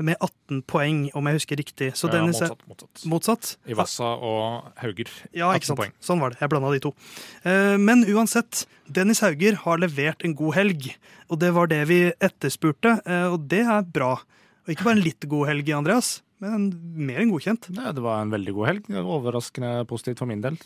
med 0.00 0.16
18 0.20 0.62
poeng, 0.66 1.10
om 1.14 1.24
jeg 1.26 1.34
husker 1.38 1.56
riktig. 1.60 1.92
Så 1.94 2.08
Ja, 2.08 2.16
Dennis 2.18 2.40
er 2.42 2.48
motsatt, 2.48 2.66
motsatt. 2.68 3.04
motsatt. 3.06 3.56
Ivassa 3.70 4.08
og 4.18 4.72
Hauger. 4.82 5.06
Ja, 5.32 5.52
18 5.52 5.56
ikke 5.60 5.66
sant. 5.70 5.78
poeng. 5.78 5.92
Sånn 6.00 6.20
var 6.20 6.30
det. 6.34 6.40
Jeg 6.40 6.50
blanda 6.50 6.72
de 6.72 6.80
to. 6.80 6.94
Eh, 7.44 7.76
Men 7.78 8.04
uansett, 8.04 8.66
Dennis 8.90 9.20
Hauger 9.20 9.54
har 9.62 9.78
levert 9.78 10.24
en 10.24 10.34
god 10.34 10.54
helg. 10.54 10.96
Og 11.30 11.38
det 11.38 11.52
var 11.54 11.66
det 11.68 11.86
vi 11.88 12.00
etterspurte, 12.20 13.00
eh, 13.06 13.26
og 13.32 13.46
det 13.48 13.62
er 13.66 13.82
bra. 13.82 14.14
Og 14.66 14.68
ikke 14.74 14.84
bare 14.84 14.96
en 14.98 15.04
litt 15.04 15.28
god 15.28 15.46
helg, 15.48 15.68
Andreas, 15.76 16.22
men 16.40 16.72
mer 16.96 17.20
enn 17.20 17.30
godkjent. 17.30 17.70
ja, 17.76 17.92
det 17.92 18.02
var 18.02 18.22
en 18.22 18.30
veldig 18.30 18.52
god 18.54 18.66
helg. 18.66 18.84
Overraskende 18.90 19.86
positivt 19.86 20.18
for 20.18 20.26
min 20.26 20.40
del. 20.42 20.58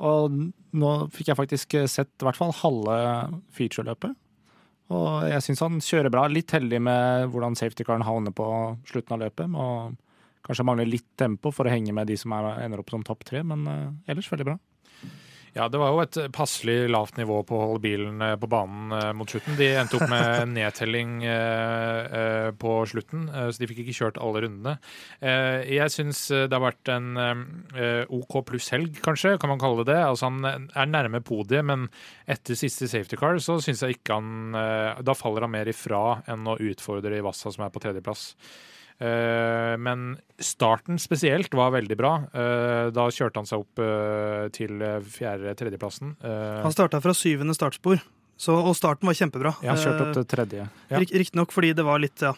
Og 0.00 0.30
nå 0.74 1.10
fikk 1.12 1.26
jeg 1.28 1.36
faktisk 1.36 1.76
sett 1.88 2.08
i 2.20 2.24
hvert 2.24 2.36
fall 2.36 2.50
halve 2.52 3.42
featureløpet. 3.52 4.16
Og 4.92 5.24
jeg 5.30 5.44
syns 5.46 5.62
han 5.64 5.80
kjører 5.80 6.12
bra. 6.12 6.26
Litt 6.28 6.52
heldig 6.52 6.80
med 6.84 7.30
hvordan 7.32 7.56
safety-caren 7.56 8.04
havner 8.04 8.34
på 8.36 8.46
slutten 8.88 9.16
av 9.16 9.22
løpet. 9.24 9.56
Og 9.56 9.94
kanskje 10.44 10.66
mangler 10.68 10.90
litt 10.90 11.08
tempo 11.20 11.52
for 11.54 11.64
å 11.64 11.72
henge 11.72 11.94
med 11.96 12.10
de 12.10 12.18
som 12.20 12.34
er, 12.36 12.50
ender 12.66 12.82
opp 12.82 12.92
som 12.92 13.04
topp 13.06 13.24
tre, 13.24 13.40
men 13.46 13.64
eh, 13.70 14.12
ellers 14.12 14.28
veldig 14.32 14.48
bra. 14.50 14.58
Ja, 15.54 15.68
det 15.70 15.78
var 15.78 15.92
jo 15.94 16.00
et 16.02 16.16
passelig 16.34 16.88
lavt 16.90 17.14
nivå 17.14 17.36
på 17.46 17.54
å 17.54 17.66
holde 17.68 17.82
bilen 17.84 18.18
eh, 18.26 18.32
på 18.42 18.48
banen 18.50 18.90
eh, 18.96 19.12
mot 19.14 19.30
slutten. 19.30 19.54
De 19.54 19.68
endte 19.78 20.00
opp 20.00 20.08
med 20.10 20.48
nedtelling 20.56 21.12
eh, 21.30 22.48
på 22.58 22.72
slutten, 22.90 23.28
så 23.30 23.62
de 23.62 23.68
fikk 23.70 23.84
ikke 23.84 23.94
kjørt 24.00 24.18
alle 24.18 24.42
rundene. 24.42 24.72
Eh, 25.22 25.60
Jeg 25.76 25.94
syns 25.94 26.24
det 26.34 26.50
har 26.50 26.64
vært 26.64 26.90
en 26.96 27.06
eh, 27.22 28.02
OK 28.10 28.40
pluss 28.50 28.72
helg, 28.74 28.98
kanskje, 29.06 29.36
kan 29.38 29.52
man 29.54 29.62
kalle 29.62 29.86
det. 29.86 30.00
Altså 30.02 30.26
Han 30.32 30.42
er 30.74 30.90
nærme 30.90 31.22
podiet, 31.22 31.62
men 31.70 31.86
etter 32.26 32.58
siste 32.58 32.90
safety 32.90 33.14
car 33.20 33.38
så 33.38 33.60
syns 33.62 33.84
jeg 33.86 34.00
ikke 34.00 34.18
han 34.18 34.58
Da 35.06 35.14
faller 35.14 35.46
han 35.46 35.54
mer 35.54 35.70
ifra 35.70 36.18
enn 36.34 36.50
å 36.50 36.58
utfordre 36.58 37.14
Ivassa, 37.22 37.54
som 37.54 37.62
er 37.68 37.70
på 37.74 37.82
tredjeplass. 37.86 38.32
Eh, 39.02 39.74
men 39.80 40.14
starten 40.38 41.00
spesielt 41.02 41.54
var 41.54 41.72
veldig 41.74 41.96
bra. 41.98 42.12
Eh, 42.30 42.90
da 42.94 43.06
kjørte 43.10 43.42
han 43.42 43.48
seg 43.48 43.64
opp 43.64 43.82
eh, 43.82 44.46
til 44.54 44.84
fjerde-tredjeplassen. 45.16 46.16
Han 46.22 46.74
starta 46.74 47.02
fra 47.04 47.16
syvende 47.16 47.56
startspor. 47.56 48.02
Så, 48.34 48.54
og 48.54 48.74
starten 48.74 49.06
var 49.06 49.14
kjempebra. 49.14 49.52
Ja, 49.62 49.76
kjørt 49.78 50.00
opp 50.02 50.10
til 50.16 50.24
tredje. 50.26 50.64
Ja. 50.90 50.98
Riktignok 50.98 51.52
fordi 51.54 51.70
det 51.76 51.84
var 51.86 52.00
litt 52.02 52.22
ja, 52.24 52.32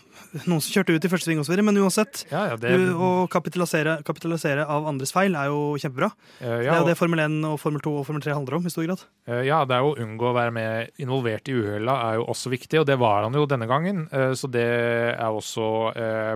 noen 0.44 0.60
som 0.60 0.74
kjørte 0.74 0.92
ut 0.92 1.06
i 1.08 1.10
første 1.10 1.30
sving 1.30 1.40
osv., 1.40 1.56
men 1.64 1.80
uansett. 1.80 2.26
Ja, 2.28 2.42
ja, 2.50 2.58
det... 2.60 2.74
Å 2.92 3.24
kapitalisere, 3.32 3.96
kapitalisere, 4.06 4.66
av 4.68 4.88
andres 4.90 5.14
feil 5.16 5.36
er 5.38 5.48
jo 5.48 5.74
kjempebra. 5.80 6.10
Uh, 6.42 6.44
det 6.44 6.68
er 6.68 6.82
jo 6.82 6.90
det 6.90 6.98
Formel 7.00 7.24
1 7.24 7.38
og 7.48 7.56
Formel 7.62 7.84
2 7.84 7.94
og 8.02 8.06
Formel 8.08 8.26
3 8.26 8.36
handler 8.36 8.58
om 8.58 8.68
i 8.68 8.74
stor 8.74 8.84
grad. 8.84 9.06
Uh, 9.24 9.40
ja, 9.48 9.62
det 9.64 9.78
er 9.78 9.86
jo 9.86 9.94
å 9.94 9.98
unngå 10.04 10.30
å 10.30 10.36
være 10.36 10.54
med 10.56 11.02
involvert 11.02 11.48
i 11.48 11.56
uhella 11.56 11.96
er 12.10 12.20
jo 12.20 12.28
også 12.34 12.52
viktig, 12.52 12.82
og 12.82 12.88
det 12.92 13.00
var 13.00 13.24
han 13.24 13.40
jo 13.40 13.48
denne 13.48 13.70
gangen. 13.70 14.04
Uh, 14.12 14.34
så 14.36 14.52
det 14.52 14.68
er 15.16 15.26
også 15.32 15.72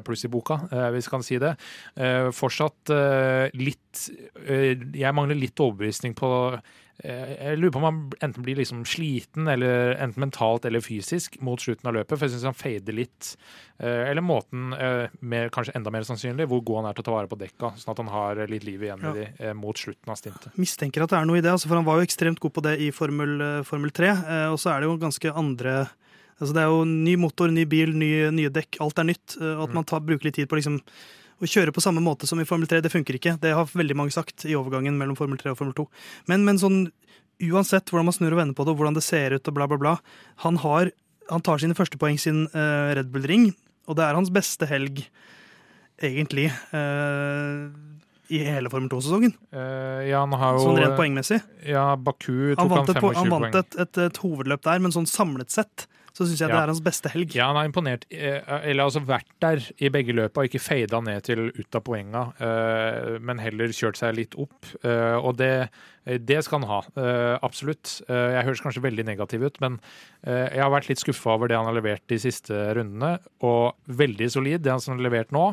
pluss 0.07 0.25
i 0.25 0.33
boka, 0.33 0.63
hvis 0.95 1.09
vi 1.09 1.13
kan 1.13 1.25
si 1.25 1.37
det. 1.41 1.51
fortsatt 2.37 2.91
litt 3.57 4.03
Jeg 4.49 5.15
mangler 5.17 5.39
litt 5.39 5.61
overbevisning 5.61 6.15
på 6.17 6.31
Eh, 6.59 6.90
jeg 7.01 7.57
lurer 7.57 7.73
på 7.73 7.81
om 7.81 7.87
han 7.87 7.99
enten 8.21 8.45
blir 8.45 8.59
liksom 8.59 8.83
sliten, 8.89 9.49
eller 9.49 9.95
enten 9.97 10.21
mentalt 10.21 10.67
eller 10.69 10.83
fysisk, 10.85 11.39
mot 11.45 11.61
slutten 11.61 11.89
av 11.89 11.97
løpet. 11.97 12.13
For 12.17 12.27
jeg 12.27 12.35
syns 12.35 12.49
han 12.51 12.59
fader 12.59 12.97
litt. 12.97 13.31
Eh, 13.79 14.11
eller 14.11 14.25
måten, 14.25 14.73
eh, 14.77 15.13
mer, 15.21 15.49
kanskje 15.55 15.73
enda 15.79 15.93
mer 15.95 16.05
sannsynlig, 16.05 16.49
hvor 16.51 16.61
god 16.65 16.83
han 16.83 16.91
er 16.91 16.99
til 16.99 17.05
å 17.05 17.09
ta 17.09 17.15
vare 17.15 17.31
på 17.31 17.39
dekka. 17.41 17.73
Sånn 17.81 17.95
at 17.95 18.03
han 18.03 18.13
har 18.13 18.43
litt 18.51 18.67
liv 18.69 18.83
igjen 18.85 19.07
ja. 19.07 19.13
de, 19.17 19.55
mot 19.57 19.77
slutten 19.77 20.13
av 20.13 20.21
stintet. 20.21 20.59
Mistenker 20.61 21.07
at 21.07 21.15
det 21.15 21.21
er 21.21 21.31
noe 21.31 21.41
i 21.41 21.45
det, 21.45 21.55
altså, 21.55 21.71
for 21.71 21.81
han 21.81 21.89
var 21.89 22.01
jo 22.01 22.09
ekstremt 22.09 22.43
god 22.43 22.57
på 22.59 22.65
det 22.69 22.77
i 22.85 22.91
Formel, 22.93 23.65
Formel 23.65 23.95
3. 23.97 24.13
Og 24.53 24.61
så 24.61 24.75
er 24.75 24.83
det 24.83 24.91
jo 24.91 25.01
ganske 25.01 25.33
andre 25.33 25.89
altså 26.41 26.55
Det 26.57 26.61
er 26.63 26.71
jo 26.73 26.85
ny 26.89 27.15
motor, 27.21 27.51
ny 27.53 27.67
bil, 27.69 27.91
nye, 28.01 28.31
nye 28.33 28.49
dekk. 28.49 28.79
Alt 28.81 29.01
er 29.03 29.11
nytt. 29.11 29.35
At 29.37 29.75
man 29.77 29.85
tar, 29.85 30.01
bruker 30.01 30.25
litt 30.25 30.39
tid 30.39 30.49
på 30.49 30.57
liksom 30.57 30.79
å 31.41 31.49
kjøre 31.49 31.73
på 31.73 31.83
samme 31.83 32.03
måte 32.05 32.29
som 32.29 32.41
i 32.41 32.47
Formel 32.49 32.69
3, 32.69 32.83
det 32.85 32.93
funker 32.93 33.17
ikke. 33.17 33.37
Det 33.41 33.55
har 33.57 33.69
veldig 33.73 33.97
mange 33.97 34.15
sagt 34.15 34.45
i 34.49 34.57
overgangen 34.59 34.99
mellom 35.01 35.17
Formel 35.19 35.41
3 35.41 35.55
og 35.55 35.61
Formel 35.61 35.77
2. 35.79 35.87
Men, 36.33 36.45
men 36.49 36.61
sånn 36.61 36.83
uansett 37.41 37.89
hvordan 37.89 38.11
man 38.11 38.17
snur 38.17 38.35
og 38.37 38.43
vender 38.43 38.57
på 38.57 38.67
det, 38.67 38.75
og 38.75 38.81
hvordan 38.81 38.99
det 38.99 39.05
ser 39.07 39.37
ut 39.37 39.49
og 39.49 39.57
bla, 39.57 39.69
bla, 39.71 39.79
bla 39.81 39.95
Han, 40.45 40.61
har, 40.61 40.93
han 41.33 41.45
tar 41.45 41.63
sine 41.63 41.77
første 41.79 42.01
poeng 42.01 42.21
sin 42.21 42.45
uh, 42.53 42.93
Red 42.97 43.09
Bull-ring, 43.15 43.51
og 43.89 43.97
det 43.97 44.05
er 44.05 44.19
hans 44.19 44.33
beste 44.35 44.69
helg, 44.69 45.01
egentlig. 46.05 46.51
Uh, 46.75 47.73
i 48.31 48.45
hele 48.47 48.71
Formel 48.71 48.91
2-sesongen. 48.93 49.33
Uh, 49.51 50.07
ja, 50.07 50.21
han 50.23 50.37
har 50.39 50.55
jo 50.55 50.69
Sånn 50.69 50.79
rent 50.79 50.99
poengmessig. 50.99 51.41
Ja, 51.67 51.89
Baku 51.99 52.53
tok 52.53 52.61
han, 52.63 52.71
vant 52.71 52.93
han 52.93 53.01
25 53.01 53.03
poeng. 53.03 53.19
Han 53.19 53.33
vant 53.35 53.59
et, 53.59 53.79
et, 53.83 54.03
et, 54.05 54.21
hovedløp 54.23 54.63
der, 54.69 54.85
men 54.85 54.95
sånn 54.95 55.09
samlet 55.11 55.51
sett 55.55 55.89
så 56.21 56.27
syns 56.29 56.43
jeg 56.43 56.51
ja. 56.51 56.57
det 56.59 56.61
er 56.61 56.71
hans 56.75 56.83
beste 56.85 57.11
helg. 57.15 57.33
Ja, 57.33 57.47
han 57.49 57.57
har 57.57 57.69
imponert. 57.69 58.03
Eh, 58.13 58.43
eller 58.69 58.85
altså 58.85 59.01
vært 59.09 59.31
der 59.41 59.63
i 59.81 59.89
begge 59.93 60.13
løpa, 60.13 60.45
ikke 60.45 60.61
fada 60.61 61.01
ned 61.01 61.25
til 61.25 61.47
ut 61.49 61.79
av 61.79 61.85
poenga, 61.87 62.25
eh, 62.45 63.15
men 63.25 63.41
heller 63.41 63.73
kjørt 63.73 63.97
seg 63.97 64.19
litt 64.19 64.37
opp. 64.37 64.69
Eh, 64.85 65.17
og 65.17 65.39
det, 65.41 65.71
det 66.29 66.43
skal 66.45 66.61
han 66.61 66.69
ha. 66.69 66.81
Absolutt. 67.41 68.01
Jeg 68.05 68.45
høres 68.45 68.61
kanskje 68.61 68.83
veldig 68.85 69.07
negativ 69.09 69.47
ut, 69.47 69.61
men 69.63 69.79
jeg 70.25 70.61
har 70.61 70.73
vært 70.73 70.91
litt 70.91 71.01
skuffa 71.01 71.37
over 71.39 71.49
det 71.49 71.57
han 71.57 71.69
har 71.69 71.77
levert 71.77 72.05
de 72.11 72.19
siste 72.21 72.57
rundene, 72.77 73.15
og 73.47 73.79
veldig 74.01 74.29
solid, 74.33 74.65
det 74.65 74.75
han 74.75 74.83
har 74.85 75.05
levert 75.07 75.33
nå. 75.33 75.47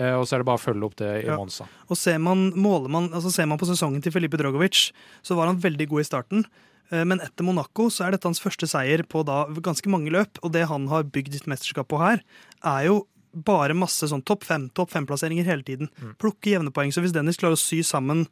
Og 0.00 0.24
så 0.24 0.36
er 0.36 0.42
det 0.42 0.48
bare 0.48 0.56
å 0.56 0.62
følge 0.62 0.86
opp 0.86 0.96
det 0.96 1.10
i 1.20 1.26
ja. 1.28 1.36
Monza. 1.36 1.66
Og 1.92 1.98
ser 1.98 2.16
man, 2.22 2.48
man, 2.56 3.10
altså 3.12 3.30
ser 3.34 3.50
man 3.50 3.60
på 3.60 3.68
sesongen 3.68 4.00
til 4.02 4.14
Felipe 4.14 4.40
Drogovic, 4.40 4.88
så 5.26 5.36
var 5.36 5.50
han 5.50 5.60
veldig 5.60 5.90
god 5.90 6.02
i 6.02 6.08
starten. 6.08 6.46
Eh, 6.90 7.04
men 7.06 7.22
etter 7.22 7.46
Monaco 7.46 7.88
så 7.92 8.06
er 8.06 8.14
dette 8.16 8.28
hans 8.28 8.42
første 8.42 8.68
seier 8.70 9.04
på 9.06 9.22
da 9.26 9.44
ganske 9.62 9.92
mange 9.92 10.12
løp. 10.14 10.40
Og 10.44 10.54
det 10.56 10.66
han 10.70 10.88
har 10.92 11.08
bygd 11.08 11.38
sitt 11.38 11.48
mesterskap 11.50 11.90
på 11.90 12.02
her, 12.02 12.24
er 12.66 12.90
jo 12.90 13.00
bare 13.30 13.76
masse 13.78 14.08
sånn 14.10 14.24
topp 14.26 14.44
fem, 14.48 14.66
topp 14.74 14.90
fem-plasseringer 14.94 15.46
hele 15.46 15.66
tiden. 15.66 15.90
Mm. 16.02 16.14
Plukke 16.20 16.54
jevne 16.54 16.74
poeng. 16.74 16.90
Så 16.94 17.04
hvis 17.04 17.14
Dennis 17.14 17.38
klarer 17.40 17.58
å 17.58 17.62
sy 17.62 17.82
sammen 17.86 18.26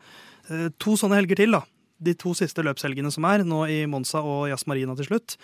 eh, 0.51 0.69
to 0.83 0.97
sånne 0.99 1.21
helger 1.21 1.39
til, 1.39 1.55
da, 1.55 1.63
de 1.99 2.15
to 2.19 2.35
siste 2.37 2.63
løpshelgene 2.65 3.11
som 3.15 3.27
er, 3.29 3.45
nå 3.47 3.65
i 3.71 3.83
Monza 3.91 4.23
og 4.23 4.49
Jazz 4.51 4.67
Marina 4.71 4.95
til 4.99 5.09
slutt, 5.09 5.37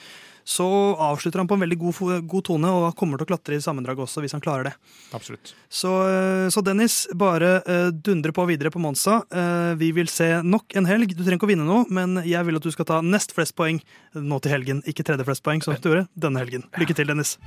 så 0.44 0.66
avslutter 1.00 1.40
han 1.40 1.48
på 1.48 1.56
en 1.56 1.64
veldig 1.64 1.78
god, 1.80 2.00
god 2.28 2.44
tone 2.44 2.70
og 2.70 2.90
kommer 2.98 3.18
til 3.18 3.26
å 3.26 3.30
klatre 3.32 3.56
i 3.56 3.64
sammendraget 3.64 4.04
også, 4.04 4.20
hvis 4.24 4.36
han 4.36 4.44
klarer 4.44 4.68
det. 4.68 4.74
Absolutt. 5.16 5.54
Så, 5.72 5.92
eh, 6.04 6.48
så 6.52 6.60
Dennis, 6.64 6.98
bare 7.16 7.56
uh, 7.64 7.88
dundre 7.88 8.34
på 8.36 8.44
videre 8.50 8.72
på 8.74 8.82
Monza. 8.82 9.22
Uh, 9.32 9.72
vi 9.80 9.90
vil 9.96 10.12
se 10.12 10.28
nok 10.44 10.76
en 10.76 10.88
helg. 10.90 11.16
Du 11.16 11.24
trenger 11.24 11.40
ikke 11.40 11.48
å 11.48 11.54
vinne 11.54 11.68
noe, 11.68 11.88
men 11.88 12.20
jeg 12.28 12.44
vil 12.44 12.60
at 12.60 12.68
du 12.68 12.72
skal 12.76 12.90
ta 12.92 13.00
nest 13.00 13.32
flest 13.36 13.56
poeng 13.56 13.80
nå 14.14 14.42
til 14.44 14.58
helgen, 14.58 14.84
ikke 14.84 15.06
tredje 15.08 15.26
flest 15.26 15.46
poeng, 15.46 15.64
som 15.64 15.76
du 15.80 15.90
gjorde 15.90 16.08
denne 16.12 16.44
helgen. 16.44 16.68
Lykke 16.76 17.00
til, 17.00 17.08
Dennis. 17.08 17.38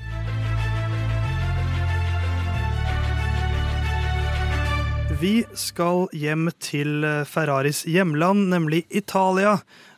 Vi 5.17 5.41
skal 5.57 6.05
hjem 6.13 6.45
til 6.61 7.01
Ferraris 7.25 7.79
hjemland, 7.89 8.51
nemlig 8.51 8.83
Italia. 8.93 9.55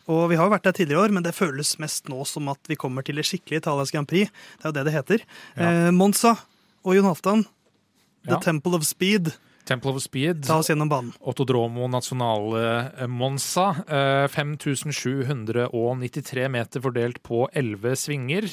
Og 0.07 0.29
Vi 0.31 0.37
har 0.39 0.47
vært 0.47 0.63
der 0.63 0.77
tidligere 0.77 1.01
i 1.01 1.03
år, 1.09 1.13
men 1.13 1.25
det 1.25 1.35
føles 1.35 1.73
mest 1.81 2.07
nå 2.07 2.23
som 2.23 2.47
at 2.47 2.71
vi 2.71 2.77
kommer 2.79 3.03
til 3.03 3.19
det 3.19 3.25
skikkelige 3.27 3.59
Italias 3.65 3.91
Grand 3.91 4.07
Prix. 4.07 4.31
Det 4.31 4.63
er 4.63 4.71
jo 4.71 4.77
det 4.77 4.85
det 4.87 4.93
heter. 4.95 5.25
Ja. 5.57 5.67
Eh, 5.67 5.91
Monza 5.91 6.37
og 6.85 6.95
Jon 6.95 7.09
Halvdan, 7.09 7.43
The 8.23 8.37
ja. 8.37 8.39
Temple 8.45 8.79
of 8.79 8.87
Speed. 8.87 9.33
Temple 9.69 9.91
of 9.91 10.01
Speed. 10.01 10.47
Ta 10.47 10.57
oss 10.57 10.69
gjennom 10.71 10.89
banen. 10.89 11.11
Autodromo 11.21 11.85
Nasjonale 11.91 12.61
eh, 12.89 13.07
Monza. 13.07 13.75
5793 14.33 16.43
eh, 16.43 16.49
meter 16.49 16.81
fordelt 16.81 17.21
på 17.25 17.43
11 17.53 17.95
svinger. 18.03 18.47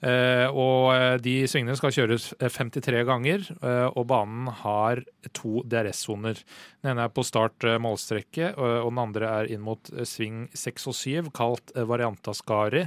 Eh, 0.00 0.46
og 0.50 1.20
de 1.22 1.46
svingene 1.46 1.76
skal 1.78 1.94
kjøres 1.94 2.32
53 2.40 3.04
ganger, 3.06 3.46
og 3.92 4.06
banen 4.10 4.48
har 4.62 5.02
to 5.36 5.62
DRS-soner. 5.68 6.36
Den 6.82 6.90
ene 6.92 7.06
er 7.06 7.14
på 7.14 7.24
start 7.26 7.64
målstrekke, 7.82 8.46
og 8.56 8.90
den 8.90 9.02
andre 9.02 9.30
er 9.40 9.52
inn 9.52 9.64
mot 9.64 9.90
sving 10.08 10.46
6 10.56 10.88
og 10.90 10.98
7, 10.98 11.30
kalt 11.36 11.72
Varianta 11.88 12.34
Skari. 12.36 12.84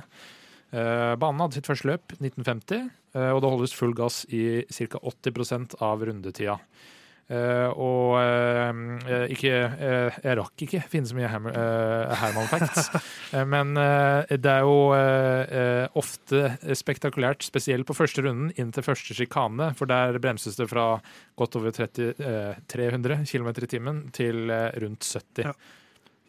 Banen 0.71 1.43
hadde 1.43 1.57
sitt 1.57 1.69
første 1.69 1.89
løp 1.89 2.13
1950, 2.19 2.89
og 3.33 3.41
det 3.41 3.51
holdes 3.55 3.75
full 3.75 3.95
gass 3.97 4.21
i 4.29 4.63
ca. 4.67 5.01
80% 5.01 5.79
av 5.85 6.05
rundetida. 6.05 6.59
Uh, 7.29 7.69
og 7.77 8.15
uh, 8.17 9.25
ikke 9.29 9.51
uh, 9.53 10.15
Jeg 10.23 10.37
rakk 10.39 10.63
ikke 10.65 10.79
finne 10.89 11.05
så 11.05 11.13
mye 11.13 11.29
Herman 11.29 12.49
facts. 12.49 12.89
men 13.53 13.75
det 13.77 14.49
er 14.49 14.65
jo 14.65 15.89
ofte 15.99 16.75
spektakulært, 16.77 17.45
spesielt 17.45 17.87
på 17.87 17.95
første 17.97 18.23
runden, 18.25 18.49
inn 18.57 18.73
til 18.73 18.85
første 18.85 19.15
sjikane. 19.17 19.71
For 19.77 19.89
der 19.89 20.17
bremses 20.21 20.57
det 20.57 20.69
fra 20.71 20.87
godt 21.39 21.59
over 21.59 21.73
30, 21.75 22.15
300 22.71 23.21
km 23.29 23.51
i 23.51 23.69
timen 23.69 24.01
til 24.15 24.49
rundt 24.49 25.05
70. 25.05 25.45
Ja 25.45 25.53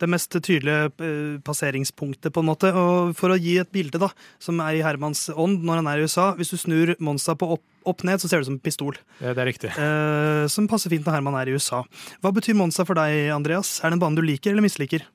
det 0.00 0.08
mest 0.08 0.32
tydelige 0.32 0.90
eh, 1.04 1.40
passeringspunktet, 1.44 2.32
på 2.32 2.42
en 2.42 2.48
måte. 2.50 2.72
Og 2.76 3.14
for 3.18 3.32
å 3.32 3.40
gi 3.40 3.58
et 3.60 3.72
bilde 3.72 4.00
da, 4.00 4.10
som 4.42 4.60
er 4.64 4.78
i 4.78 4.84
Hermans 4.84 5.28
ånd 5.34 5.64
når 5.66 5.82
han 5.82 5.90
er 5.90 6.00
i 6.00 6.06
USA 6.08 6.30
Hvis 6.38 6.54
du 6.54 6.58
snur 6.60 6.94
Monza 7.02 7.36
på 7.38 7.50
opp, 7.56 7.64
opp 7.88 8.04
ned, 8.06 8.20
så 8.20 8.28
ser 8.28 8.40
det 8.40 8.46
ut 8.46 8.50
som 8.50 8.58
en 8.58 8.64
pistol. 8.64 8.98
Ja, 9.20 9.34
det 9.36 9.44
er 9.44 9.50
riktig. 9.50 9.70
Eh, 9.72 10.44
som 10.52 10.68
passer 10.70 10.92
fint 10.92 11.06
når 11.06 11.18
Herman 11.18 11.38
er 11.40 11.50
i 11.50 11.54
USA. 11.56 11.82
Hva 12.20 12.32
betyr 12.36 12.58
Monza 12.58 12.86
for 12.88 12.98
deg, 12.98 13.30
Andreas? 13.34 13.78
Er 13.80 13.90
det 13.90 13.98
en 13.98 14.04
bane 14.04 14.18
du 14.18 14.24
liker 14.26 14.52
eller 14.52 14.64
misliker? 14.66 15.06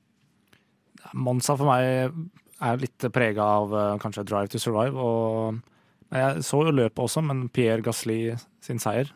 Monza 1.14 1.56
for 1.56 1.68
meg 1.70 2.10
er 2.66 2.80
litt 2.80 3.06
prega 3.14 3.44
av 3.60 3.74
eh, 3.76 3.92
kanskje 4.02 4.26
Drive 4.26 4.52
to 4.52 4.62
Survive. 4.62 4.96
og 4.96 5.60
Jeg 6.14 6.46
så 6.46 6.64
jo 6.66 6.74
løpet 6.74 7.04
også, 7.06 7.22
men 7.26 7.46
Pierre 7.52 7.84
Gasli 7.84 8.20
sin 8.64 8.82
seier 8.82 9.12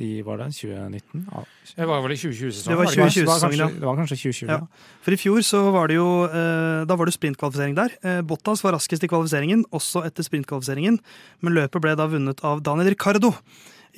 i 0.00 0.22
var 0.24 0.38
det 0.40 0.48
2019? 0.56 1.26
Ja. 1.28 1.42
Det 1.76 1.88
var 1.88 2.00
vel 2.04 2.14
i 2.14 2.16
2020-sesongen? 2.16 2.70
Det 2.72 2.78
var 2.78 2.86
2020-sesongen, 2.92 3.58
ja. 3.60 3.68
Det 3.68 3.88
var 3.88 3.98
kanskje 3.98 4.16
2020, 4.22 4.48
ja. 4.48 4.56
ja. 4.62 4.96
For 5.04 5.16
i 5.16 5.18
fjor 5.20 5.42
så 5.44 5.60
var 5.74 5.90
det 5.92 5.98
jo 5.98 6.08
eh, 6.28 6.84
Da 6.88 6.96
var 6.96 7.08
det 7.08 7.14
sprintkvalifisering 7.16 7.76
der. 7.76 7.98
Eh, 8.00 8.22
Bottas 8.24 8.64
var 8.64 8.76
raskest 8.76 9.04
i 9.04 9.10
kvalifiseringen, 9.12 9.66
også 9.74 10.04
etter 10.08 10.24
sprintkvalifiseringen, 10.24 10.98
men 11.44 11.56
løpet 11.58 11.84
ble 11.84 11.94
da 11.98 12.08
vunnet 12.08 12.40
av 12.46 12.64
Daniel 12.64 12.94
Ricardo 12.94 13.34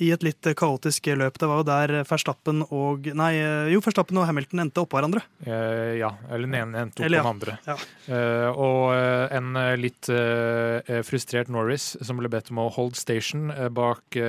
i 0.03 0.09
et 0.11 0.23
litt 0.25 0.47
kaotisk 0.59 1.07
løp. 1.15 1.37
Det 1.39 1.47
var 1.47 1.61
jo 1.61 1.67
der 1.67 1.93
Verstappen 2.07 2.63
og 2.67 3.07
Nei, 3.15 3.31
jo, 3.71 3.81
Verstappen 3.85 4.19
og 4.19 4.27
Hamilton 4.27 4.65
endte 4.65 4.83
oppå 4.83 4.99
hverandre. 4.99 5.23
Eh, 5.45 5.95
ja, 6.01 6.11
eller 6.29 6.49
den 6.49 6.57
ene 6.59 6.81
endte 6.85 7.03
oppå 7.03 7.11
den 7.13 7.29
andre. 7.29 7.55
Ja. 7.67 7.77
Eh, 8.11 8.49
og 8.51 8.91
eh, 8.95 9.37
en 9.37 9.55
eh, 9.61 9.71
litt 9.79 10.09
eh, 10.11 10.99
frustrert 11.07 11.51
Norris 11.53 11.93
som 12.03 12.19
ble 12.19 12.31
bedt 12.31 12.51
om 12.51 12.63
å 12.65 12.67
hold 12.75 12.97
station 12.99 13.49
eh, 13.53 13.69
bak 13.71 14.19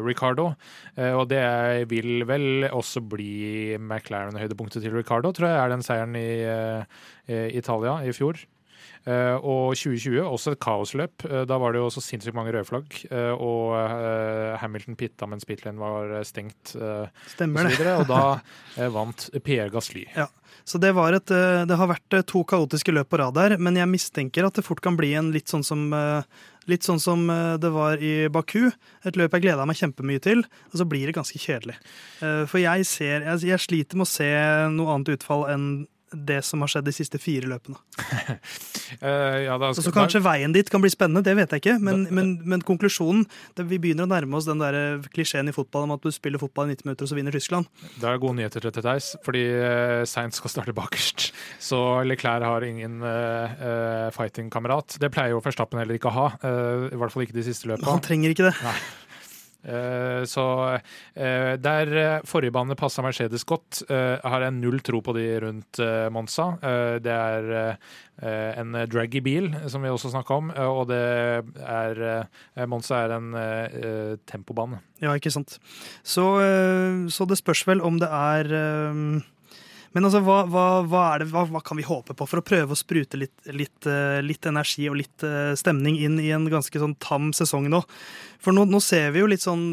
Ricardo. 0.00 0.52
og 0.96 1.24
det 1.30 1.42
vil 1.90 2.24
vel 2.28 2.66
også 2.70 3.02
bli 3.06 3.76
McLaren-høydepunktet 3.78 4.82
til 4.84 4.94
Ricardo, 4.94 5.32
tror 5.36 5.50
jeg 5.50 5.60
er 5.60 5.72
den 5.72 5.84
seieren 5.84 6.16
i 6.18 6.30
Italia 7.56 8.00
i 8.06 8.14
fjor. 8.16 8.40
Eh, 9.08 9.36
og 9.40 9.72
2020, 9.78 10.20
også 10.28 10.52
et 10.54 10.60
kaosløp. 10.60 11.24
Eh, 11.24 11.44
da 11.48 11.56
var 11.60 11.72
det 11.72 11.80
jo 11.80 11.86
også 11.88 12.02
sinnssykt 12.04 12.36
mange 12.36 12.52
røde 12.52 12.68
flagg. 12.68 12.98
eh, 13.08 13.32
og 13.32 13.72
Hamilton 14.60 14.96
pitta 14.96 15.26
mens 15.26 15.46
pitlane 15.48 15.80
var 15.80 16.12
stengt. 16.24 16.74
Stemmer 17.32 17.70
og, 17.70 17.78
det. 17.78 17.94
og 17.96 18.06
da 18.10 18.90
vant 18.96 19.30
Pierre 19.42 19.70
Gasly. 19.72 20.06
Så 20.64 20.78
det, 20.78 20.92
var 20.94 21.14
et, 21.16 21.26
det 21.26 21.76
har 21.76 21.88
vært 21.88 22.20
to 22.28 22.44
kaotiske 22.44 22.92
løp 22.92 23.08
på 23.10 23.18
rad 23.18 23.34
der, 23.34 23.56
men 23.58 23.78
jeg 23.78 23.88
mistenker 23.90 24.46
at 24.46 24.58
det 24.58 24.66
fort 24.66 24.82
kan 24.84 24.98
bli 24.98 25.14
en 25.18 25.30
litt 25.34 25.48
sånn 25.50 25.64
som, 25.66 25.88
litt 26.68 26.86
sånn 26.86 27.00
som 27.02 27.24
det 27.58 27.70
var 27.72 28.02
i 28.04 28.28
Baku. 28.30 28.68
Et 29.08 29.16
løp 29.18 29.34
jeg 29.34 29.46
gleda 29.46 29.64
meg 29.66 29.80
kjempemye 29.80 30.22
til, 30.22 30.44
og 30.70 30.76
så 30.82 30.86
blir 30.86 31.08
det 31.08 31.16
ganske 31.16 31.40
kjedelig. 31.40 31.78
For 32.20 32.60
jeg, 32.60 32.86
ser, 32.86 33.24
jeg, 33.24 33.48
jeg 33.48 33.64
sliter 33.64 33.98
med 33.98 34.06
å 34.06 34.12
se 34.12 34.30
noe 34.76 34.94
annet 34.94 35.14
utfall 35.16 35.48
enn 35.50 35.66
det 36.12 36.40
som 36.44 36.62
har 36.64 36.70
skjedd 36.72 36.86
de 36.88 36.94
siste 36.94 37.18
fire 37.22 37.48
løpene. 37.50 37.76
uh, 39.00 39.38
ja, 39.46 39.56
da 39.60 39.70
skal- 39.72 39.86
så 39.86 39.92
kanskje 39.94 40.22
veien 40.24 40.52
dit 40.54 40.68
kan 40.70 40.82
bli 40.82 40.90
spennende, 40.92 41.22
det 41.26 41.36
vet 41.38 41.54
jeg 41.54 41.62
ikke. 41.62 41.76
Men, 41.82 42.06
men, 42.14 42.32
men 42.44 42.64
konklusjonen 42.66 43.26
det, 43.56 43.66
Vi 43.70 43.78
begynner 43.82 44.08
å 44.08 44.10
nærme 44.10 44.38
oss 44.38 44.48
den 44.48 44.60
der 44.62 44.76
eh, 44.78 45.08
klisjeen 45.14 45.48
i 45.50 45.54
fotball 45.54 45.86
om 45.86 45.94
at 45.94 46.02
du 46.02 46.10
spiller 46.14 46.40
fotball 46.42 46.70
i 46.70 46.74
90 46.74 46.88
minutter, 46.88 47.06
og 47.06 47.12
så 47.12 47.18
vinner 47.18 47.34
Tyskland. 47.34 47.68
Det 48.00 48.08
er 48.10 48.18
gode 48.22 48.38
nyheter 48.40 48.64
til 48.66 48.84
Theis, 48.84 49.12
fordi 49.26 49.44
uh, 49.54 50.02
Sainz 50.08 50.40
skal 50.40 50.52
starte 50.56 50.74
bakerst. 50.76 51.30
Så 51.70 51.78
Leclerc 52.08 52.42
har 52.46 52.64
ingen 52.66 53.00
uh, 53.04 54.08
fighting-kamerat. 54.16 54.96
Det 55.00 55.10
pleier 55.14 55.34
jo 55.36 55.42
Verstappen 55.44 55.80
heller 55.82 55.98
ikke 55.98 56.10
å 56.10 56.16
ha. 56.16 56.26
Uh, 56.42 56.88
I 56.90 56.98
hvert 57.00 57.14
fall 57.14 57.26
ikke 57.26 57.36
de 57.36 57.44
siste 57.46 57.68
løpene. 57.70 57.88
Han 57.90 58.02
trenger 58.04 58.34
ikke 58.34 58.48
det. 58.50 58.56
Eh, 58.64 58.82
så 60.24 60.44
eh, 61.14 61.54
der 61.60 61.90
eh, 61.92 62.22
forrige 62.24 62.54
bane 62.54 62.76
passa 62.78 63.02
Mercedes 63.04 63.44
godt, 63.44 63.82
eh, 63.90 64.16
har 64.24 64.46
jeg 64.46 64.56
null 64.56 64.80
tro 64.80 65.02
på 65.04 65.12
de 65.16 65.26
rundt 65.44 65.80
eh, 65.84 66.08
Monza. 66.12 66.46
Eh, 66.64 66.96
det 67.04 67.12
er 67.12 67.50
eh, 67.58 68.60
en 68.60 68.78
draggy 68.88 69.20
bil, 69.24 69.50
som 69.68 69.84
vi 69.84 69.92
også 69.92 70.12
snakka 70.14 70.38
om, 70.40 70.48
eh, 70.54 70.64
og 70.64 70.88
det 70.88 71.02
er 71.60 72.00
eh, 72.08 72.64
Monza 72.70 73.02
er 73.04 73.16
en 73.18 73.34
eh, 73.36 74.16
tempobane. 74.30 74.80
Ja, 75.00 75.12
ikke 75.16 75.32
sant. 75.32 75.58
Så, 76.04 76.24
så 77.08 77.28
det 77.28 77.38
spørs 77.40 77.66
vel 77.68 77.80
om 77.84 78.00
det 78.00 78.08
er 78.08 78.50
Men 79.96 80.06
altså, 80.06 80.20
hva, 80.22 80.44
hva, 80.46 80.64
hva, 80.86 81.04
er 81.16 81.24
det, 81.24 81.30
hva, 81.34 81.62
kan 81.66 81.78
vi 81.80 81.86
håpe 81.88 82.14
på 82.14 82.26
for 82.30 82.38
å 82.38 82.46
prøve 82.46 82.76
å 82.76 82.78
sprute 82.78 83.18
litt, 83.18 83.34
litt, 83.50 83.86
øh, 83.90 84.20
litt 84.22 84.46
energi 84.46 84.86
og 84.90 85.00
litt 85.00 85.24
øh, 85.26 85.52
stemning 85.58 85.98
inn 85.98 86.20
i 86.22 86.28
en 86.36 86.46
ganske 86.52 86.78
sånn 86.82 86.94
tam 87.02 87.32
sesong 87.34 87.66
nå? 87.72 87.82
For 88.38 88.54
nå, 88.54 88.68
nå 88.70 88.78
ser 88.84 89.10
vi 89.16 89.24
jo 89.24 89.30
litt 89.32 89.42
sånn 89.42 89.64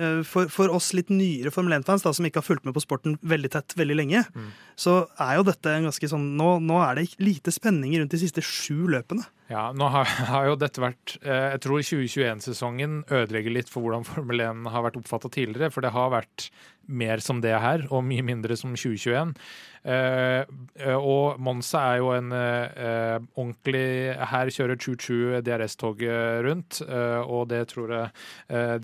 øh, 0.00 0.24
for, 0.26 0.50
for 0.50 0.74
oss 0.74 0.90
litt 0.98 1.12
nyere 1.14 1.52
Formel 1.54 1.76
1-fans 1.78 2.02
som 2.02 2.26
ikke 2.26 2.40
har 2.42 2.46
fulgt 2.48 2.66
med 2.66 2.74
på 2.74 2.82
sporten 2.82 3.18
veldig 3.22 3.52
tett 3.54 3.76
veldig 3.78 3.98
lenge, 4.02 4.24
Mm. 4.34 4.50
så 4.80 4.96
er 5.20 5.36
jo 5.38 5.46
dette 5.46 5.76
en 5.76 5.86
ganske 5.90 6.08
sånn 6.10 6.26
nå, 6.38 6.56
nå 6.64 6.80
er 6.82 6.98
det 6.98 7.06
lite 7.22 7.52
spenning 7.54 7.94
rundt 8.00 8.10
de 8.14 8.20
siste 8.22 8.42
sju 8.44 8.88
løpene. 8.90 9.22
Ja, 9.50 9.68
nå 9.76 9.88
har, 9.94 10.06
har 10.32 10.50
jo 10.50 10.58
dette 10.58 10.82
vært 10.82 11.16
eh, 11.22 11.52
Jeg 11.54 11.62
tror 11.64 11.82
2021-sesongen 11.82 13.00
ødelegger 13.10 13.54
litt 13.54 13.70
for 13.72 13.82
hvordan 13.84 14.06
Formel 14.06 14.42
1 14.44 14.66
har 14.74 14.84
vært 14.86 14.98
oppfatta 15.00 15.30
tidligere. 15.32 15.70
For 15.74 15.84
det 15.84 15.90
har 15.94 16.12
vært 16.14 16.50
mer 16.90 17.22
som 17.24 17.40
det 17.42 17.54
her, 17.62 17.86
og 17.90 18.04
mye 18.06 18.24
mindre 18.26 18.56
som 18.58 18.74
2021. 18.76 19.34
Eh, 19.80 20.44
eh, 20.76 20.96
og 20.96 21.38
Monza 21.40 21.80
er 21.94 22.00
jo 22.02 22.10
en 22.12 22.34
uh, 22.34 23.16
ordentlig 23.32 24.12
Her 24.28 24.50
kjører 24.52 24.76
Choo-Choo 24.76 25.38
DRS-toget 25.46 26.42
rundt, 26.44 26.82
uh, 26.84 27.24
og 27.24 27.46
det 27.48 27.62
tror 27.70 27.94
jeg 27.94 28.10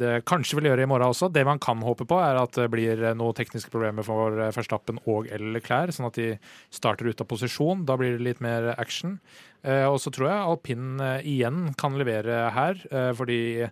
det 0.00 0.12
kanskje 0.28 0.57
vil 0.57 0.70
gjøre 0.70 0.86
i 0.86 0.88
morgen 0.88 1.11
også. 1.11 1.28
Det 1.32 1.44
man 1.46 1.61
kan 1.62 1.82
håpe 1.84 2.07
på, 2.09 2.18
er 2.22 2.38
at 2.40 2.57
det 2.57 2.68
blir 2.72 3.02
noen 3.18 3.36
tekniske 3.36 3.72
problemer 3.72 4.07
for 4.07 4.38
Verstappen 4.54 5.00
og 5.11 5.28
Leclerc, 5.28 5.94
sånn 5.96 6.09
at 6.09 6.18
de 6.18 6.30
starter 6.74 7.11
ut 7.11 7.20
av 7.20 7.28
posisjon. 7.28 7.84
Da 7.88 7.98
blir 7.98 8.16
det 8.16 8.24
litt 8.24 8.42
mer 8.44 8.72
action. 8.76 9.18
Og 9.66 9.98
så 9.98 10.12
tror 10.14 10.30
jeg 10.30 10.50
alpin 10.52 11.00
igjen 11.26 11.72
kan 11.80 11.98
levere 11.98 12.44
her, 12.54 12.78
fordi 13.18 13.66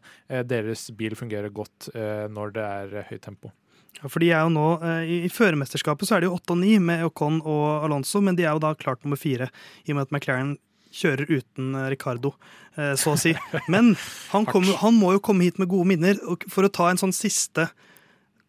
deres 0.51 0.89
bil 0.99 1.15
fungerer 1.19 1.55
godt 1.55 1.93
når 1.95 2.57
det 2.57 2.71
er 2.81 3.13
høyt 3.13 3.23
tempo. 3.29 3.55
Ja, 4.01 4.11
for 4.11 4.23
de 4.23 4.31
er 4.33 4.45
jo 4.45 4.53
nå, 4.53 4.67
eh, 4.85 5.15
I, 5.25 5.33
førermesterskapet 5.33 6.09
så 6.09 6.17
er 6.17 6.25
det 6.25 6.31
jo 6.31 6.37
8 6.37 6.57
og 6.57 6.61
9 6.61 6.77
med 6.83 7.07
Ocon 7.07 7.41
og 7.41 7.87
Alonso, 7.87 8.21
men 8.25 8.37
de 8.39 8.47
er 8.47 8.53
jo 8.57 8.63
da 8.63 8.75
klart 8.79 9.05
nummer 9.05 9.21
fire, 9.21 9.51
i 9.85 9.95
og 9.95 9.99
med 9.99 10.09
at 10.09 10.15
McLaren 10.15 10.55
kjører 10.95 11.31
uten 11.31 11.75
eh, 11.79 11.89
Ricardo, 11.95 12.35
eh, 12.77 12.93
så 13.01 13.15
å 13.15 13.21
si. 13.21 13.35
Men 13.73 13.95
han, 14.31 14.47
kom, 14.47 14.67
han 14.81 14.95
må 14.99 15.15
jo 15.17 15.25
komme 15.25 15.47
hit 15.47 15.59
med 15.63 15.71
gode 15.73 15.89
minner. 15.91 16.21
For 16.51 16.67
å 16.67 16.73
ta 16.73 16.91
en 16.91 17.01
sånn 17.01 17.15
siste 17.15 17.69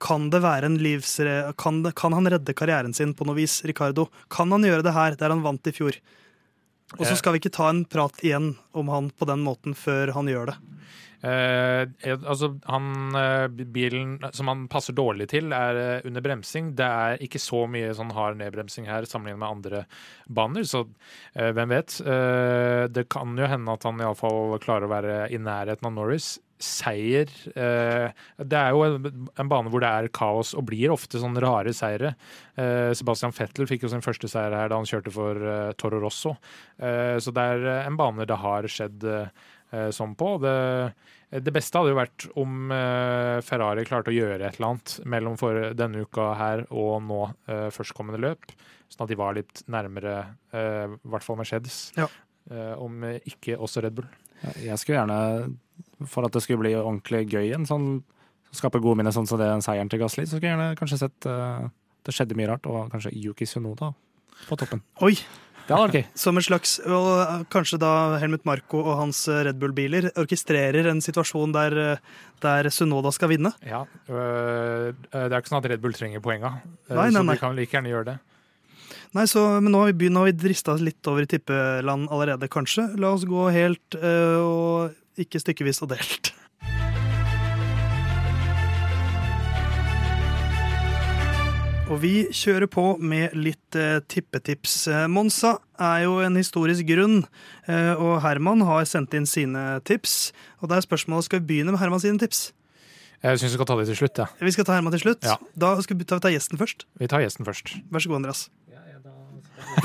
Kan 0.01 0.27
det 0.29 0.41
være 0.43 0.67
en 0.67 0.75
livsre... 0.77 1.53
Kan, 1.57 1.79
det, 1.85 1.95
kan 1.97 2.13
han 2.13 2.27
redde 2.29 2.53
karrieren 2.53 2.93
sin 2.93 3.15
på 3.15 3.25
noe 3.25 3.37
vis, 3.37 3.61
Ricardo? 3.65 4.09
Kan 4.29 4.51
han 4.51 4.65
gjøre 4.67 4.83
det 4.85 4.93
her, 4.93 5.15
der 5.17 5.31
han 5.31 5.41
vant 5.45 5.65
i 5.71 5.73
fjor? 5.73 5.95
Og 6.99 7.05
så 7.07 7.15
skal 7.17 7.33
vi 7.33 7.39
ikke 7.41 7.53
ta 7.55 7.69
en 7.71 7.85
prat 7.89 8.19
igjen 8.21 8.51
om 8.77 8.91
han 8.91 9.07
på 9.09 9.25
den 9.25 9.41
måten 9.41 9.73
før 9.73 10.11
han 10.13 10.27
gjør 10.29 10.51
det. 10.51 10.57
Eh, 11.25 12.13
altså, 12.13 12.51
han, 12.69 13.15
eh, 13.15 13.47
bilen 13.47 14.19
som 14.35 14.49
han 14.51 14.67
passer 14.69 14.93
dårlig 14.93 15.29
til, 15.33 15.53
er 15.55 15.79
eh, 15.81 16.05
under 16.05 16.21
bremsing. 16.21 16.73
Det 16.77 16.85
er 16.85 17.25
ikke 17.25 17.41
så 17.41 17.63
mye 17.71 17.93
sånn 17.97 18.13
hard 18.13 18.37
nedbremsing 18.41 18.85
her 18.89 19.07
sammenlignet 19.09 19.41
med 19.41 19.49
andre 19.49 19.83
baner, 20.29 20.65
så 20.67 20.85
hvem 21.35 21.71
vet. 21.71 21.97
Det 22.95 23.03
kan 23.11 23.35
jo 23.37 23.47
hende 23.49 23.73
at 23.73 23.85
han 23.85 24.01
iallfall 24.01 24.57
klarer 24.63 24.87
å 24.87 24.91
være 24.91 25.15
i 25.33 25.39
nærheten 25.41 25.87
av 25.89 25.93
Norris. 25.95 26.35
Seier 26.61 27.27
Det 27.51 28.57
er 28.57 28.69
jo 28.71 28.85
en, 28.85 29.25
en 29.35 29.49
bane 29.51 29.71
hvor 29.71 29.83
det 29.83 29.89
er 29.89 30.07
kaos, 30.15 30.53
og 30.55 30.67
blir 30.69 30.93
ofte 30.93 31.19
sånne 31.21 31.43
rare 31.43 31.73
seire. 31.75 32.13
Sebastian 32.55 33.35
Fettel 33.35 33.67
fikk 33.69 33.85
jo 33.85 33.91
sin 33.91 34.05
første 34.05 34.29
seier 34.31 34.55
her 34.55 34.71
da 34.71 34.79
han 34.79 34.87
kjørte 34.89 35.13
for 35.13 35.49
Toro 35.81 35.99
Rosso. 36.03 36.35
Så 36.79 37.35
det 37.35 37.47
er 37.57 37.67
en 37.83 37.99
bane 37.99 38.27
det 38.29 38.39
har 38.41 38.69
skjedd 38.71 39.03
eh, 39.09 39.45
sånn 39.91 40.13
på. 40.15 40.27
Det, 40.39 40.51
det 41.43 41.53
beste 41.53 41.79
hadde 41.79 41.91
jo 41.91 41.97
vært 41.97 42.25
om 42.39 42.71
eh, 42.71 43.39
Ferrari 43.43 43.85
klarte 43.87 44.11
å 44.11 44.15
gjøre 44.15 44.39
et 44.39 44.59
eller 44.59 44.69
annet 44.75 44.93
mellom 45.15 45.37
for 45.39 45.73
denne 45.75 46.05
uka 46.05 46.29
her 46.39 46.65
og 46.69 47.01
nå 47.03 47.21
eh, 47.49 47.67
førstkommende 47.75 48.21
løp, 48.21 48.53
sånn 48.93 49.05
at 49.07 49.11
de 49.11 49.17
var 49.19 49.35
litt 49.35 49.63
nærmere 49.71 50.15
eh, 50.55 50.85
i 50.93 51.11
hvert 51.11 51.25
fall 51.25 51.39
Mercedes. 51.41 51.89
Ja. 51.99 52.07
Eh, 52.51 52.73
om 52.79 53.03
ikke 53.17 53.57
også 53.57 53.83
Red 53.83 53.97
Bull. 53.97 54.09
Jeg 54.61 54.77
skulle 54.77 54.99
gjerne, 54.99 55.55
for 56.05 56.27
at 56.27 56.35
det 56.35 56.43
skulle 56.45 56.61
bli 56.61 56.75
ordentlig 56.77 57.25
gøy 57.25 57.47
igjen, 57.47 57.65
sånn, 57.67 58.03
skape 58.55 58.79
gode 58.83 58.99
minner 58.99 59.15
sånn 59.15 59.27
som 59.27 59.41
det 59.41 59.49
seieren 59.65 59.89
til 59.91 59.99
Gasli, 60.03 60.27
så 60.27 60.37
skulle 60.37 60.51
jeg 60.51 60.55
gjerne 60.55 60.79
kanskje 60.79 61.01
sett 61.01 61.27
eh, 61.31 61.65
det 62.05 62.13
skjedde 62.13 62.37
mye 62.37 62.51
rart, 62.51 62.69
og 62.69 62.93
kanskje 62.93 63.15
Yuki 63.17 63.47
Sunoda 63.49 63.91
på 64.45 64.57
toppen. 64.59 64.83
Oi! 65.05 65.17
Det 65.65 65.73
hadde 65.73 65.85
vært 65.87 65.97
gøy. 65.97 66.05
Som 66.21 66.37
en 66.37 66.45
slags, 66.45 66.75
og 66.85 67.07
eh, 67.23 67.39
Kanskje 67.53 67.79
da 67.81 67.91
Helmut 68.21 68.43
Marko 68.45 68.83
og 68.83 68.99
hans 68.99 69.23
eh, 69.31 69.41
Red 69.47 69.57
Bull-biler 69.61 70.11
orkestrerer 70.13 70.91
en 70.91 71.01
situasjon 71.01 71.55
der, 71.55 71.77
eh, 71.81 72.21
der 72.45 72.69
Sunoda 72.69 73.09
skal 73.15 73.31
vinne. 73.33 73.49
Ja, 73.65 73.81
øh, 74.11 74.93
det 74.93 75.25
er 75.25 75.39
ikke 75.39 75.53
sånn 75.55 75.63
at 75.63 75.69
Red 75.73 75.81
Bull 75.81 75.97
trenger 75.97 76.21
poenga, 76.21 76.59
nei, 76.61 76.93
Nei, 76.93 77.09
nei, 77.09 77.17
så 77.17 77.25
de 77.31 77.41
kan 77.41 77.57
like 77.57 77.73
gjerne 77.73 77.93
gjøre 77.93 78.09
det. 78.13 78.17
Nei, 79.15 79.25
så, 79.31 79.41
Men 79.63 79.71
nå 79.71 79.81
har 79.81 79.91
vi, 79.91 79.97
begynt, 80.03 80.17
nå 80.17 80.25
har 80.25 80.29
vi 80.29 80.37
drista 80.43 80.75
litt 80.77 81.07
over 81.09 81.25
i 81.25 81.29
tippeland 81.31 82.09
allerede, 82.13 82.49
kanskje. 82.51 82.89
La 83.01 83.13
oss 83.15 83.25
gå 83.25 83.47
helt 83.55 83.97
øh, 83.97 84.39
og 84.43 85.21
ikke 85.21 85.41
stykkevis 85.41 85.81
og 85.85 85.93
delt. 85.95 86.33
Og 91.85 91.99
vi 92.01 92.11
kjører 92.33 92.65
på 92.71 92.83
med 92.97 93.35
litt 93.37 93.75
eh, 93.77 93.99
tippetips. 94.09 94.87
Monsa 95.11 95.51
er 95.77 96.05
jo 96.07 96.15
en 96.25 96.37
historisk 96.39 96.87
grunn, 96.89 97.19
eh, 97.69 97.91
og 97.93 98.23
Herman 98.23 98.63
har 98.65 98.87
sendt 98.89 99.13
inn 99.17 99.27
sine 99.29 99.77
tips. 99.85 100.31
Og 100.63 100.71
det 100.71 100.79
er 100.79 100.87
spørsmålet, 100.87 101.27
Skal 101.29 101.43
vi 101.43 101.49
begynne 101.51 101.75
med 101.75 101.81
Herman 101.83 102.01
sine 102.01 102.17
tips? 102.21 102.47
Jeg 103.21 103.37
syns 103.39 103.53
vi 103.53 103.57
skal 103.59 103.69
ta 103.69 103.77
det 103.79 103.85
til 103.91 103.99
slutt. 104.01 104.17
Ja. 104.23 104.25
Vi 104.41 104.51
skal 104.55 104.65
ta 104.65 104.73
Herman 104.79 104.93
til 104.97 105.03
slutt. 105.05 105.21
Ja. 105.29 105.37
Da 105.61 105.75
skal 105.85 105.97
vi 106.01 106.07
ta, 106.09 106.17
ta 106.21 106.33
gjesten 106.33 106.57
først. 106.61 106.87
Vi 107.01 107.07
tar 107.09 107.21
gjesten 107.21 107.45
først. 107.47 107.75
Vær 107.93 108.01
så 108.03 108.11
god, 108.11 108.23
Andreas. 108.23 108.47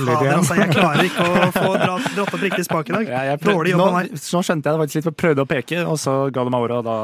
Fader, 0.01 0.32
altså, 0.34 0.57
jeg 0.59 0.72
klarer 0.74 1.05
ikke 1.07 1.24
å 1.24 1.46
få 1.55 1.68
dra- 1.78 2.01
dratt 2.01 2.18
opp 2.34 2.42
riktig 2.42 2.64
spak 2.66 2.90
i 2.90 2.94
dag. 2.96 3.09
Ja, 3.11 3.36
prøv- 3.40 3.61
Dårlig 3.61 3.72
jobb 3.74 3.84
av 3.84 3.92
meg. 3.96 4.11
nå 4.16 4.40
skjønte 4.44 4.66
jeg 4.66 4.74
det 4.76 4.80
faktisk 4.82 4.96
litt, 4.98 5.05
for 5.07 5.12
jeg 5.14 5.20
prøvde 5.22 5.44
å 5.44 5.48
peke, 5.51 5.78
og 5.86 5.96
så 6.01 6.14
ga 6.34 6.44
det 6.46 6.53
meg 6.55 6.64
ordet, 6.66 6.78
og 6.80 6.84
da 6.88 6.96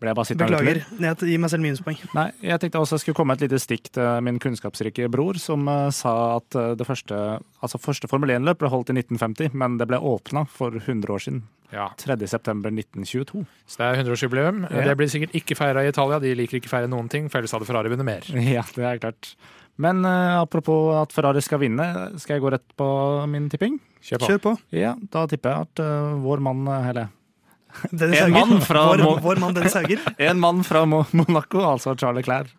ble 0.00 0.10
jeg 0.10 0.18
bare 0.18 0.28
sittende 0.28 0.58
her 0.58 0.60
Beklager. 0.60 1.18
Gi. 1.24 1.36
Meg 1.40 1.52
selv 1.52 1.64
minuspoeng. 1.64 2.00
Nei, 2.16 2.26
jeg 2.44 2.60
tenkte 2.60 2.80
også 2.82 2.98
jeg 2.98 3.04
skulle 3.06 3.18
komme 3.18 3.32
med 3.32 3.40
et 3.40 3.48
lite 3.48 3.60
stikk 3.62 3.90
til 3.96 4.24
min 4.26 4.40
kunnskapsrike 4.42 5.08
bror, 5.12 5.40
som 5.40 5.64
eh, 5.72 5.88
sa 5.96 6.14
at 6.36 6.58
eh, 6.58 6.74
det 6.76 6.86
første, 6.88 7.20
altså 7.64 7.80
første 7.80 8.10
Formel 8.10 8.34
1-løp 8.36 8.60
ble 8.60 8.72
holdt 8.72 8.92
i 8.92 8.98
1950, 8.98 9.56
men 9.56 9.78
det 9.80 9.88
ble 9.88 10.00
åpna 10.00 10.44
for 10.52 10.76
100 10.76 11.16
år 11.16 11.24
siden. 11.26 11.42
Ja. 11.72 11.88
3.9.1922. 11.98 13.42
Så 13.66 13.80
det 13.80 13.88
er 13.88 14.02
100-årsjubileum. 14.04 14.66
Ja. 14.68 14.84
Det 14.90 14.96
blir 15.00 15.10
sikkert 15.10 15.34
ikke 15.38 15.56
feira 15.58 15.82
i 15.82 15.90
Italia. 15.90 16.20
De 16.22 16.36
liker 16.38 16.60
ikke 16.60 16.70
feire 16.70 16.90
noen 16.92 17.08
ting, 17.12 17.30
for 17.32 17.40
ellers 17.40 17.56
hadde 17.56 17.68
Ferrari 17.68 17.92
vunnet 17.92 18.06
mer. 18.06 18.28
Ja, 18.56 18.62
det 18.76 18.84
er 18.86 19.02
klart. 19.02 19.32
Men 19.82 20.04
uh, 20.06 20.38
apropos 20.40 20.94
at 20.96 21.12
Ferrari 21.12 21.42
skal 21.44 21.60
vinne, 21.60 21.84
skal 22.20 22.36
jeg 22.36 22.44
gå 22.44 22.52
rett 22.54 22.70
på 22.78 22.86
min 23.28 23.50
tipping? 23.52 23.80
Kjør 24.00 24.22
på. 24.22 24.30
Kjør 24.30 24.42
på. 24.44 24.56
Ja, 24.76 24.94
da 25.12 25.26
tipper 25.28 25.52
jeg 25.52 25.68
at 25.68 25.82
uh, 25.84 26.16
vår 26.22 26.44
mann, 26.46 26.62
hele 26.86 27.08
eller 27.08 27.14
Dennis 27.90 28.20
En 28.20 28.32
Hauger. 28.32 28.36
mann 28.36 28.64
fra 28.64 28.84
vår, 28.92 29.20
vår 29.24 29.40
mann 29.42 29.56
Dennis 29.56 29.76
Hauger. 29.78 30.02
en 30.30 30.40
mann 30.42 30.62
fra 30.66 30.84
Monaco, 30.86 31.62
altså 31.64 31.94
Charlie 31.98 32.24
Clair, 32.26 32.50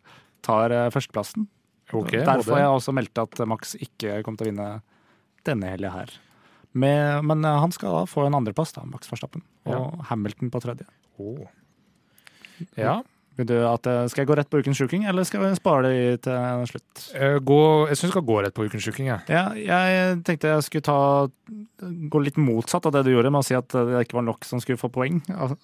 tar 0.45 0.74
eh, 0.76 0.89
førsteplassen. 0.93 1.47
Okay, 1.93 2.20
Derfor 2.28 2.57
har 2.57 2.65
jeg 2.65 2.78
også 2.82 2.93
meldt 2.95 3.20
at 3.22 3.41
Max 3.47 3.76
ikke 3.80 4.22
kommer 4.26 4.41
til 4.41 4.49
å 4.49 4.51
vinne 4.51 4.70
denne 5.47 5.70
helga 5.72 5.93
her. 5.93 6.15
Med, 6.78 7.24
men 7.26 7.45
eh, 7.47 7.59
han 7.63 7.74
skal 7.76 7.95
da 8.01 8.07
få 8.09 8.26
en 8.28 8.36
andreplass, 8.38 8.76
da, 8.76 8.84
Max 8.88 9.09
Verstappen. 9.11 9.45
Og 9.72 10.01
Hamilton 10.09 10.51
på 10.53 10.61
tredje. 10.63 10.88
Oh. 11.18 11.45
Ja. 12.78 12.99
Vil 13.38 13.46
du 13.46 13.54
at, 13.70 13.86
eh, 13.86 14.08
skal 14.10 14.24
jeg 14.24 14.28
gå 14.32 14.36
rett 14.40 14.50
på 14.50 14.58
ukens 14.64 14.80
sjuking, 14.80 15.04
eller 15.06 15.24
skal 15.30 15.44
vi 15.44 15.52
spare 15.60 15.84
det 15.92 16.22
til 16.26 16.64
slutt? 16.72 17.02
Eh, 17.14 17.36
Gå, 17.46 17.58
jeg 17.88 17.98
syns 18.00 18.08
vi 18.10 18.14
skal 18.16 18.26
gå 18.26 18.38
rett 18.42 18.56
på 18.58 18.66
ukens 18.66 18.82
sjuking. 18.88 19.06
jeg. 19.12 19.22
Ja, 19.30 19.44
jeg 19.54 20.24
tenkte 20.26 20.50
jeg 20.56 20.64
skulle 20.66 20.82
ta, 20.88 20.96
gå 22.10 22.22
litt 22.24 22.40
motsatt 22.42 22.88
av 22.90 22.96
det 22.96 23.04
du 23.06 23.12
gjorde, 23.14 23.30
med 23.32 23.44
å 23.44 23.46
si 23.46 23.54
at 23.54 23.70
det 23.70 24.02
ikke 24.08 24.18
var 24.18 24.26
nok 24.26 24.44
som 24.50 24.60
skulle 24.64 24.82
få 24.82 24.90
poeng. 24.90 25.20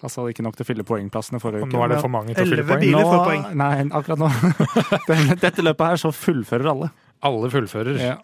Altså 0.06 0.28
ikke 0.30 0.44
nok 0.46 0.54
til 0.54 0.62
å 0.62 0.68
fylle 0.70 0.86
poengplassene 0.86 1.42
forrige 1.42 1.66
uke. 1.66 1.72
nå 1.74 1.82
er 1.82 1.88
det 1.96 2.00
for 2.04 2.14
mange 2.14 2.34
til 2.36 2.44
å 2.44 2.46
fylle 2.46 2.62
Elleve 2.62 2.76
poeng. 2.76 2.84
biler 2.86 3.10
får 3.10 3.26
poeng. 3.26 3.44
Nei, 3.58 3.74
akkurat 3.90 4.22
nå. 4.22 5.34
Dette 5.42 5.66
løpet 5.66 5.86
her 5.90 5.96
så 6.04 6.12
fullfører 6.14 6.70
alle. 6.70 6.90
Alle 7.26 7.50
fullfører. 7.50 7.98
Ja. 7.98 8.16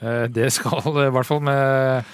Eh, 0.00 0.26
Det 0.28 0.52
skal 0.52 0.78
i 0.78 1.10
hvert 1.10 1.26
fall 1.26 1.40
med 1.42 2.04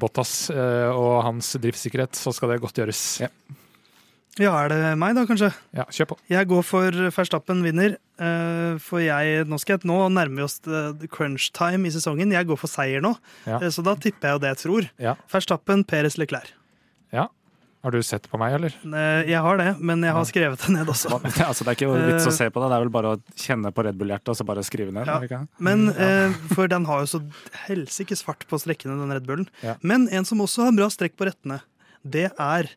Bottas 0.00 0.50
eh, 0.50 0.88
og 0.90 1.22
hans 1.24 1.52
driftssikkerhet, 1.60 2.16
så 2.18 2.32
skal 2.34 2.50
det 2.54 2.60
godt 2.64 2.80
gjøres. 2.80 3.04
Ja. 3.24 3.28
Ja, 4.36 4.50
er 4.66 4.68
det 4.68 4.78
meg 5.00 5.14
da, 5.16 5.22
kanskje? 5.28 5.48
Ja, 5.76 5.86
kjør 5.88 6.10
på. 6.10 6.16
Jeg 6.28 6.48
går 6.50 6.64
for 6.68 6.98
Verstappen 7.14 7.62
vinner. 7.64 7.94
eh, 8.20 8.74
For 8.84 9.00
jeg, 9.00 9.46
nå, 9.48 9.56
skal 9.62 9.78
jeg, 9.78 9.86
nå 9.88 9.96
nærmer 10.12 10.42
vi 10.42 10.44
oss 10.44 10.58
eh, 10.68 11.06
crunch 11.08 11.50
time 11.56 11.88
i 11.88 11.92
sesongen. 11.94 12.34
Jeg 12.34 12.44
går 12.50 12.58
for 12.60 12.68
seier 12.68 13.00
nå, 13.04 13.14
Ja. 13.48 13.58
Eh, 13.62 13.70
så 13.72 13.82
da 13.86 13.94
tipper 13.96 14.28
jeg 14.28 14.36
jo 14.36 14.42
det 14.44 14.50
jeg 14.52 14.60
tror. 14.66 14.90
Ja. 15.00 15.14
Verstappen, 15.32 15.84
Peres, 15.88 16.18
Leclerc. 16.20 16.52
ja. 17.12 17.28
Har 17.86 17.92
du 17.94 18.00
sett 18.02 18.24
på 18.26 18.34
meg, 18.40 18.50
eller? 18.56 18.72
Jeg 19.30 19.38
har 19.44 19.58
det, 19.60 19.66
men 19.78 20.00
jeg 20.02 20.10
har 20.10 20.24
skrevet 20.26 20.58
det 20.58 20.72
ned 20.74 20.88
også. 20.90 21.06
Altså, 21.46 21.62
det 21.62 21.70
er 21.70 21.76
ikke 21.76 21.90
vits 22.08 22.24
å 22.26 22.32
se 22.34 22.48
på 22.50 22.58
det, 22.58 22.70
det 22.72 22.74
er 22.74 22.82
vel 22.82 22.90
bare 22.90 23.12
å 23.14 23.20
kjenne 23.38 23.70
på 23.70 23.84
Red 23.86 23.94
Bull-hjertet 24.00 24.32
og 24.32 24.38
så 24.40 24.46
bare 24.48 24.64
skrive 24.66 24.90
ned. 24.90 25.06
Ja. 25.30 25.38
Men, 25.62 25.84
ja. 25.94 26.32
For 26.50 26.66
den 26.72 26.88
har 26.88 27.04
jo 27.04 27.10
så 27.12 27.20
helsikes 27.68 28.24
fart 28.26 28.42
på 28.50 28.58
strekkene, 28.58 28.96
den 28.98 29.14
Red 29.14 29.28
Bullen. 29.28 29.46
Men 29.86 30.08
en 30.10 30.26
som 30.26 30.42
også 30.42 30.66
har 30.66 30.74
bra 30.74 30.88
strekk 30.90 31.14
på 31.20 31.28
rettene, 31.30 31.60
det 32.02 32.26
er 32.34 32.72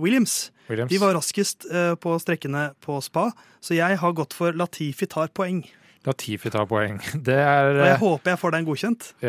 Williams. 0.00 0.46
Williams? 0.68 0.90
De 0.92 1.00
var 1.02 1.14
raskest 1.16 1.66
eh, 1.70 1.94
på 2.00 2.16
strekkene 2.22 2.70
på 2.84 2.98
spa, 3.04 3.28
så 3.64 3.76
jeg 3.76 3.98
har 4.00 4.14
gått 4.16 4.36
for 4.36 4.56
Latifi 4.56 5.08
tar 5.10 5.32
poeng. 5.36 5.62
Latifi 6.04 6.52
tar 6.52 6.66
poeng. 6.68 6.98
Det 7.28 7.36
er 7.40 7.70
Og 7.80 7.86
jeg 7.88 8.00
håper 8.02 8.34
jeg 8.34 8.40
får 8.42 8.56
den 8.56 8.66
godkjent. 8.68 9.06
Uh, 9.24 9.28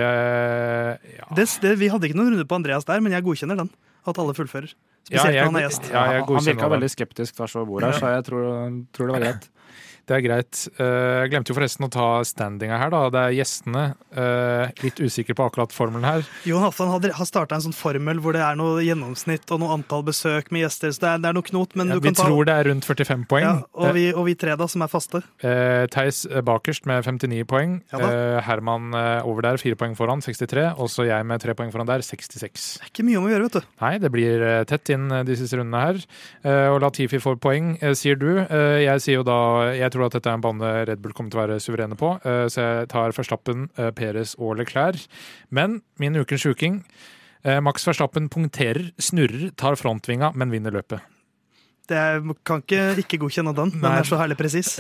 ja. 1.15 1.29
Det, 1.37 1.47
det, 1.63 1.75
vi 1.79 1.91
hadde 1.91 2.09
ikke 2.09 2.19
noen 2.19 2.33
runde 2.35 2.47
på 2.49 2.57
Andreas 2.59 2.87
der, 2.87 3.03
men 3.03 3.15
jeg 3.15 3.23
godkjenner 3.25 3.63
den. 3.63 3.71
At 4.05 4.19
alle 4.21 4.35
fullfører. 4.37 4.73
Ja, 5.09 5.21
Spesielt 5.21 5.35
jeg- 5.35 5.45
når 5.45 5.51
han 5.51 5.55
er 5.59 5.67
gjest. 5.67 5.87
Ja, 5.91 6.03
jeg 6.13 6.25
han 6.25 6.45
virka 6.49 6.69
veldig 6.75 6.89
skeptisk 6.91 7.35
tvers 7.37 7.55
over 7.55 7.65
bordet 7.69 7.91
her, 7.93 7.99
så 7.99 8.11
jeg 8.15 8.25
tror, 8.25 8.45
tror 8.93 9.07
det 9.11 9.15
var 9.15 9.23
greit. 9.23 9.49
Det 10.05 10.13
er 10.19 10.21
greit. 10.21 10.67
Eh, 10.77 11.23
Jeg 11.25 11.31
glemte 11.33 11.49
jo 11.49 11.55
forresten 11.57 11.85
å 11.87 11.89
ta 11.89 12.07
standinga 12.27 12.77
her, 12.77 12.91
da. 12.93 13.09
Det 13.09 13.21
er 13.25 13.35
gjestene. 13.39 13.95
eh, 14.15 14.69
Litt 14.83 14.99
usikre 15.01 15.33
på 15.33 15.45
akkurat 15.49 15.71
formelen 15.73 16.03
her. 16.05 16.23
Jon 16.45 16.61
Halvdan 16.61 16.91
har, 17.13 17.25
starta 17.25 17.55
en 17.57 17.61
sånn 17.65 17.73
formel 17.73 18.19
hvor 18.21 18.33
det 18.37 18.41
er 18.45 18.55
noe 18.55 18.83
gjennomsnitt 18.85 19.49
og 19.51 19.59
noe 19.63 19.73
antall 19.73 20.03
besøk 20.05 20.51
med 20.53 20.61
gjester. 20.65 20.93
Så 20.93 21.01
det 21.01 21.09
er, 21.09 21.17
det 21.23 21.29
er 21.31 21.33
noe 21.39 21.47
knot, 21.47 21.73
men 21.75 21.87
Ja, 21.89 21.95
du 21.97 22.01
kan 22.05 22.13
ta 22.13 22.23
Vi 22.27 22.29
tror 22.29 22.45
det 22.45 22.53
er 22.55 22.69
rundt 22.69 22.85
45 22.85 23.25
poeng. 23.27 23.43
ja, 23.47 23.55
og, 23.73 23.93
vi, 23.97 24.05
og 24.13 24.25
vi 24.29 24.35
tre, 24.35 24.55
da, 24.55 24.67
som 24.67 24.81
er 24.85 24.87
faste. 24.93 25.23
Eh, 25.41 25.87
Theis 25.87 26.25
eh, 26.29 26.41
bakerst 26.45 26.85
med 26.85 27.03
59 27.03 27.43
poeng. 27.49 27.81
Ja 27.91 27.99
eh, 28.05 28.41
Herman 28.45 28.93
over 29.25 29.41
der, 29.41 29.57
fire 29.57 29.75
poeng 29.75 29.95
foran, 29.97 30.21
63. 30.21 30.75
Og 30.77 30.87
så 30.93 31.07
jeg 31.09 31.25
med 31.25 31.41
tre 31.41 31.53
poeng 31.57 31.71
foran 31.73 31.87
der, 31.89 32.05
66. 32.05 32.77
Det 32.77 32.85
er 32.85 32.91
ikke 32.93 33.05
mye 33.09 33.17
om 33.17 33.25
å 33.25 33.33
gjøre, 33.33 33.49
vet 33.49 33.57
du. 33.57 33.67
Nei, 33.81 33.93
det 33.97 34.11
blir 34.13 34.45
tett 34.69 34.89
inn 34.93 35.09
de 35.09 35.35
siste 35.35 35.57
rundene 35.57 35.81
her. 35.81 35.99
Eh, 36.45 36.69
Og 36.75 36.79
Latifi 36.85 37.17
får 37.21 37.37
poeng, 37.41 37.73
sier 37.97 38.15
du. 38.19 38.29
Jeg 38.45 39.01
sier 39.01 39.19
jo 39.19 39.23
da 39.25 39.35
Jeg 39.73 39.91
tror 39.95 40.07
at 40.09 40.17
dette 40.19 40.29
er 40.29 40.37
en 40.37 40.43
bane 40.43 40.71
Red 40.91 41.01
Bull 41.03 41.15
kommer 41.17 41.33
til 41.33 41.39
å 41.41 41.45
være 41.45 41.59
suverene 41.63 41.97
på, 41.99 42.13
eh, 42.21 42.45
så 42.51 42.61
jeg 42.67 42.91
tar 42.93 43.15
Verstappen, 43.15 43.67
Peres 43.73 43.95
Perez 43.97 44.35
og 44.37 44.57
Leclerc. 44.59 45.07
Men 45.49 45.79
min 46.01 46.19
ukens 46.19 46.45
sjuking 46.45 46.81
eh, 47.43 47.59
Max 47.63 47.87
Verstappen 47.87 48.29
punkterer, 48.29 48.91
snurrer, 49.01 49.49
tar 49.57 49.79
frontvinga, 49.79 50.33
men 50.35 50.53
vinner 50.53 50.75
løpet. 50.75 51.03
Det 51.85 51.97
er, 51.97 52.23
kan 52.47 52.63
ikke 52.63 52.95
ikke 53.03 53.19
godkjenne 53.21 53.53
den. 53.57 53.75
Den 53.77 53.91
er 53.91 54.07
så 54.07 54.17
herlig 54.17 54.37
presis. 54.39 54.79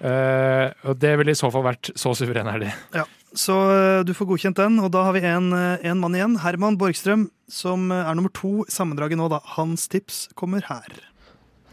Eh, 0.00 0.70
Og 0.88 0.96
det 0.96 1.10
ville 1.20 1.34
i 1.34 1.38
så 1.38 1.50
fall 1.52 1.66
vært 1.66 1.90
så 1.98 2.14
suveren 2.16 2.48
er 2.48 2.62
de. 2.62 2.70
Ja. 2.96 3.02
Så 3.36 3.54
eh, 3.70 4.00
du 4.06 4.14
får 4.16 4.30
godkjent 4.32 4.58
den, 4.58 4.78
og 4.82 4.90
da 4.94 5.04
har 5.06 5.14
vi 5.14 5.22
en, 5.28 5.52
eh, 5.54 5.84
en 5.86 6.00
mann 6.02 6.16
igjen. 6.16 6.38
Herman 6.42 6.78
Borgstrøm, 6.80 7.28
som 7.52 7.90
eh, 7.92 8.02
er 8.08 8.16
nummer 8.18 8.32
to 8.34 8.64
i 8.64 8.72
sammendraget 8.74 9.20
nå, 9.20 9.28
da. 9.30 9.38
Hans 9.58 9.86
tips 9.92 10.24
kommer 10.38 10.64
her. 10.66 10.98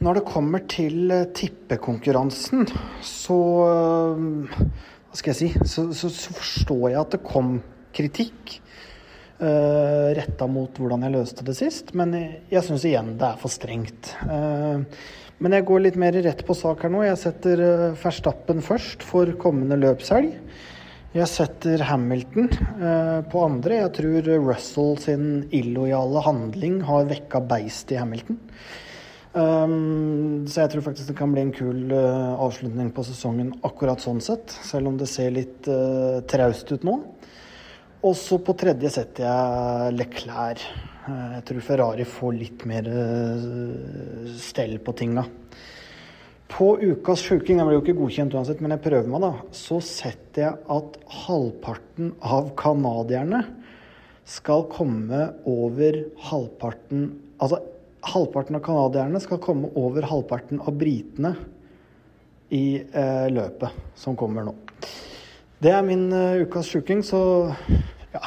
Når 0.03 0.19
det 0.19 0.27
kommer 0.27 0.63
til 0.69 1.11
eh, 1.13 1.25
tippekonkurransen, 1.33 2.67
så 3.01 3.39
eh, 3.65 4.61
Hva 5.07 5.17
skal 5.17 5.33
jeg 5.33 5.39
si? 5.39 5.49
Så, 5.65 5.87
så, 5.97 6.11
så 6.13 6.35
forstår 6.37 6.85
jeg 6.91 7.01
at 7.01 7.15
det 7.15 7.23
kom 7.25 7.57
kritikk 7.97 8.59
uh, 9.39 10.13
retta 10.13 10.45
mot 10.51 10.75
hvordan 10.77 11.05
jeg 11.07 11.13
løste 11.15 11.45
det 11.47 11.55
sist, 11.57 11.95
men 11.97 12.11
jeg, 12.13 12.35
jeg 12.51 12.65
syns 12.67 12.83
igjen 12.85 13.15
det 13.17 13.25
er 13.25 13.39
for 13.41 13.49
strengt. 13.49 14.11
Uh, 14.27 14.83
men 15.41 15.55
jeg 15.55 15.65
går 15.65 15.81
litt 15.81 15.97
mer 15.97 16.13
rett 16.21 16.43
på 16.45 16.53
sak 16.59 16.83
her 16.85 16.93
nå. 16.93 17.01
Jeg 17.07 17.17
setter 17.23 17.63
uh, 17.63 17.97
Verstappen 17.97 18.61
først 18.61 19.07
for 19.07 19.31
kommende 19.41 19.79
løpshelg. 19.81 20.35
Jeg 21.15 21.29
setter 21.31 21.81
Hamilton 21.87 22.49
eh, 22.51 23.19
på 23.31 23.41
andre. 23.41 23.77
Jeg 23.79 23.93
tror 23.95 24.27
Russell 24.43 24.97
sin 25.01 25.29
illojale 25.55 26.21
handling 26.25 26.81
har 26.85 27.07
vekka 27.09 27.39
beist 27.47 27.93
i 27.95 27.97
Hamilton. 27.97 28.37
Um, 29.37 30.47
så 30.49 30.63
jeg 30.63 30.71
tror 30.71 30.85
faktisk 30.87 31.11
det 31.11 31.17
kan 31.19 31.33
bli 31.33 31.43
en 31.45 31.53
kul 31.53 31.91
uh, 31.91 32.39
avslutning 32.41 32.89
på 32.95 33.03
sesongen 33.05 33.51
akkurat 33.67 34.01
sånn 34.01 34.21
sett, 34.23 34.49
selv 34.65 34.89
om 34.89 34.97
det 34.97 35.09
ser 35.11 35.35
litt 35.35 35.67
uh, 35.69 36.23
traust 36.25 36.71
ut 36.73 36.87
nå. 36.87 36.95
Og 38.07 38.15
så 38.17 38.39
på 38.41 38.55
tredje 38.57 38.89
setter 38.95 39.27
jeg 39.27 39.93
Leclerc. 39.99 40.63
Uh, 41.05 41.35
jeg 41.35 41.45
tror 41.51 41.67
Ferrari 41.67 42.07
får 42.09 42.33
litt 42.39 42.65
mer 42.69 42.89
stell 44.41 44.79
på 44.81 44.95
tinga. 44.97 45.27
På 46.49 46.73
ukas 46.79 47.21
sjuking, 47.27 47.59
den 47.59 47.67
blir 47.67 47.77
jo 47.77 47.83
ikke 47.83 47.97
godkjent 47.99 48.33
uansett, 48.33 48.63
men 48.63 48.73
jeg 48.73 48.85
prøver 48.87 49.11
meg, 49.11 49.21
da. 49.21 49.33
Så 49.53 49.81
setter 49.83 50.47
jeg 50.47 50.61
at 50.79 50.99
halvparten 51.27 52.15
av 52.25 52.53
canadierne 52.57 53.43
skal 54.27 54.65
komme 54.71 55.27
over 55.47 56.01
halvparten 56.31 57.09
Altså 57.37 57.59
halvparten 58.05 58.57
av 58.57 58.63
canadierne 58.65 59.21
skal 59.23 59.41
komme 59.43 59.71
over 59.79 60.05
halvparten 60.07 60.61
av 60.61 60.75
britene 60.77 61.33
i 62.53 62.79
eh, 62.79 63.27
løpet 63.33 63.97
som 63.97 64.15
kommer 64.15 64.45
nå. 64.47 64.53
Det 65.59 65.73
er 65.73 65.85
min 65.85 66.07
eh, 66.13 66.43
ukas 66.45 66.69
sjuking, 66.71 67.03
så 67.03 67.53
ja. 68.13 68.23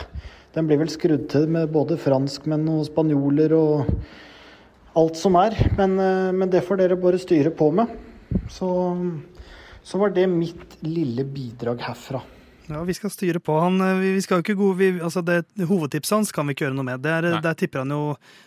Den 0.51 0.67
blir 0.67 0.81
vel 0.81 0.91
skrudd 0.91 1.29
til 1.31 1.47
med 1.47 1.71
både 1.71 1.95
franskmenn 2.01 2.67
og 2.73 2.83
spanjoler 2.89 3.53
og 3.55 3.93
alt 4.99 5.19
som 5.19 5.39
er. 5.39 5.55
Men, 5.79 5.95
eh, 6.03 6.33
men 6.35 6.51
det 6.51 6.65
får 6.67 6.83
dere 6.83 6.99
bare 7.01 7.23
styre 7.23 7.55
på 7.55 7.71
med. 7.71 7.93
Så, 8.51 8.69
så 9.87 10.03
var 10.03 10.13
det 10.15 10.27
mitt 10.31 10.77
lille 10.83 11.25
bidrag 11.27 11.83
herfra. 11.87 12.23
Ja, 12.71 12.81
vi 12.87 12.95
skal 12.95 13.11
styre 13.11 13.41
på. 13.43 13.57
Han, 13.61 13.81
eh, 13.85 13.97
vi, 14.01 14.13
vi 14.17 14.23
skal 14.25 14.39
jo 14.41 14.45
ikke 14.45 14.57
gode, 14.59 14.77
vi, 14.79 14.89
altså 15.03 15.23
det, 15.27 15.41
hovedtipset 15.69 16.15
hans 16.17 16.33
kan 16.33 16.47
vi 16.49 16.55
ikke 16.55 16.69
gjøre 16.69 16.77
noe 16.79 16.87
med. 16.87 17.03
Der, 17.05 17.27
der 17.43 17.57
tipper 17.59 17.83
han 17.83 17.91
jo 17.95 18.01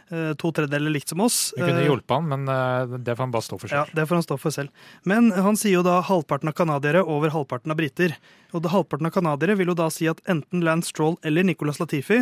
eh, 0.10 0.32
to 0.40 0.52
tredjedeler 0.56 0.94
likt 0.96 1.12
som 1.12 1.22
oss. 1.26 1.38
Vi 1.58 1.62
kunne 1.64 1.84
Eh, 1.84 1.90
hjulpet 1.90 2.16
han, 2.16 2.30
men 2.32 2.48
eh, 2.48 2.98
det 3.04 3.18
får 3.18 3.26
han 3.28 3.36
bare 3.36 3.48
stå 3.50 3.60
for 3.60 3.68
selv. 3.74 3.84
Ja. 3.84 3.98
Det 4.02 4.08
får 4.10 4.20
han 4.22 4.26
stå 4.30 4.40
for 4.40 4.56
selv. 4.56 4.88
Men 5.10 5.30
han 5.36 5.60
sier 5.60 5.78
jo 5.80 5.86
da 5.86 6.00
halvparten 6.08 6.50
av 6.54 6.58
canadiere 6.58 7.04
over 7.04 7.34
halvparten 7.36 7.74
av 7.76 7.80
briter. 7.84 8.16
Og 8.54 8.64
det, 8.64 8.72
halvparten 8.74 9.10
av 9.10 9.16
canadiere 9.20 9.58
vil 9.60 9.74
jo 9.74 9.78
da 9.84 9.90
si 9.94 10.08
at 10.12 10.22
enten 10.30 10.64
Lance 10.64 10.94
Stroll 10.94 11.18
eller 11.28 11.44
Nicolas 11.48 11.82
Latifi 11.84 12.22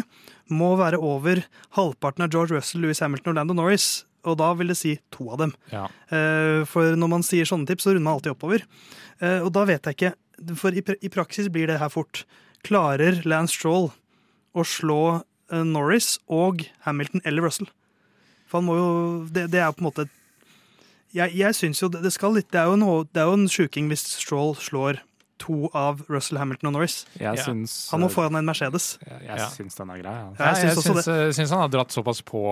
må 0.52 0.74
være 0.80 0.97
over 0.99 1.43
halvparten 1.78 2.26
av 2.26 2.32
George 2.34 2.56
Russell, 2.58 2.82
Louis 2.86 2.99
Hamilton 3.04 3.34
og 3.36 3.39
Lando 3.41 3.58
Norris. 3.62 3.91
Og 4.22 4.36
da 4.38 4.52
vil 4.54 4.70
det 4.70 4.76
si 4.78 4.91
to 5.10 5.32
av 5.34 5.39
dem. 5.41 5.52
Ja. 5.74 5.88
Eh, 6.14 6.62
For 6.70 6.93
når 6.93 7.10
man 7.10 7.24
sier 7.26 7.47
sånne 7.49 7.66
tips, 7.66 7.88
så 7.88 7.95
runder 7.95 8.06
man 8.06 8.20
alltid 8.20 8.36
oppover. 8.36 8.62
Eh, 9.18 9.39
Og 9.41 9.49
da 9.56 9.64
vet 9.66 9.82
jeg 9.89 9.97
ikke, 9.97 10.12
for 10.57 10.75
i, 10.75 10.83
i 11.01 11.11
praksis 11.11 11.49
blir 11.53 11.69
det 11.69 11.79
her 11.81 11.91
fort. 11.91 12.23
Klarer 12.65 13.21
Lance 13.25 13.57
Stroll 13.57 13.91
å 14.53 14.65
slå 14.67 15.01
uh, 15.21 15.63
Norris 15.65 16.17
og 16.29 16.65
Hamilton 16.85 17.23
eller 17.25 17.47
Russell? 17.47 17.69
For 18.49 18.59
han 18.59 18.67
må 18.67 18.75
jo 18.75 18.89
Det, 19.31 19.47
det 19.53 19.61
er 19.63 19.71
på 19.71 19.79
en 19.79 19.87
måte 19.87 20.07
Jeg, 21.15 21.31
jeg 21.39 21.55
syns 21.55 21.79
jo 21.79 21.87
det, 21.87 22.01
det 22.03 22.11
skal 22.11 22.35
litt 22.35 22.49
Det 22.51 22.59
er 22.59 22.67
jo, 22.67 22.75
noe, 22.81 23.05
det 23.07 23.23
er 23.23 23.29
jo 23.29 23.37
en 23.39 23.51
sjuking 23.51 23.87
hvis 23.91 24.03
Stroll 24.19 24.57
slår 24.59 24.99
to 25.41 25.69
av 25.73 26.03
Russell, 26.07 26.37
Hamilton 26.37 26.69
og 26.69 26.73
Norris. 26.75 26.99
Jeg 27.17 27.35
Ja. 27.37 27.43
syns 27.43 27.89
Han 27.91 28.01
må 28.03 28.09
foran 28.13 28.35
en 28.37 28.45
Mercedes. 28.45 28.97
Jeg, 29.01 29.21
jeg 29.25 29.37
Ja. 29.39 29.47
syns 29.49 29.75
den 29.79 29.89
er 29.89 29.97
grei. 30.03 30.13
Ja. 30.13 30.29
Ja, 30.39 30.53
jeg 30.53 30.69
syns 30.69 30.77
også 30.83 31.03
syns, 31.03 31.35
syns 31.39 31.49
han 31.49 31.59
har 31.65 31.69
dratt 31.73 31.89
såpass 31.91 32.21
på. 32.21 32.43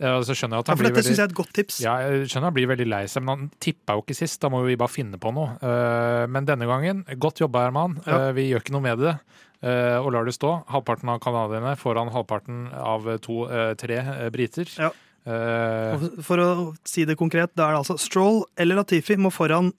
eh, 0.00 0.06
så 0.24 0.32
skjønner 0.32 0.56
jeg 0.56 0.64
at 0.64 0.68
Ja, 0.68 0.72
han 0.72 0.76
for 0.78 0.82
blir 0.84 0.94
dette 0.94 1.04
syns 1.04 1.12
veldig 1.12 1.16
jeg 1.16 1.26
er 1.28 1.30
et 1.30 1.34
godt 1.34 1.52
tips. 1.52 1.80
Ja, 1.84 1.96
jeg 1.98 2.26
skjønner 2.28 2.48
han 2.48 2.54
blir 2.54 2.66
veldig 2.72 2.88
lei 2.88 3.04
seg, 3.04 3.22
men 3.22 3.38
han 3.38 3.50
tippa 3.60 3.94
jo 3.98 4.02
ikke 4.02 4.16
sist. 4.16 4.40
Da 4.40 4.48
må 4.48 4.64
vi 4.64 4.76
bare 4.76 4.88
finne 4.88 5.18
på 5.20 5.32
noe. 5.34 5.58
Eh, 5.62 6.26
Men 6.26 6.46
denne 6.46 6.66
gangen, 6.66 7.04
godt 7.18 7.38
jobba, 7.38 7.66
Herman. 7.68 8.00
Ja. 8.06 8.28
Eh, 8.28 8.32
Vi 8.32 8.50
gjør 8.50 8.62
ikke 8.64 8.72
noe 8.72 8.80
med 8.82 8.98
det. 8.98 9.18
eh, 9.62 9.98
Og 10.02 10.10
lar 10.12 10.24
det 10.24 10.34
stå. 10.34 10.64
Halvparten 10.68 11.08
av 11.08 11.20
canadierne 11.20 11.76
foran 11.78 12.10
halvparten 12.10 12.72
av 12.74 13.04
to, 13.20 13.46
tre 13.76 13.96
eh, 13.98 14.30
briter. 14.30 14.66
Ja. 14.78 14.90
Eh, 15.24 15.98
For 16.22 16.36
å 16.38 16.76
si 16.84 17.04
det 17.04 17.16
konkret, 17.16 17.50
da 17.54 17.68
er 17.68 17.72
det 17.76 17.84
altså 17.84 17.98
Stroll 17.98 18.44
eller 18.58 18.76
Latifi 18.82 19.14
må 19.16 19.30
foran 19.30 19.72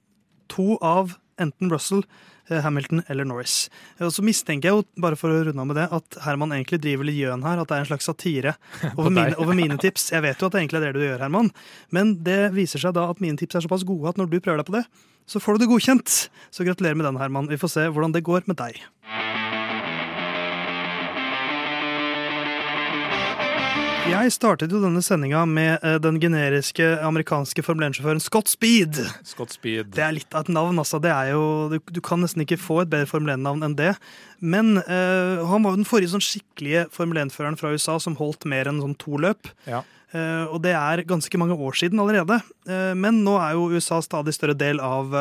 to 0.47 0.77
av 0.81 1.17
enten 1.39 1.69
Russell, 1.71 2.03
Hamilton 2.49 3.03
eller 3.07 3.27
Norris. 3.27 3.69
Og 4.03 4.11
så 4.13 4.25
mistenker 4.25 4.69
jeg 4.69 4.77
jo, 4.77 4.85
bare 5.03 5.17
for 5.19 5.31
å 5.31 5.43
runde 5.47 5.63
av 5.63 5.69
med 5.69 5.79
det, 5.79 5.87
at 5.95 6.19
Herman 6.25 6.55
egentlig 6.55 6.81
driver 6.83 7.07
litt 7.07 7.19
gjøn 7.21 7.45
her. 7.47 7.61
At 7.61 7.71
det 7.71 7.77
er 7.77 7.85
en 7.85 7.91
slags 7.91 8.09
satire 8.09 8.55
over 8.97 9.09
mine, 9.09 9.37
over 9.39 9.57
mine 9.57 9.79
tips. 9.81 10.11
Jeg 10.15 10.25
vet 10.25 10.41
jo 10.41 10.49
at 10.49 10.57
det 10.57 10.63
egentlig 10.63 10.81
er 10.81 10.87
det 10.89 10.99
du 10.99 11.07
gjør, 11.07 11.23
Herman. 11.25 11.53
Men 11.95 12.17
det 12.25 12.41
viser 12.57 12.83
seg 12.83 12.95
da 12.97 13.07
at 13.13 13.23
mine 13.23 13.39
tips 13.39 13.59
er 13.59 13.67
såpass 13.67 13.87
gode 13.87 14.11
at 14.11 14.21
når 14.21 14.31
du 14.31 14.39
prøver 14.39 14.63
deg 14.63 14.69
på 14.69 14.77
det, 14.79 14.85
så 15.29 15.39
får 15.39 15.55
du 15.55 15.63
det 15.63 15.71
godkjent. 15.71 16.17
Så 16.51 16.67
gratulerer 16.67 16.99
med 16.99 17.07
den, 17.07 17.21
Herman. 17.21 17.51
Vi 17.51 17.59
får 17.61 17.77
se 17.77 17.87
hvordan 17.87 18.15
det 18.15 18.25
går 18.27 18.49
med 18.49 18.59
deg. 18.59 18.83
Jeg 24.03 24.33
startet 24.35 24.71
jo 24.73 24.81
denne 24.83 24.99
sendinga 25.03 25.45
med 25.47 25.79
eh, 25.79 25.95
den 26.03 26.17
generiske 26.19 26.83
amerikanske 27.07 27.63
Formel 27.63 27.85
1-sjåføren 27.87 28.19
Scott 28.19 28.49
Speed. 28.51 28.99
Scott 29.23 29.55
Speed. 29.55 29.93
Det 29.95 30.03
er 30.03 30.17
litt 30.17 30.35
av 30.35 30.43
et 30.43 30.51
navn, 30.51 30.81
altså. 30.81 30.99
Det 30.99 31.11
er 31.13 31.31
jo, 31.31 31.43
du, 31.71 31.77
du 31.79 32.01
kan 32.03 32.19
nesten 32.19 32.43
ikke 32.43 32.59
få 32.59 32.81
et 32.83 32.91
bedre 32.91 33.07
Formel 33.07 33.31
1-navn 33.37 33.63
enn 33.63 33.77
det. 33.79 33.93
Men 34.43 34.75
uh, 34.81 35.47
han 35.47 35.63
var 35.63 35.71
jo 35.71 35.79
den 35.79 35.87
forrige 35.87 36.11
sånn 36.11 36.25
skikkelige 36.25 36.89
Formel 36.91 37.21
1-føreren 37.23 37.55
fra 37.59 37.71
USA 37.71 37.95
som 38.03 38.19
holdt 38.19 38.43
mer 38.49 38.67
enn 38.67 38.83
sånn 38.83 38.99
to 38.99 39.15
løp. 39.23 39.47
Ja. 39.69 39.85
Uh, 40.11 40.51
og 40.51 40.59
det 40.67 40.75
er 40.75 41.07
ganske 41.07 41.39
mange 41.39 41.55
år 41.55 41.79
siden 41.79 42.03
allerede. 42.03 42.41
Uh, 42.67 42.91
men 42.99 43.23
nå 43.23 43.39
er 43.39 43.55
jo 43.55 43.71
USA 43.71 44.03
stadig 44.03 44.35
større 44.35 44.59
del 44.59 44.83
av 44.83 45.15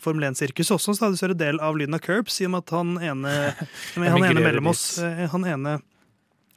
Formel 0.00 0.30
1-sirkuset, 0.30 0.78
også 0.78 0.94
en 0.94 1.02
stadig 1.02 1.18
større 1.18 1.40
del 1.42 1.58
av 1.58 1.74
lyden 1.76 1.98
av 1.98 2.06
Curbs, 2.06 2.38
i 2.38 2.46
og 2.46 2.54
med 2.54 2.62
at 2.62 2.78
han 2.78 2.94
ene, 3.10 3.38
han 3.98 4.30
ene 4.30 4.46
mellom 4.46 4.70
oss, 4.70 4.92
han 5.02 5.50
ene 5.50 5.80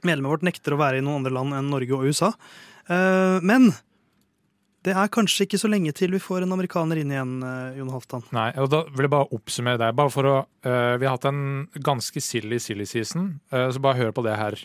medlemmet 0.08 0.36
vårt 0.36 0.46
nekter 0.48 0.76
å 0.76 0.82
være 0.82 1.00
i 1.00 1.06
noen 1.06 1.22
andre 1.22 1.34
land 1.36 1.58
enn 1.58 1.72
Norge 1.74 1.98
og 1.98 2.06
USA. 2.08 2.34
Eh, 2.88 3.40
Men 3.44 3.72
det 4.84 4.92
er 5.00 5.12
kanskje 5.12 5.46
ikke 5.46 5.60
så 5.62 5.70
lenge 5.72 5.94
til 5.96 6.12
vi 6.12 6.20
får 6.20 6.44
en 6.44 6.56
amerikaner 6.58 7.00
inn 7.00 7.12
igjen, 7.14 7.38
eh, 7.48 7.78
Jon 7.80 7.92
Halvdan. 7.94 8.26
Nei, 8.36 8.50
og 8.60 8.70
da 8.74 8.84
vil 8.90 9.08
jeg 9.08 9.14
bare 9.16 9.32
oppsummere 9.38 9.80
deg. 9.80 9.96
Bare 9.96 10.12
for 10.12 10.28
å, 10.28 10.36
uh, 10.68 10.98
vi 11.00 11.08
har 11.08 11.16
hatt 11.16 11.30
en 11.30 11.70
ganske 11.80 12.20
silly 12.20 12.60
silly 12.60 12.86
season, 12.86 13.40
uh, 13.54 13.70
så 13.72 13.80
bare 13.80 14.02
hør 14.02 14.12
på 14.12 14.26
det 14.28 14.36
her. 14.36 14.60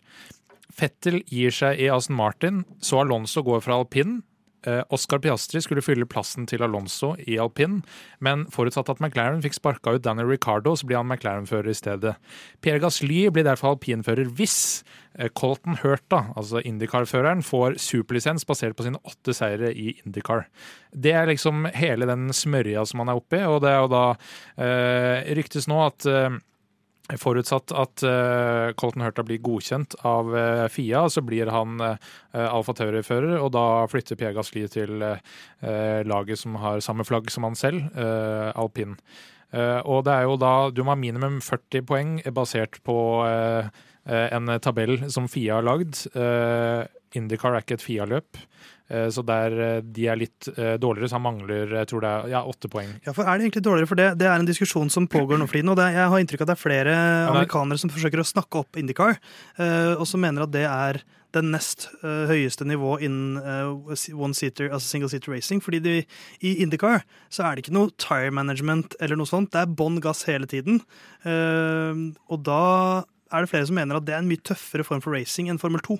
Fettel 0.74 1.22
gir 1.30 1.54
seg 1.54 1.78
i 1.78 1.86
Aston 1.90 2.18
Martin, 2.18 2.64
så 2.82 3.02
Alonso 3.04 3.44
går 3.46 3.62
fra 3.62 3.78
alpin. 3.78 4.22
Eh, 4.68 4.82
Oscar 4.94 5.20
Piastri 5.22 5.62
skulle 5.64 5.84
fylle 5.84 6.08
plassen 6.08 6.46
til 6.48 6.62
Alonso 6.64 7.14
i 7.24 7.38
alpin, 7.40 7.80
men 8.24 8.44
forutsatt 8.52 8.90
at 8.92 9.00
McLaren 9.02 9.42
fikk 9.44 9.56
sparka 9.56 9.94
ut 9.96 10.04
Danny 10.04 10.26
Ricardo, 10.28 10.74
så 10.76 10.88
blir 10.88 11.00
han 11.00 11.08
McLaren-fører 11.08 11.72
i 11.72 11.76
stedet. 11.76 12.16
Pierre 12.64 12.82
Gasly 12.82 13.26
blir 13.32 13.46
derfor 13.46 13.74
alpinfører 13.74 14.32
hvis 14.38 14.58
eh, 15.18 15.30
Colton 15.38 15.78
Hurta, 15.82 16.26
altså 16.38 16.62
Indycar-føreren, 16.64 17.44
får 17.46 17.78
superlisens 17.82 18.46
basert 18.48 18.76
på 18.78 18.86
sine 18.88 19.00
åtte 19.08 19.36
seire 19.36 19.72
i 19.72 19.94
Indycar. 20.02 20.48
Det 20.92 21.14
er 21.14 21.30
liksom 21.30 21.68
hele 21.76 22.08
den 22.08 22.28
smørja 22.34 22.84
som 22.88 23.04
han 23.04 23.12
er 23.12 23.22
oppi, 23.22 23.40
og 23.46 23.62
det 23.64 23.72
er 23.72 23.80
jo 23.82 23.92
da 23.94 24.04
eh, 24.60 25.32
ryktes 25.38 25.70
nå 25.70 25.80
at 25.86 26.08
eh, 26.08 26.38
Forutsatt 27.16 27.72
at 27.72 28.04
uh, 28.04 28.74
Colton 28.76 29.06
Hurta 29.06 29.24
blir 29.24 29.40
godkjent 29.40 29.96
av 30.04 30.28
uh, 30.34 30.66
FIA, 30.68 31.06
så 31.08 31.22
blir 31.24 31.48
han 31.54 31.80
uh, 31.80 31.96
Alfa 32.36 32.74
Tauri-fører, 32.76 33.38
og 33.40 33.54
da 33.56 33.64
flytter 33.88 34.18
Pierre 34.20 34.36
Gasly 34.36 34.66
til 34.68 35.00
uh, 35.00 35.16
laget 36.04 36.42
som 36.42 36.58
har 36.60 36.84
samme 36.84 37.08
flagg 37.08 37.32
som 37.32 37.48
han 37.48 37.56
selv, 37.56 37.88
uh, 37.96 38.52
alpin. 38.60 38.98
Eh, 39.48 39.80
og 39.88 40.02
det 40.04 40.12
er 40.12 40.26
jo 40.28 40.34
da 40.36 40.68
Du 40.68 40.82
må 40.84 40.92
ha 40.92 40.98
minimum 41.00 41.38
40 41.40 41.84
poeng 41.88 42.10
basert 42.36 42.82
på 42.84 42.96
eh, 43.24 43.70
eh, 44.04 44.26
en 44.36 44.58
tabell 44.60 45.06
som 45.12 45.28
FIA 45.28 45.60
har 45.60 45.64
lagd. 45.64 46.02
Eh, 46.12 46.84
Indycar 47.16 47.54
er 47.54 47.64
ikke 47.64 47.78
et 47.78 47.84
FIA-løp, 47.84 48.38
eh, 48.92 49.08
så 49.14 49.24
der 49.26 49.54
eh, 49.64 49.80
de 49.82 50.06
er 50.10 50.18
litt 50.20 50.48
eh, 50.54 50.76
dårligere, 50.80 51.08
så 51.08 51.16
han 51.16 51.24
mangler 51.24 51.74
jeg 51.80 51.90
tror 51.90 52.04
det 52.04 52.10
er 52.12 52.32
ja, 52.34 52.42
åtte 52.44 52.70
poeng. 52.72 52.90
Ja, 53.06 53.14
for 53.16 53.24
Er 53.24 53.38
det 53.38 53.48
egentlig 53.48 53.64
dårligere? 53.64 53.90
For 53.90 54.00
det, 54.00 54.08
det 54.20 54.28
er 54.28 54.36
en 54.36 54.48
diskusjon 54.48 54.92
som 54.92 55.08
pågår 55.08 55.40
nå 55.40 55.48
for 55.48 55.58
tiden. 55.58 55.72
og 55.72 55.78
det, 55.80 55.90
Jeg 55.96 56.12
har 56.12 56.24
inntrykk 56.24 56.42
av 56.44 56.48
at 56.48 56.52
det 56.52 56.58
er 56.58 56.64
flere 56.64 56.96
ja, 56.96 57.28
amerikanere 57.32 57.80
som 57.80 57.92
forsøker 57.92 58.20
å 58.20 58.28
snakke 58.28 58.64
opp 58.64 58.80
Indycar, 58.80 59.20
og 59.96 60.04
som 60.08 60.22
mener 60.22 60.44
at 60.44 60.52
det 60.52 60.66
er 60.68 61.02
den 61.36 61.50
nest 61.52 61.90
høyeste 62.00 62.64
nivå 62.64 62.94
innen 63.04 63.36
eh, 63.36 64.12
one 64.16 64.36
seater, 64.36 64.70
altså 64.72 64.88
single 64.88 65.10
seater 65.12 65.34
racing. 65.34 65.60
fordi 65.60 65.80
de, 65.84 65.96
i 66.40 66.54
Indycar 66.64 67.04
så 67.28 67.44
er 67.44 67.56
det 67.56 67.66
ikke 67.66 67.76
noe 67.76 67.92
tire 68.00 68.32
management 68.32 68.96
eller 69.00 69.20
noe 69.20 69.28
sånt. 69.28 69.52
Det 69.52 69.60
er 69.64 69.76
bånn 69.80 70.00
gass 70.04 70.24
hele 70.28 70.48
tiden. 70.48 70.80
Og 71.24 72.44
da 72.48 72.62
er 73.32 73.44
det 73.44 73.50
flere 73.50 73.68
som 73.68 73.76
mener 73.76 73.98
at 73.98 74.06
det 74.08 74.14
er 74.16 74.22
en 74.22 74.30
mye 74.30 74.44
tøffere 74.44 74.86
form 74.86 75.02
for 75.04 75.12
racing 75.16 75.50
enn 75.52 75.60
Formel 75.60 75.82
2. 75.84 75.98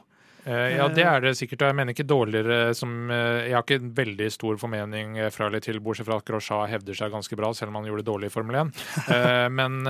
Eh, 0.49 0.76
Ja, 0.78 0.86
det 0.88 1.05
er 1.05 1.20
det 1.20 1.34
sikkert. 1.36 1.61
og 1.62 1.68
Jeg 1.68 1.76
mener 1.76 1.92
ikke 1.92 2.07
dårligere 2.09 2.74
som 2.74 3.11
eh, 3.12 3.49
Jeg 3.49 3.55
har 3.55 3.62
ikke 3.66 3.78
en 3.82 3.92
veldig 3.99 4.28
stor 4.32 4.57
formening 4.61 5.18
eh, 5.20 5.28
fra 5.34 5.46
eller 5.51 5.61
til, 5.64 5.78
bortsett 5.84 6.09
fra 6.09 6.16
at 6.22 6.26
Grosjean 6.28 6.70
hevder 6.72 6.96
seg 6.96 7.12
ganske 7.12 7.36
bra, 7.36 7.53
selv 7.53 7.70
om 7.72 7.78
han 7.82 7.88
gjorde 7.90 8.03
det 8.05 8.09
dårlig 8.09 8.30
i 8.30 8.34
Formel 8.34 8.61
1. 8.62 8.72
Eh, 9.18 9.49
Men 9.53 9.82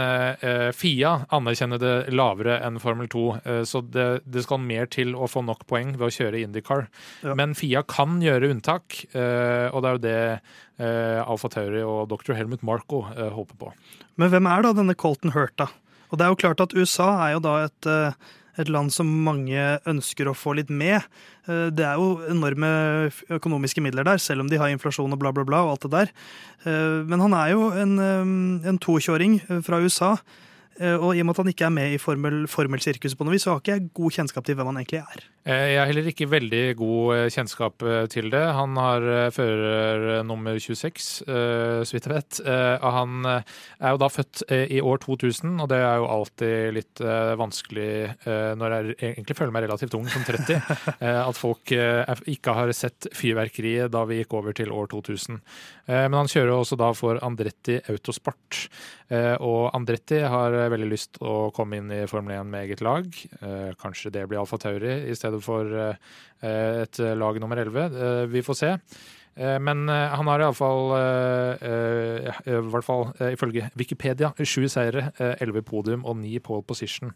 Fia 0.75 1.13
anerkjenner 1.35 1.79
det 1.83 1.95
lavere 2.15 2.59
enn 2.67 2.79
Formel 2.83 3.09
2, 3.11 3.25
eh, 3.45 3.63
så 3.69 3.81
det, 3.85 4.09
det 4.27 4.43
skal 4.45 4.61
mer 4.63 4.87
til 4.91 5.15
å 5.15 5.29
få 5.31 5.43
nok 5.47 5.65
poeng 5.71 5.95
ved 5.97 6.07
å 6.09 6.13
kjøre 6.13 6.41
IndyCar. 6.45 6.87
Ja. 7.23 7.35
Men 7.39 7.55
Fia 7.59 7.83
kan 7.87 8.19
gjøre 8.23 8.51
unntak, 8.53 9.03
og 9.15 9.79
det 9.85 9.89
er 9.89 9.97
jo 9.97 10.03
det 10.03 10.19
Alfa 11.29 11.49
Tauri 11.53 11.81
og 11.83 12.09
dr. 12.13 12.35
Helmut 12.39 12.63
Marko 12.67 13.03
eh, 13.17 13.31
håper 13.35 13.59
på. 13.61 13.73
Men 14.21 14.31
hvem 14.33 14.47
er 14.51 14.63
da 14.67 14.73
denne 14.77 14.95
Colton 14.99 15.35
Hurt, 15.35 15.55
da? 15.59 15.67
Og 16.11 16.19
det 16.19 16.25
er 16.27 16.33
jo 16.33 16.39
klart 16.41 16.63
at 16.65 16.75
USA 16.79 17.09
er 17.27 17.35
jo 17.37 17.41
da 17.45 17.55
et, 17.67 17.89
et 18.59 18.71
land 18.73 18.93
som 18.95 19.09
mange 19.25 19.79
ønsker 19.89 20.29
å 20.31 20.37
få 20.37 20.57
litt 20.59 20.71
med. 20.71 21.03
Eh, 21.49 21.71
Det 21.71 21.85
er 21.85 21.97
jo 21.97 22.21
enorme 22.29 23.11
økonomiske 23.31 23.83
midler 23.85 24.05
der, 24.05 24.19
selv 24.19 24.41
om 24.41 24.49
de 24.49 24.59
har 24.59 24.69
inflasjon 24.69 25.13
og 25.13 25.19
bla, 25.19 25.33
bla, 25.33 25.45
bla. 25.45 25.63
og 25.65 25.71
alt 25.77 25.87
det 25.87 25.91
der. 25.91 26.09
Eh, 26.67 27.05
Men 27.05 27.21
han 27.21 27.33
er 27.35 27.51
jo 27.53 27.71
en, 27.71 27.99
eh, 27.99 28.79
tokjøring 28.79 29.41
fra 29.65 29.81
USA. 29.81 30.19
Og 30.81 31.17
i 31.17 31.21
og 31.21 31.27
med 31.27 31.31
at 31.35 31.37
han 31.43 31.53
ikke 31.53 31.67
er 31.67 31.71
med 31.75 31.93
i 31.93 31.99
formel, 31.99 32.47
formelsirkuset 32.47 33.19
på 33.19 33.25
noe 33.27 33.33
vis, 33.35 33.43
så 33.43 33.51
har 33.51 33.59
ikke 33.59 33.75
jeg 33.75 33.91
god 33.95 34.13
kjennskap 34.13 34.45
til 34.45 34.55
hvem 34.55 34.67
han 34.67 34.77
egentlig 34.77 35.03
er. 35.03 35.25
Eh, 35.49 35.69
Jeg 35.73 35.79
har 35.81 35.89
heller 35.89 36.09
ikke 36.11 36.27
veldig 36.29 36.63
god 36.77 37.13
eh, 37.15 37.27
kjennskap 37.33 37.81
eh, 37.87 38.03
til 38.13 38.27
det. 38.33 38.43
Han 38.53 38.77
har 38.77 39.05
fører 39.33 40.21
nummer 40.29 40.59
26, 40.61 41.07
eh, 41.25 41.81
så 41.89 41.95
vidt 41.97 42.09
jeg 42.09 42.13
vet. 42.19 42.41
Han 42.85 43.25
er 43.29 43.95
jo 43.95 44.01
da 44.03 44.09
født 44.13 44.43
i 44.53 44.81
år 44.85 45.01
2000, 45.07 45.55
og 45.63 45.71
det 45.73 45.79
er 45.81 46.03
jo 46.03 46.09
alltid 46.13 46.75
litt 46.77 47.03
vanskelig 47.41 47.89
når 48.59 48.75
jeg 48.75 48.97
egentlig 49.13 49.37
føler 49.39 49.55
meg 49.55 49.65
relativt 49.67 49.97
ung, 49.99 50.07
som 50.13 50.25
30, 50.27 50.59
eh, 51.05 51.21
at 51.23 51.39
folk 51.39 51.73
ikke 51.73 52.57
har 52.59 52.73
sett 52.77 53.09
fyrverkeriet 53.17 53.93
da 53.95 54.05
vi 54.09 54.21
gikk 54.21 54.37
over 54.39 54.57
til 54.57 54.73
år 54.75 54.91
2000. 54.93 55.41
Eh, 55.89 56.05
Men 56.11 56.19
han 56.23 56.31
kjører 56.33 56.55
også 56.59 56.79
da 56.81 56.93
for 56.97 57.21
Andretti 57.25 57.79
Autosport. 57.89 58.67
Og 59.09 59.71
Andretti 59.73 60.19
har 60.21 60.53
veldig 60.69 60.89
lyst 60.91 61.17
å 61.25 61.49
komme 61.57 61.79
inn 61.81 61.89
i 61.97 62.03
Formel 62.11 62.35
1 62.43 62.51
med 62.53 62.67
eget 62.67 62.83
lag. 62.85 63.07
Kanskje 63.81 64.13
det 64.13 64.27
blir 64.29 64.43
Alfa 64.43 64.59
Tauri 64.61 64.99
i 65.09 65.15
stedet 65.17 65.38
for 65.45 65.69
eh, 65.73 65.95
et 66.85 67.01
lag 67.19 67.41
nummer 67.43 67.61
11. 67.61 67.87
Eh, 67.89 68.25
Vi 68.33 68.45
får 68.47 68.59
se. 68.59 68.73
Eh, 69.39 69.59
Men 69.59 69.89
han 69.89 70.27
har 70.27 70.41
iallfall, 70.41 70.95
i 72.49 72.57
hvert 72.73 72.87
fall 72.87 73.13
ifølge 73.33 73.71
Wikipedia, 73.79 74.33
sju 74.43 74.67
seire, 74.69 75.13
elleve 75.39 75.63
podium 75.63 76.05
og 76.05 76.19
ni 76.23 76.39
pole 76.39 76.63
position. 76.67 77.15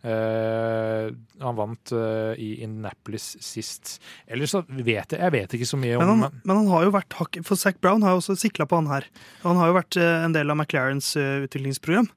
Uh, 0.00 1.12
han 1.44 1.56
vant 1.58 1.90
uh, 1.92 2.32
i 2.40 2.62
Innapolis 2.64 3.34
sist. 3.44 3.98
Ellers 4.24 4.54
så 4.54 4.62
vet 4.64 5.12
jeg 5.12 5.20
Jeg 5.20 5.32
vet 5.34 5.56
ikke 5.58 5.68
så 5.68 5.76
mye 5.76 5.98
om 5.98 6.00
Men 6.00 6.22
han, 6.24 6.38
men 6.40 6.56
han 6.56 6.70
har 6.72 6.86
jo 6.86 6.94
vært 6.94 7.16
For 7.44 7.60
Zac 7.60 7.82
Brown 7.84 8.00
har 8.00 8.14
jo 8.14 8.22
også 8.22 8.38
sikla 8.40 8.64
på 8.64 8.78
han 8.80 8.88
her. 8.88 9.04
Han 9.42 9.60
har 9.60 9.68
jo 9.68 9.76
vært 9.76 9.98
en 10.00 10.32
del 10.32 10.48
av 10.48 10.56
McLarens 10.56 11.12
utviklingsprogram. 11.20 12.08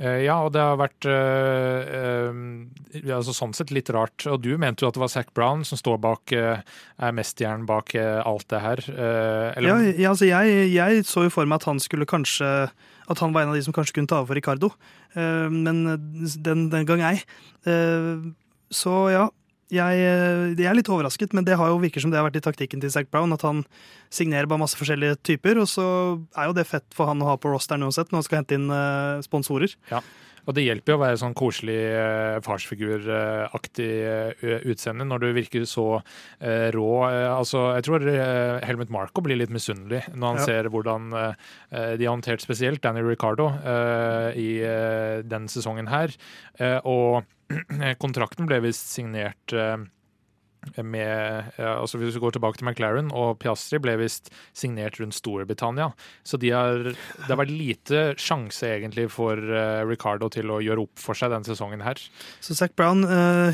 Eh, 0.00 0.22
Ja, 0.24 0.38
og 0.44 0.52
det 0.54 0.62
har 0.62 0.78
vært 0.80 1.06
eh, 1.08 2.32
altså 3.12 3.34
sånn 3.36 3.54
sett 3.56 3.72
litt 3.74 3.90
rart. 3.92 4.24
Og 4.30 4.40
du 4.44 4.54
mente 4.60 4.84
jo 4.84 4.90
at 4.90 4.96
det 4.96 5.02
var 5.02 5.12
Zac 5.12 5.32
Brown 5.36 5.64
som 5.68 5.80
står 5.80 6.00
bak, 6.02 6.32
eh, 6.32 6.62
er 6.98 7.16
mesterhjernen 7.16 7.66
bak 7.68 7.94
alt 7.96 8.48
det 8.52 8.62
her. 8.62 8.84
Ja, 9.60 9.76
ja, 9.92 10.08
altså 10.12 10.28
jeg, 10.28 10.72
jeg 10.72 11.04
så 11.08 11.26
jo 11.26 11.34
for 11.34 11.48
meg 11.48 11.60
at 11.60 11.68
han 11.70 11.80
skulle 11.82 12.08
kanskje 12.08 12.70
At 13.10 13.18
han 13.18 13.32
var 13.34 13.42
en 13.42 13.50
av 13.50 13.56
de 13.58 13.62
som 13.66 13.74
kanskje 13.74 13.96
kunne 13.98 14.08
ta 14.08 14.20
over 14.20 14.30
for 14.30 14.38
Ricardo. 14.38 14.68
Men 15.14 15.82
den, 16.46 16.68
den 16.70 16.86
gang 16.86 17.02
ei. 17.02 17.18
Så 18.72 18.92
ja. 19.12 19.26
Jeg, 19.72 20.02
eh, 20.04 20.52
jeg 20.58 20.68
er 20.68 20.76
litt 20.76 20.90
overrasket, 20.92 21.32
men 21.32 21.46
det 21.48 21.56
har 21.56 21.70
jo 21.72 21.78
virker 21.80 22.04
som 22.04 22.10
det 22.12 22.18
har 22.20 22.26
vært 22.28 22.36
i 22.42 22.44
taktikken 22.44 22.82
til 22.82 22.92
Zack 22.92 23.08
Brown. 23.10 23.32
At 23.32 23.42
han 23.48 23.62
signerer 24.12 24.46
bare 24.50 24.60
masse 24.60 24.76
forskjellige 24.76 25.16
typer, 25.24 25.56
og 25.62 25.70
så 25.72 25.86
er 26.36 26.50
jo 26.50 26.56
det 26.58 26.66
fett 26.68 26.84
for 26.92 27.08
han 27.08 27.22
å 27.24 27.30
ha 27.32 27.38
på 27.40 27.48
rosteren 27.54 27.82
uansett 27.88 28.12
når 28.12 28.20
han 28.20 28.28
skal 28.28 28.42
hente 28.42 28.58
inn 28.60 28.68
sponsorer. 29.24 29.72
Ja. 29.90 30.02
og 30.42 30.56
det 30.56 30.64
hjelper 30.66 30.90
jo 30.92 30.96
å 30.98 31.00
være 31.04 31.18
sånn 31.20 31.34
koselig 31.38 31.76
eh, 31.94 32.40
farsfiguraktig 32.42 33.90
eh, 34.42 34.64
utseende 34.70 35.04
når 35.06 35.22
du 35.22 35.26
virker 35.36 35.64
så 35.70 35.84
eh, 36.42 36.68
rå. 36.74 36.88
Eh, 37.08 37.28
altså, 37.30 37.62
jeg 37.76 37.86
tror 37.86 38.06
eh, 38.10 38.58
Helmut 38.66 38.90
Marko 38.92 39.22
blir 39.24 39.38
litt 39.38 39.52
misunnelig 39.54 40.02
når 40.14 40.26
han 40.32 40.40
Ja. 40.42 40.46
ser 40.48 40.68
hvordan 40.72 41.12
eh, 41.14 41.94
de 41.96 42.04
har 42.08 42.16
håndtert 42.16 42.42
spesielt 42.42 42.82
Danny 42.82 43.04
Ricardo 43.06 43.50
eh, 43.62 44.32
i 44.42 44.48
eh, 44.66 45.22
den 45.22 45.46
sesongen 45.52 45.86
her. 45.92 46.10
Eh, 46.58 46.78
og 46.84 47.22
kontrakten 48.02 48.48
ble 48.48 48.62
visst 48.64 48.92
signert 48.94 49.54
eh, 49.56 49.80
med 50.78 51.56
altså 51.58 51.98
Hvis 51.98 52.14
vi 52.14 52.20
går 52.22 52.36
tilbake 52.36 52.60
til 52.60 52.68
McLaren, 52.68 53.08
og 53.10 53.40
Piastri 53.42 53.80
ble 53.82 53.96
visst 53.98 54.28
signert 54.54 55.00
rundt 55.00 55.16
Storbritannia. 55.16 55.88
Så 56.22 56.38
de 56.38 56.52
har, 56.54 56.84
det 56.86 57.26
har 57.26 57.40
vært 57.40 57.50
lite 57.50 58.04
sjanse 58.14 58.68
egentlig 58.68 59.08
for 59.10 59.34
Ricardo 59.88 60.28
til 60.30 60.52
å 60.54 60.60
gjøre 60.62 60.84
opp 60.84 61.02
for 61.02 61.18
seg 61.18 61.34
denne 61.34 61.50
sesongen 61.50 61.82
her. 61.82 61.98
Så 62.38 62.54
Zac 62.54 62.76
Brown, 62.78 63.02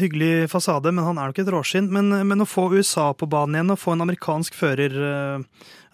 hyggelig 0.03 0.51
fasade, 0.53 0.93
men 0.93 1.09
han 1.09 1.17
er 1.17 1.33
nok 1.33 1.41
et 1.41 1.53
råskinn. 1.57 1.89
Men, 1.89 2.13
men, 2.29 2.45
å 2.45 2.51
få 2.51 2.69
USA 2.77 3.15
på 3.17 3.31
banen 3.33 3.57
igjen 3.57 3.73
og 3.73 3.81
få 3.81 3.97
en 3.97 4.05
amerikansk 4.05 4.61
fører, 4.61 5.01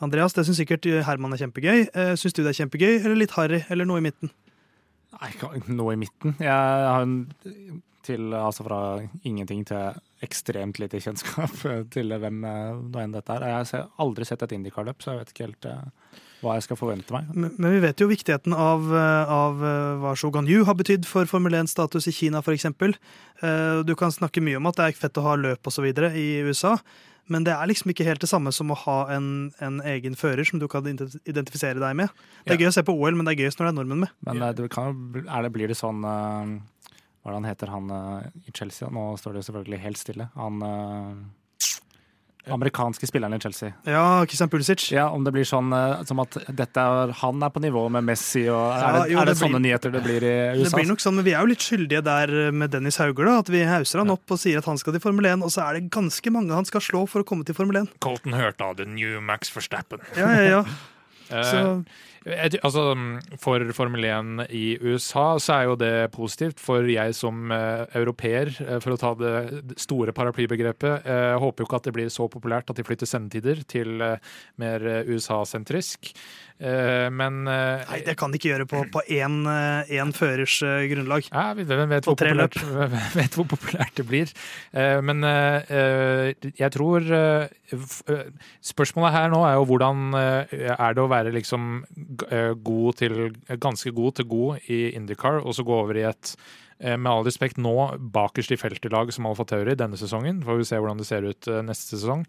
Andreas, 0.03 0.35
det 0.35 0.49
syns 0.49 0.59
sikkert 0.65 0.91
Herman 1.07 1.39
er 1.39 1.45
kjempegøy. 1.47 1.87
Syns 2.19 2.35
du 2.35 2.43
det 2.43 2.57
er 2.57 2.65
kjempegøy, 2.65 3.05
eller 3.05 3.23
litt 3.23 3.39
harry, 3.39 3.63
eller 3.71 3.87
noe 3.87 4.03
i 4.03 4.09
midten? 4.11 4.35
Nei, 5.21 5.31
noe 5.71 5.95
i 5.95 6.01
midten. 6.01 6.35
Jeg 6.43 6.51
har 6.51 7.05
en 7.05 7.19
til 8.07 8.35
altså 8.37 8.67
fra 8.67 8.81
ingenting 9.25 9.65
til 9.69 9.97
ekstremt 10.25 10.79
lite 10.81 11.01
kjennskap 11.03 11.55
til 11.95 12.15
hvem 12.21 12.43
nå 12.45 13.01
enn 13.03 13.17
dette 13.17 13.37
er. 13.37 13.49
Jeg 13.51 13.71
har 13.73 13.89
aldri 14.05 14.29
sett 14.29 14.45
et 14.47 14.55
Indikarløp, 14.57 15.03
så 15.03 15.13
jeg 15.15 15.23
vet 15.23 15.33
ikke 15.33 15.47
helt 15.49 15.69
uh, 15.71 16.21
hva 16.45 16.59
jeg 16.59 16.67
skal 16.67 16.81
forvente 16.81 17.15
meg. 17.15 17.31
Men, 17.33 17.55
men, 17.57 17.71
vi 17.77 17.81
vet 17.85 18.01
jo 18.01 18.11
viktigheten 18.11 18.53
av, 18.53 18.85
eh, 18.93 19.33
av 19.33 19.65
hva 20.03 20.13
Shogun 20.19 20.51
Yu 20.51 20.67
har 20.69 20.77
betydd 20.77 21.09
for 21.09 21.29
Formel 21.31 21.57
1-status 21.57 22.11
i 22.11 22.13
Kina, 22.13 22.45
f.eks. 22.45 22.69
Du 23.89 23.95
kan 23.97 24.13
snakke 24.13 24.45
mye 24.45 24.61
om 24.61 24.69
at 24.69 24.77
det 24.77 24.91
er 24.91 25.01
fett 25.07 25.21
å 25.21 25.25
ha 25.25 25.39
løp 25.41 25.73
osv. 25.73 25.89
i 25.89 26.29
USA. 26.45 26.77
Men 27.33 27.45
det 27.47 27.55
er 27.55 27.69
liksom 27.71 27.93
ikke 27.93 28.05
helt 28.05 28.21
det 28.21 28.29
samme 28.29 28.53
som 28.53 28.73
å 28.73 28.77
ha 28.85 28.99
en, 29.15 29.29
en 29.65 29.81
egen 29.89 30.17
fører 30.19 30.45
som 30.45 30.61
du 30.61 30.67
kan 30.69 30.85
identifisere 30.85 31.81
deg 31.81 31.97
med. 31.97 32.13
Det 32.45 32.53
er 32.53 32.59
ja. 32.59 32.67
gøy 32.67 32.73
å 32.73 32.77
se 32.77 32.85
på 32.85 32.95
OL, 32.99 33.17
men 33.17 33.25
det 33.25 33.35
er 33.35 33.45
gøyest 33.45 33.61
når 33.61 33.69
det 33.69 33.73
er 33.73 33.79
nordmenn 33.79 34.03
med. 34.05 34.15
Men 34.29 34.45
det 34.59 34.69
kan, 34.75 34.99
det, 35.15 35.53
blir 35.55 35.73
det 35.73 35.79
sånn 35.79 36.05
hva 37.25 37.33
er 37.33 37.39
det 37.39 37.41
han 37.41 37.49
heter, 37.49 37.71
han 37.73 37.87
uh, 37.89 38.25
i 38.45 38.53
Chelsea? 38.53 38.91
Nå 38.93 39.15
står 39.17 39.33
det 39.33 39.41
jo 39.41 39.47
selvfølgelig 39.47 39.79
helt 39.81 39.97
stille. 39.97 40.27
Han 40.37 40.59
uh, 40.61 41.23
amerikanske 42.53 43.09
spilleren 43.09 43.39
i 43.39 43.41
Chelsea. 43.41 43.73
Ja, 43.89 44.27
Christian 44.29 44.51
Pulisic. 44.53 44.93
Ja, 44.93 45.07
Om 45.09 45.25
det 45.25 45.33
blir 45.33 45.49
sånn 45.49 45.73
uh, 45.73 46.03
som 46.05 46.21
at 46.21 46.37
er, 46.37 47.15
han 47.23 47.49
er 47.49 47.55
på 47.55 47.65
nivå 47.65 47.87
med 47.97 48.05
Messi, 48.05 48.45
og 48.53 48.77
er 48.77 48.99
det, 48.99 49.07
jo, 49.15 49.23
er 49.23 49.31
det, 49.31 49.33
det 49.33 49.41
sånne 49.41 49.57
blir, 49.57 49.65
nyheter 49.71 49.97
det 49.97 50.05
blir 50.05 50.29
i 50.29 50.37
USA? 50.59 50.69
Det 50.69 50.83
blir 50.83 50.91
nok 50.93 51.05
sånn, 51.07 51.17
men 51.17 51.29
Vi 51.31 51.33
er 51.33 51.41
jo 51.41 51.53
litt 51.55 51.65
skyldige 51.65 52.05
der 52.05 52.37
med 52.53 52.77
Dennis 52.77 53.01
Hauger. 53.01 53.31
da, 53.31 53.41
At 53.41 53.53
vi 53.57 53.65
hauser 53.73 54.05
han 54.05 54.13
opp 54.13 54.37
og 54.37 54.45
sier 54.45 54.61
at 54.61 54.69
han 54.69 54.85
skal 54.85 54.99
til 54.99 55.09
Formel 55.09 55.33
1, 55.33 55.49
og 55.49 55.57
så 55.57 55.65
er 55.65 55.81
det 55.81 55.89
ganske 55.97 56.37
mange 56.37 56.53
han 56.53 56.69
skal 56.69 56.85
slå 56.85 57.07
for 57.09 57.25
å 57.25 57.29
komme 57.33 57.49
til 57.49 57.57
Formel 57.57 57.87
1. 57.87 57.95
Colton 58.05 58.37
hørte 58.37 58.69
av 58.69 58.77
det 58.83 58.93
New 58.93 59.17
Max 59.25 59.49
Verstappen. 59.57 60.05
Ja, 60.13 60.29
ja, 60.37 60.59
ja. 60.59 61.41
så... 61.55 61.63
Altså, 62.25 62.95
For 63.37 63.61
Formel 63.77 64.07
1 64.09 64.47
i 64.49 64.79
USA 64.81 65.35
så 65.43 65.59
er 65.59 65.67
jo 65.69 65.77
det 65.77 65.93
positivt. 66.15 66.63
For 66.63 66.87
jeg 66.89 67.13
som 67.17 67.53
uh, 67.53 67.85
europeer, 67.93 68.49
uh, 68.65 68.79
for 68.81 68.95
å 68.95 69.01
ta 69.01 69.13
det 69.21 69.77
store 69.83 70.15
paraplybegrepet, 70.17 71.05
uh, 71.05 71.35
håper 71.43 71.65
jo 71.65 71.69
ikke 71.69 71.81
at 71.83 71.91
det 71.91 71.95
blir 71.99 72.09
så 72.13 72.29
populært 72.33 72.73
at 72.73 72.81
de 72.81 72.87
flytter 72.87 73.11
sendetider 73.11 73.61
til 73.69 74.01
uh, 74.01 74.17
mer 74.61 75.05
USA-sentrisk. 75.05 76.15
Eh, 76.63 77.09
men 77.11 77.49
eh, 77.51 77.83
Nei, 77.89 77.99
det 78.07 78.15
kan 78.19 78.31
de 78.31 78.39
ikke 78.39 78.53
gjøre 78.53 78.67
på, 78.71 78.85
på 78.95 79.03
én, 79.11 79.41
eh, 79.51 80.13
førers 80.15 80.61
grunnlag. 80.91 81.27
Ja, 81.33 81.49
vi 81.59 81.67
vet, 81.67 82.07
hvor 82.07 82.15
populært, 82.15 82.59
vet 83.19 83.39
hvor 83.39 83.49
populært 83.51 83.99
det 83.99 84.07
blir. 84.07 84.31
Men 84.75 85.25
jeg 85.25 86.71
tror 86.75 87.07
Spørsmålet 88.65 89.15
her 89.17 89.31
nå 89.33 89.41
er 89.49 89.57
jo 89.59 89.67
hvordan 89.69 90.15
er 90.15 90.95
det 90.95 91.03
å 91.03 91.11
være 91.11 91.33
liksom 91.35 91.85
god 92.63 93.01
til 93.01 93.17
ganske 93.61 93.91
god 93.97 94.21
til 94.21 94.29
god 94.31 94.69
i 94.71 94.81
Indycar, 94.95 95.41
og 95.43 95.57
så 95.57 95.67
gå 95.67 95.75
over 95.75 95.99
i 95.99 96.07
et 96.07 96.37
med 96.79 97.09
all 97.11 97.25
respekt 97.27 97.59
nå 97.61 97.75
bakerst 98.15 98.55
i 98.55 98.59
feltet 98.61 98.93
lag 98.93 99.13
som 99.15 99.29
Alfa 99.29 99.47
Tauri 99.49 99.77
denne 99.79 99.99
sesongen. 100.01 100.43
Får 100.45 100.61
vi 100.61 100.69
se 100.69 100.81
hvordan 100.81 101.01
det 101.01 101.09
ser 101.09 101.27
ut 101.27 101.49
eh, 101.51 101.63
neste 101.67 101.97
sesong. 101.97 102.25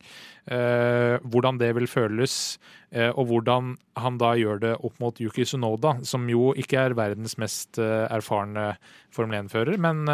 Eh, 0.46 1.18
hvordan 1.26 1.60
det 1.62 1.72
vil 1.78 1.90
føles, 1.90 2.40
og 2.96 3.26
hvordan 3.28 3.74
han 4.00 4.18
da 4.22 4.30
gjør 4.40 4.60
det 4.62 4.70
opp 4.88 5.02
mot 5.04 5.18
Yuki 5.20 5.44
Sunoda, 5.44 5.98
som 6.08 6.30
jo 6.32 6.54
ikke 6.56 6.80
er 6.80 6.94
verdens 6.96 7.34
mest 7.42 7.76
erfarne 7.82 8.70
Formel 9.12 9.42
1-fører, 9.42 9.76
men 9.84 10.06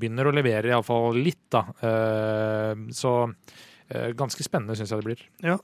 begynner 0.00 0.30
å 0.30 0.32
levere 0.32 0.70
iallfall 0.72 1.18
litt, 1.20 1.42
da. 1.52 1.66
Så 2.96 3.12
Eh, 3.26 3.75
ganske 4.18 4.42
spennende 4.42 4.74
syns 4.74 4.90
jeg 4.90 5.02
det 5.02 5.06
blir. 5.06 5.20
Ja, 5.46 5.60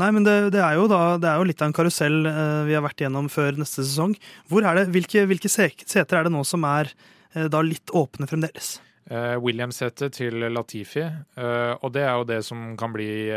Nei, 0.00 0.10
men 0.12 0.26
det, 0.26 0.36
det, 0.52 0.60
er 0.60 0.80
da, 0.92 1.02
det, 1.20 1.28
er 1.28 1.40
jo 1.40 1.48
litt 1.48 1.62
av 1.62 1.70
en 1.70 1.76
karusell 1.76 2.18
uh, 2.28 2.64
vi 2.68 2.76
har 2.76 2.84
vært 2.84 3.00
igjennom 3.00 3.30
før 3.32 3.56
neste 3.60 3.84
sesong. 3.84 4.16
Hvor 4.50 4.66
er 4.66 4.80
det, 4.80 4.90
hvilke, 4.92 5.24
hvilke 5.28 5.50
seter 5.52 6.18
er 6.18 6.26
det 6.26 6.34
nå 6.34 6.42
som 6.44 6.66
er 6.68 6.92
uh, 7.36 7.46
da 7.52 7.64
litt 7.64 7.94
åpne 7.96 8.28
fremdeles? 8.30 8.76
Williams-setet 9.06 10.16
til 10.16 10.42
Latifi. 10.50 11.04
Og 11.38 11.92
det 11.94 12.00
er 12.02 12.16
jo 12.18 12.24
det 12.26 12.40
som 12.42 12.72
kan 12.74 12.90
bli 12.90 13.28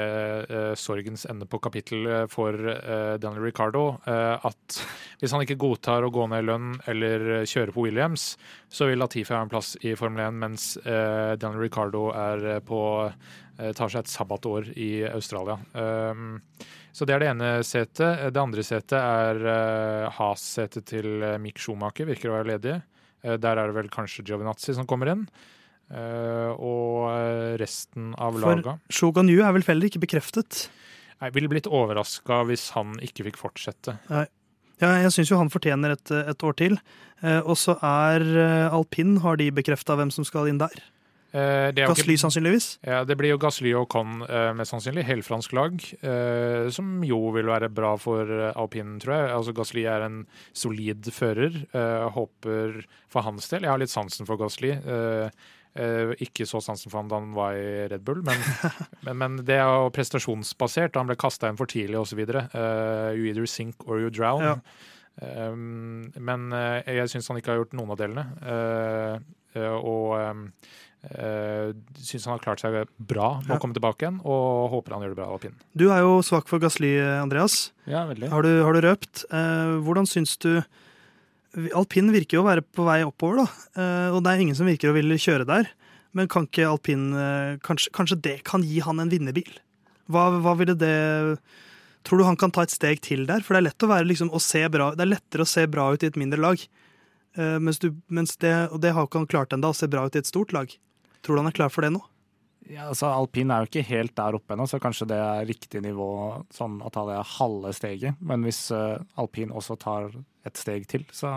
sorgens 0.82 1.28
ende 1.30 1.46
på 1.46 1.60
kapittel 1.62 2.08
for 2.26 2.58
Daniel 3.22 3.46
Ricardo. 3.46 3.84
at 4.10 4.80
hvis 5.22 5.30
han 5.30 5.44
ikke 5.46 5.60
godtar 5.62 6.02
å 6.02 6.10
gå 6.10 6.26
ned 6.32 6.42
i 6.42 6.48
lønn 6.48 6.72
eller 6.90 7.46
kjøre 7.46 7.76
på 7.76 7.86
Williams, 7.86 8.32
så 8.66 8.90
vil 8.90 8.98
Latifi 8.98 9.36
ha 9.36 9.44
en 9.46 9.54
plass 9.54 9.76
i 9.86 9.94
Formel 9.94 10.26
1, 10.26 10.42
mens 10.42 10.66
Daniel 10.82 11.62
Ricardo 11.62 12.08
er 12.18 12.64
på 12.66 12.82
tar 13.76 13.92
seg 13.92 14.06
et 14.06 14.12
sabbatår 14.12 14.70
i 14.80 15.04
Australia. 15.10 15.58
Um, 15.74 16.40
så 16.96 17.06
det 17.06 17.16
er 17.16 17.24
det 17.24 17.30
ene 17.34 17.50
setet. 17.68 18.32
Det 18.34 18.42
andre 18.42 18.64
setet 18.66 18.96
er 18.98 19.40
uh, 19.44 20.06
Has-setet 20.16 20.88
til 20.90 21.26
Mick 21.44 21.60
Schumacher, 21.62 22.08
virker 22.10 22.32
å 22.32 22.38
være 22.38 22.50
ledig. 22.54 22.76
Der 23.20 23.60
er 23.60 23.68
det 23.68 23.76
vel 23.76 23.90
kanskje 23.92 24.24
Giovinazzi 24.24 24.72
som 24.78 24.88
kommer 24.88 25.12
inn. 25.12 25.26
Og 25.92 27.58
resten 27.60 28.14
av 28.16 28.38
laga. 28.40 28.78
For 28.88 28.96
Shogun 28.96 29.28
Yu 29.28 29.42
er 29.44 29.52
vel 29.58 29.66
heller 29.68 29.90
ikke 29.90 30.00
bekreftet? 30.06 30.70
Jeg 31.20 31.36
ville 31.36 31.50
blitt 31.52 31.68
overraska 31.68 32.46
hvis 32.48 32.70
han 32.78 32.96
ikke 33.04 33.26
fikk 33.28 33.42
fortsette. 33.42 33.98
Nei. 34.08 34.24
Ja, 34.80 34.94
jeg 35.04 35.12
syns 35.12 35.34
jo 35.34 35.42
han 35.42 35.52
fortjener 35.52 35.98
et, 35.98 36.14
et 36.32 36.48
år 36.48 36.56
til. 36.62 36.80
Og 37.44 37.58
så 37.60 37.76
er 37.84 38.24
alpin, 38.72 39.18
har 39.26 39.36
de 39.42 39.50
bekrefta 39.52 40.00
hvem 40.00 40.16
som 40.16 40.24
skal 40.24 40.48
inn 40.48 40.64
der? 40.64 40.80
Uh, 41.30 41.70
Gasly, 41.78 42.16
ikke, 42.16 42.24
sannsynligvis? 42.24 42.68
Ja, 42.88 43.04
det 43.06 43.18
blir 43.20 43.36
jo 43.36 43.42
Gassly 43.42 43.74
og 43.78 43.86
Con, 43.94 44.24
uh, 44.26 44.50
mest 44.58 44.74
sannsynlig. 44.74 45.06
Helfransk 45.10 45.54
lag. 45.54 45.78
Uh, 46.02 46.70
som 46.74 47.04
jo 47.06 47.22
vil 47.36 47.52
være 47.52 47.70
bra 47.70 47.94
for 48.02 48.32
alpinen, 48.50 48.98
tror 49.04 49.16
jeg. 49.16 49.30
Altså 49.38 49.54
Gassly 49.58 49.86
er 49.86 50.08
en 50.08 50.20
solid 50.58 51.12
fører. 51.14 51.62
håper 52.16 52.82
for 53.10 53.26
hans 53.26 53.50
del. 53.52 53.66
Jeg 53.68 53.74
har 53.74 53.82
litt 53.82 53.94
sansen 53.94 54.30
for 54.30 54.42
Gassly. 54.42 54.76
Uh, 55.78 56.16
ikke 56.18 56.48
så 56.50 56.60
sansen 56.66 56.90
for 56.90 56.98
ham 56.98 57.10
da 57.12 57.20
han 57.20 57.34
var 57.38 57.54
i 57.56 57.88
Red 57.92 58.02
Bull, 58.04 58.24
men, 58.26 58.40
men, 59.06 59.20
men 59.22 59.36
det 59.46 59.60
er 59.60 59.68
jo 59.70 59.92
prestasjonsbasert. 59.94 60.98
Han 60.98 61.12
ble 61.12 61.18
kasta 61.20 61.52
inn 61.52 61.60
for 61.60 61.70
tidlig 61.70 62.00
osv. 62.02 62.24
Uh, 62.26 63.14
you 63.14 63.30
either 63.30 63.46
sink 63.46 63.86
or 63.86 64.02
you 64.02 64.10
drown. 64.10 64.44
Ja. 64.44 64.56
Um, 65.20 66.10
men 66.16 66.50
uh, 66.56 66.80
jeg 66.88 67.12
syns 67.12 67.30
han 67.30 67.40
ikke 67.40 67.54
har 67.54 67.62
gjort 67.62 67.78
noen 67.78 67.94
av 67.94 68.02
delene. 68.02 68.26
Uh, 68.42 69.38
og 69.78 70.16
um, 70.18 70.44
uh, 71.08 71.72
syns 71.96 72.28
han 72.28 72.36
har 72.36 72.44
klart 72.44 72.64
seg 72.64 72.76
bra 72.98 73.32
med 73.44 73.54
ja. 73.54 73.58
å 73.58 73.62
komme 73.64 73.78
tilbake 73.78 74.06
igjen, 74.06 74.20
og 74.26 74.70
håper 74.76 74.96
han 74.96 75.06
gjør 75.06 75.16
det 75.16 75.20
bra 75.22 75.32
alpin. 75.36 75.58
Du 75.78 75.88
er 75.94 76.04
jo 76.04 76.20
svak 76.26 76.50
for 76.52 76.62
Gasli, 76.64 76.96
Andreas. 77.00 77.70
Ja, 77.90 78.06
veldig. 78.10 78.30
Har 78.34 78.46
du, 78.46 78.52
har 78.66 78.76
du 78.76 78.84
røpt. 78.86 79.26
hvordan 79.30 80.10
syns 80.10 80.38
du 80.44 80.54
Alpin 81.74 82.12
virker 82.14 82.38
jo 82.38 82.44
å 82.44 82.46
være 82.46 82.62
på 82.62 82.84
vei 82.86 83.00
oppover, 83.02 83.42
da. 83.42 83.48
Uh, 83.74 84.10
og 84.14 84.20
det 84.22 84.32
er 84.32 84.44
ingen 84.44 84.58
som 84.58 84.70
virker 84.70 84.92
å 84.92 84.96
ville 84.96 85.18
kjøre 85.18 85.48
der. 85.50 85.72
Men 86.18 86.30
kan 86.30 86.46
ikke 86.46 86.68
alpin 86.70 87.10
uh, 87.14 87.58
kanskje, 87.66 87.90
kanskje, 87.96 88.20
det 88.26 88.36
kan 88.46 88.66
gi 88.66 88.82
han 88.86 89.02
en 89.02 89.10
vinnerbil? 89.10 89.50
Hva, 90.10 90.30
hva, 90.42 90.56
ville 90.58 90.78
det 90.78 90.94
Tror 92.08 92.22
du 92.22 92.26
han 92.26 92.38
kan 92.40 92.54
ta 92.54 92.64
et 92.64 92.74
steg 92.74 93.02
til 93.06 93.26
der? 93.30 93.44
For 93.44 93.54
det 93.54 93.60
er 93.60 93.68
lett 93.68 93.86
å 93.86 93.90
være 93.90 94.08
liksom, 94.08 94.30
å 94.32 94.40
se 94.42 94.62
bra, 94.72 94.94
det 94.96 95.04
er 95.04 95.12
lettere 95.12 95.44
å 95.44 95.50
se 95.50 95.66
bra 95.70 95.90
ut 95.94 96.06
i 96.06 96.08
et 96.08 96.18
mindre 96.18 96.40
lag. 96.40 96.62
Eh, 97.36 97.58
mens, 97.60 97.82
du, 97.84 97.90
mens 98.08 98.38
det, 98.40 98.54
og 98.72 98.80
det 98.82 98.94
har 98.96 99.06
ikke 99.06 99.20
han 99.20 99.28
klart 99.30 99.54
ennå, 99.54 99.74
å 99.74 99.78
se 99.78 99.90
bra 99.92 100.06
ut 100.08 100.16
i 100.16 100.22
et 100.22 100.30
stort 100.30 100.54
lag. 100.56 100.72
Tror 101.30 101.38
du 101.38 101.44
han 101.44 101.52
er 101.52 101.54
klar 101.54 101.70
for 101.70 101.86
det 101.86 101.92
nå? 101.94 102.00
Ja, 102.74 102.88
altså 102.90 103.06
Alpin 103.14 103.52
er 103.54 103.62
jo 103.62 103.68
ikke 103.70 103.84
helt 103.86 104.16
der 104.18 104.34
oppe 104.34 104.56
ennå, 104.56 104.66
så 104.66 104.80
kanskje 104.82 105.06
det 105.12 105.20
er 105.22 105.46
riktig 105.46 105.84
nivå 105.86 106.08
sånn 106.50 106.80
å 106.82 106.90
ta 106.90 107.04
det 107.06 107.20
halve 107.36 107.70
steget. 107.78 108.18
Men 108.18 108.42
hvis 108.48 108.64
uh, 108.74 108.98
alpin 109.22 109.54
også 109.54 109.78
tar 109.78 110.08
et 110.50 110.58
steg 110.58 110.88
til, 110.90 111.06
så 111.14 111.30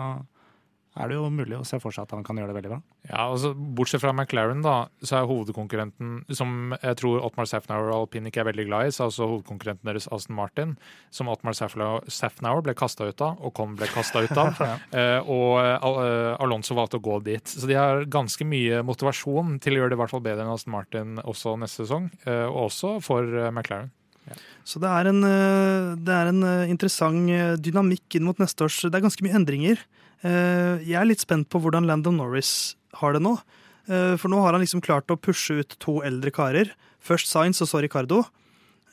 er 0.93 1.09
det 1.09 1.15
jo 1.17 1.29
mulig 1.33 1.55
å 1.57 1.65
se 1.65 1.79
for 1.81 1.93
seg 1.93 2.05
at 2.05 2.13
han 2.13 2.25
kan 2.25 2.37
gjøre 2.37 2.51
det 2.51 2.57
veldig 2.59 2.71
bra. 2.75 2.79
Ja, 3.07 3.23
altså 3.23 3.53
Bortsett 3.53 4.03
fra 4.03 4.13
McLaren, 4.13 4.61
da, 4.65 4.75
så 5.01 5.17
er 5.17 5.29
hovedkonkurrenten, 5.29 6.19
som 6.37 6.75
jeg 6.75 6.99
tror 7.01 7.23
Otmar 7.25 7.47
Safnauer 7.49 7.89
og 7.89 8.03
alpin 8.03 8.29
ikke 8.29 8.43
er 8.43 8.49
veldig 8.51 8.67
glad 8.67 8.89
i, 8.89 8.93
så 8.93 9.03
er 9.03 9.09
altså 9.09 9.29
hovedkonkurrenten 9.31 9.89
deres 9.89 10.05
Aston 10.13 10.37
Martin, 10.37 10.75
som 11.13 11.31
Otmar 11.33 11.57
Safnauer 11.57 12.61
ble 12.65 12.75
kasta 12.77 13.09
ut 13.09 13.25
av, 13.25 13.41
og 13.41 13.55
Con 13.57 13.73
ble 13.79 13.89
kasta 13.89 14.21
ut 14.21 14.37
av. 14.37 14.61
ja. 14.69 14.75
uh, 14.93 15.33
og 15.33 15.57
uh, 15.57 16.43
Alonso 16.43 16.77
valgte 16.77 17.01
å 17.01 17.05
gå 17.05 17.17
dit. 17.25 17.41
Så 17.49 17.69
de 17.69 17.79
har 17.79 18.05
ganske 18.13 18.45
mye 18.45 18.83
motivasjon 18.85 19.57
til 19.63 19.77
å 19.77 19.81
gjøre 19.83 19.95
det 19.95 19.97
i 19.97 20.03
hvert 20.03 20.13
fall 20.13 20.25
bedre 20.25 20.45
enn 20.45 20.53
Aston 20.53 20.75
Martin 20.75 21.17
også 21.23 21.55
neste 21.61 21.87
sesong, 21.87 22.11
og 22.29 22.59
også 22.67 22.95
for 23.03 23.25
McLaren. 23.49 23.89
Ja. 24.29 24.37
Så 24.67 24.79
det 24.79 24.87
er, 24.87 25.09
en, 25.09 25.25
det 26.05 26.13
er 26.15 26.29
en 26.29 26.45
interessant 26.71 27.59
dynamikk 27.59 28.15
inn 28.15 28.23
mot 28.23 28.37
neste 28.39 28.63
års 28.63 28.77
Det 28.85 28.95
er 28.95 29.03
ganske 29.03 29.25
mye 29.25 29.35
endringer. 29.35 29.81
Eh, 30.23 30.79
jeg 30.87 30.95
er 30.99 31.07
litt 31.09 31.23
spent 31.23 31.49
på 31.51 31.59
hvordan 31.59 31.87
Landon 31.87 32.17
Norris 32.21 32.75
har 33.01 33.15
det 33.15 33.21
nå. 33.23 33.35
Eh, 33.89 34.15
For 34.19 34.31
nå 34.31 34.39
har 34.43 34.55
han 34.55 34.63
liksom 34.63 34.83
klart 34.83 35.11
å 35.11 35.19
pushe 35.19 35.59
ut 35.59 35.75
to 35.83 35.99
eldre 36.05 36.31
karer. 36.31 36.71
Først 37.03 37.27
Sainz 37.31 37.61
og 37.61 37.67
så 37.71 37.81
Ricardo. 37.83 38.23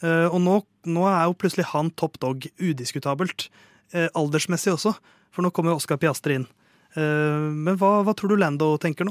Eh, 0.03 0.26
Og 0.26 0.41
nå, 0.43 0.61
nå 0.87 1.07
er 1.07 1.26
jo 1.28 1.39
plutselig 1.39 1.70
han 1.74 1.91
top 1.95 2.18
dog, 2.20 2.47
udiskutabelt. 2.59 3.49
Aldersmessig 3.91 4.70
også, 4.70 4.93
for 5.35 5.43
nå 5.43 5.51
kommer 5.51 5.74
Oscar 5.74 5.97
Piastri 5.99 6.37
inn. 6.39 6.45
Men 6.95 7.74
hva, 7.74 8.05
hva 8.07 8.12
tror 8.14 8.31
du 8.31 8.37
Lando 8.39 8.68
tenker 8.78 9.03
nå? 9.05 9.11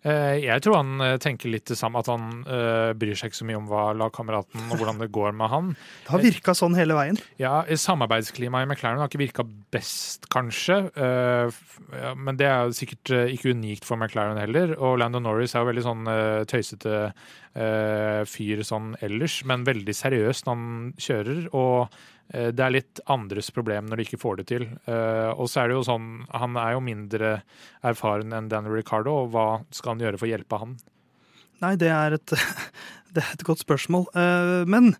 Eh, 0.00 0.40
Jeg 0.46 0.62
tror 0.64 0.78
han 0.78 1.02
eh, 1.04 1.16
tenker 1.20 1.52
litt 1.52 1.68
det 1.68 1.76
samme, 1.78 2.00
at 2.00 2.08
han 2.08 2.42
eh, 2.48 2.92
bryr 2.96 3.18
seg 3.18 3.30
ikke 3.30 3.40
så 3.40 3.48
mye 3.48 3.58
om 3.58 3.66
hva 3.68 3.82
lagkameraten 3.98 4.70
og 4.70 4.80
hvordan 4.80 5.00
det 5.02 5.10
går 5.12 5.34
med 5.36 5.52
han. 5.52 5.72
Det 6.06 6.14
har 6.14 6.24
virka 6.24 6.54
sånn 6.56 6.76
hele 6.78 6.96
veien. 6.96 7.18
Ja, 7.40 7.60
Samarbeidsklimaet 7.68 8.64
i 8.64 8.70
McLaren 8.70 9.02
har 9.02 9.10
ikke 9.10 9.20
virka 9.20 9.44
best, 9.74 10.28
kanskje. 10.32 10.78
Men 12.18 12.38
det 12.40 12.48
er 12.48 12.72
sikkert 12.76 13.12
ikke 13.34 13.52
unikt 13.54 13.86
for 13.86 14.00
McLaren 14.00 14.40
heller. 14.40 14.72
Og 14.80 14.98
Lando 15.02 15.20
Norris 15.22 15.54
er 15.54 15.62
jo 15.64 15.70
veldig 15.70 15.84
sånn 15.86 16.10
tøysete 16.50 17.02
fyr 18.30 18.64
sånn 18.66 18.94
ellers, 19.04 19.40
men 19.48 19.66
veldig 19.68 19.94
seriøs 19.96 20.44
når 20.46 20.56
han 20.58 20.90
kjører. 21.02 21.44
Og 21.56 22.00
det 22.30 22.62
er 22.62 22.74
litt 22.74 23.00
andres 23.10 23.50
problem 23.54 23.88
når 23.90 23.98
de 23.98 24.06
ikke 24.06 24.20
får 24.22 24.40
det 24.40 24.46
til. 24.52 24.68
Eh, 24.86 25.30
og 25.34 25.48
så 25.50 25.64
er 25.64 25.70
det 25.70 25.78
jo 25.78 25.86
sånn, 25.86 26.08
han 26.30 26.58
er 26.60 26.76
jo 26.76 26.84
mindre 26.84 27.32
erfaren 27.86 28.34
enn 28.36 28.50
Daniel 28.52 28.78
Ricardo, 28.78 29.24
og 29.24 29.32
hva 29.34 29.48
skal 29.74 29.94
han 29.96 30.04
gjøre 30.04 30.20
for 30.20 30.28
å 30.28 30.32
hjelpe 30.34 30.60
han? 30.62 30.76
Nei, 31.60 31.74
det 31.80 31.90
er 31.92 32.16
et, 32.16 32.34
det 33.14 33.24
er 33.24 33.32
et 33.34 33.46
godt 33.46 33.64
spørsmål. 33.64 34.06
Eh, 34.14 34.62
Men 34.70 34.94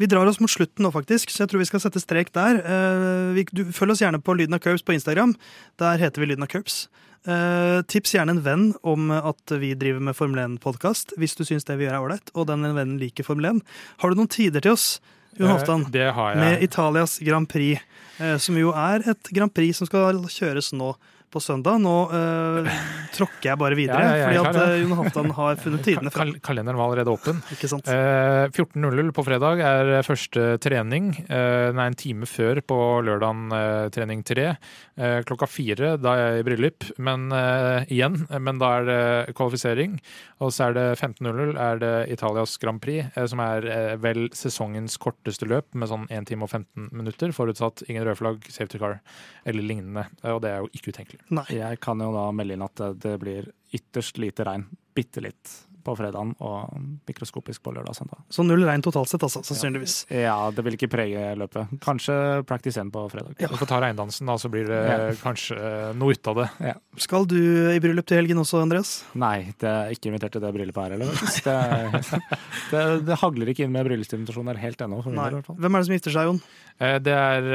vi 0.00 0.10
drar 0.10 0.28
oss 0.28 0.42
mot 0.44 0.52
slutten 0.52 0.84
nå, 0.84 0.92
faktisk, 0.94 1.32
så 1.32 1.44
jeg 1.44 1.54
tror 1.54 1.64
vi 1.64 1.70
skal 1.72 1.82
sette 1.86 2.02
strek 2.02 2.34
der. 2.36 2.60
Eh, 2.60 3.44
Du, 3.54 3.64
følg 3.72 3.96
oss 3.96 4.04
gjerne 4.04 4.22
på 4.22 4.36
Lyden 4.36 4.56
av 4.56 4.62
Curbs 4.62 4.84
på 4.84 4.96
Instagram. 4.96 5.34
Der 5.80 5.98
heter 6.04 6.20
vi 6.22 6.30
Lyden 6.32 6.44
av 6.44 6.52
Curbs. 6.52 6.84
Uh, 7.24 7.80
tips 7.88 8.12
gjerne 8.12 8.34
en 8.34 8.42
venn 8.44 8.64
om 8.84 9.08
at 9.08 9.48
vi 9.56 9.70
driver 9.80 10.02
med 10.04 10.12
Formel 10.12 10.42
1-podkast, 10.42 11.14
hvis 11.16 11.32
du 11.38 11.40
syns 11.48 11.64
det 11.64 11.78
vi 11.80 11.86
gjør 11.86 11.94
er 11.96 12.04
ålreit, 12.04 12.32
og 12.36 12.50
den 12.50 12.66
vennen 12.66 12.98
liker 13.00 13.24
Formel 13.24 13.48
1. 13.48 13.62
Har 14.02 14.12
du 14.12 14.20
noen 14.20 14.28
tider 14.28 14.60
til 14.60 14.74
oss, 14.76 14.98
Jon 15.36 15.48
Eh, 15.48 15.56
Halvdan? 15.56 15.86
Det 15.90 16.10
har 16.14 16.34
Med. 16.34 16.62
Italias 16.62 17.18
Grand 17.18 17.48
Prix, 17.48 17.80
eh, 18.18 18.36
som 18.38 18.56
jo 18.58 18.70
er 18.72 19.02
et 19.10 19.30
Grand 19.34 19.52
Prix 19.54 19.76
som 19.78 19.86
skal 19.86 20.22
kjøres 20.30 20.72
nå 20.72 20.94
på 21.32 21.40
søndag. 21.42 21.80
Nå 21.82 21.94
eh, 22.14 22.70
tråkker 23.14 23.50
jeg 23.50 23.60
bare 23.60 23.78
videre, 23.78 24.00
Ja, 24.18 24.28
fordi 24.28 24.40
at 24.42 24.58
uh, 24.58 24.64
eh, 24.64 24.82
Jon 24.82 24.96
Halvdan 25.00 25.34
har 25.38 25.60
funnet 25.62 25.84
tidene 25.88 26.14
fram. 26.14 26.34
Kal 26.34 26.42
kalenderen 26.50 26.80
var 26.80 26.90
allerede 26.90 27.14
åpen. 27.14 27.42
Ikke 27.54 27.70
sant? 27.70 27.88
Uh, 27.88 28.46
14.00 28.50 29.12
på 29.16 29.26
fredag 29.26 29.62
er 29.64 29.94
første 30.06 30.46
trening. 30.64 31.12
Uh, 31.28 31.70
er 31.74 31.84
en 31.86 31.98
time 31.98 32.28
før 32.30 32.62
på 32.64 32.80
lørdagen 33.06 33.46
uh, 33.54 33.88
trening 33.94 34.24
tre. 34.26 34.52
Eh, 34.96 35.20
klokka 35.26 35.46
fire, 35.50 35.96
da 35.98 36.12
er 36.14 36.20
jeg 36.22 36.42
i 36.42 36.46
bryllup, 36.46 36.84
men 37.02 37.26
eh, 37.34 37.86
igjen. 37.90 38.20
Men 38.30 38.60
da 38.62 38.70
er 38.78 38.84
det 38.86 39.34
kvalifisering. 39.34 39.96
Og 40.44 40.52
så 40.54 40.68
er 40.68 40.76
det 40.76 40.84
15.00 41.00 41.56
er 41.58 41.80
det 41.82 41.94
Italias 42.14 42.54
Grand 42.62 42.78
Prix, 42.82 43.08
eh, 43.14 43.26
som 43.30 43.42
er 43.42 43.66
eh, 43.66 43.94
vel 43.98 44.28
sesongens 44.36 44.94
korteste 45.02 45.48
løp 45.50 45.74
med 45.74 45.90
sånn 45.90 46.06
1 46.14 46.30
time 46.30 46.46
og 46.46 46.52
15 46.52 46.92
minutter, 46.94 47.34
forutsatt 47.34 47.82
ingen 47.88 48.06
rødflagg, 48.06 48.46
safety 48.46 48.78
car 48.78 49.00
eller 49.44 49.66
lignende. 49.66 50.06
Eh, 50.22 50.30
og 50.30 50.44
det 50.44 50.52
er 50.52 50.62
jo 50.62 50.70
ikke 50.78 50.94
utenkelig. 50.94 51.24
Nei. 51.34 51.46
Jeg 51.54 51.82
kan 51.82 52.02
jo 52.02 52.12
da 52.14 52.28
melde 52.34 52.58
inn 52.58 52.66
at 52.68 52.84
det- 53.04 53.18
blir 53.18 53.52
ytterst 53.70 54.18
lite 54.18 54.44
regn. 54.44 54.64
Bitte 54.94 55.20
litt 55.20 55.66
på 55.84 55.94
fredagen 55.98 56.32
og 56.44 56.72
mikroskopisk 57.08 57.62
på 57.64 57.72
lørdag 57.76 57.92
og 57.92 57.98
søndag. 57.98 58.22
Så 58.32 58.44
null 58.46 58.64
regn 58.66 58.82
totalt 58.84 59.10
sett, 59.12 59.22
altså, 59.26 59.42
sannsynligvis. 59.46 59.96
Ja, 60.10 60.36
det 60.54 60.64
vil 60.66 60.76
ikke 60.78 60.88
prege 60.92 61.34
løpet. 61.38 61.74
Kanskje 61.84 62.16
practice 62.48 62.80
1 62.80 62.90
på 62.94 63.04
fredag. 63.12 63.36
Ja. 63.42 63.48
Du 63.52 63.56
får 63.60 63.70
ta 63.70 63.80
regndansen, 63.84 64.26
da, 64.30 64.36
så 64.40 64.50
blir 64.52 64.66
det 64.70 64.80
Ja. 64.84 64.98
kanskje 65.22 65.58
eh, 65.58 65.92
noe 66.00 66.16
ut 66.16 66.30
av 66.32 66.40
det. 66.42 66.74
Skal 67.04 67.26
du 67.30 67.36
i 67.74 67.78
bryllup 67.84 68.06
til 68.08 68.18
helgen 68.22 68.40
også, 68.42 68.62
Andreas? 68.64 68.94
Nei, 69.14 69.52
det 69.60 69.68
er 69.70 69.94
ikke 69.94 70.10
invitert 70.12 70.32
til 70.36 70.44
det 70.44 70.52
bryllupet 70.56 70.82
her 70.82 70.96
heller. 70.96 71.14
Det, 71.44 72.20
det, 72.72 72.84
det 73.08 73.20
hagler 73.22 73.52
ikke 73.52 73.64
inn 73.68 73.72
med 73.74 73.86
bryllupsinvitasjoner 73.88 74.60
helt 74.62 74.80
ennå. 74.86 75.02
Hvem 75.04 75.20
er 75.20 75.78
det 75.78 75.86
som 75.88 75.96
gifter 75.98 76.14
seg, 76.16 76.30
Jon? 76.30 76.42
Eh, 76.80 76.98
Det 77.04 77.12
er 77.14 77.50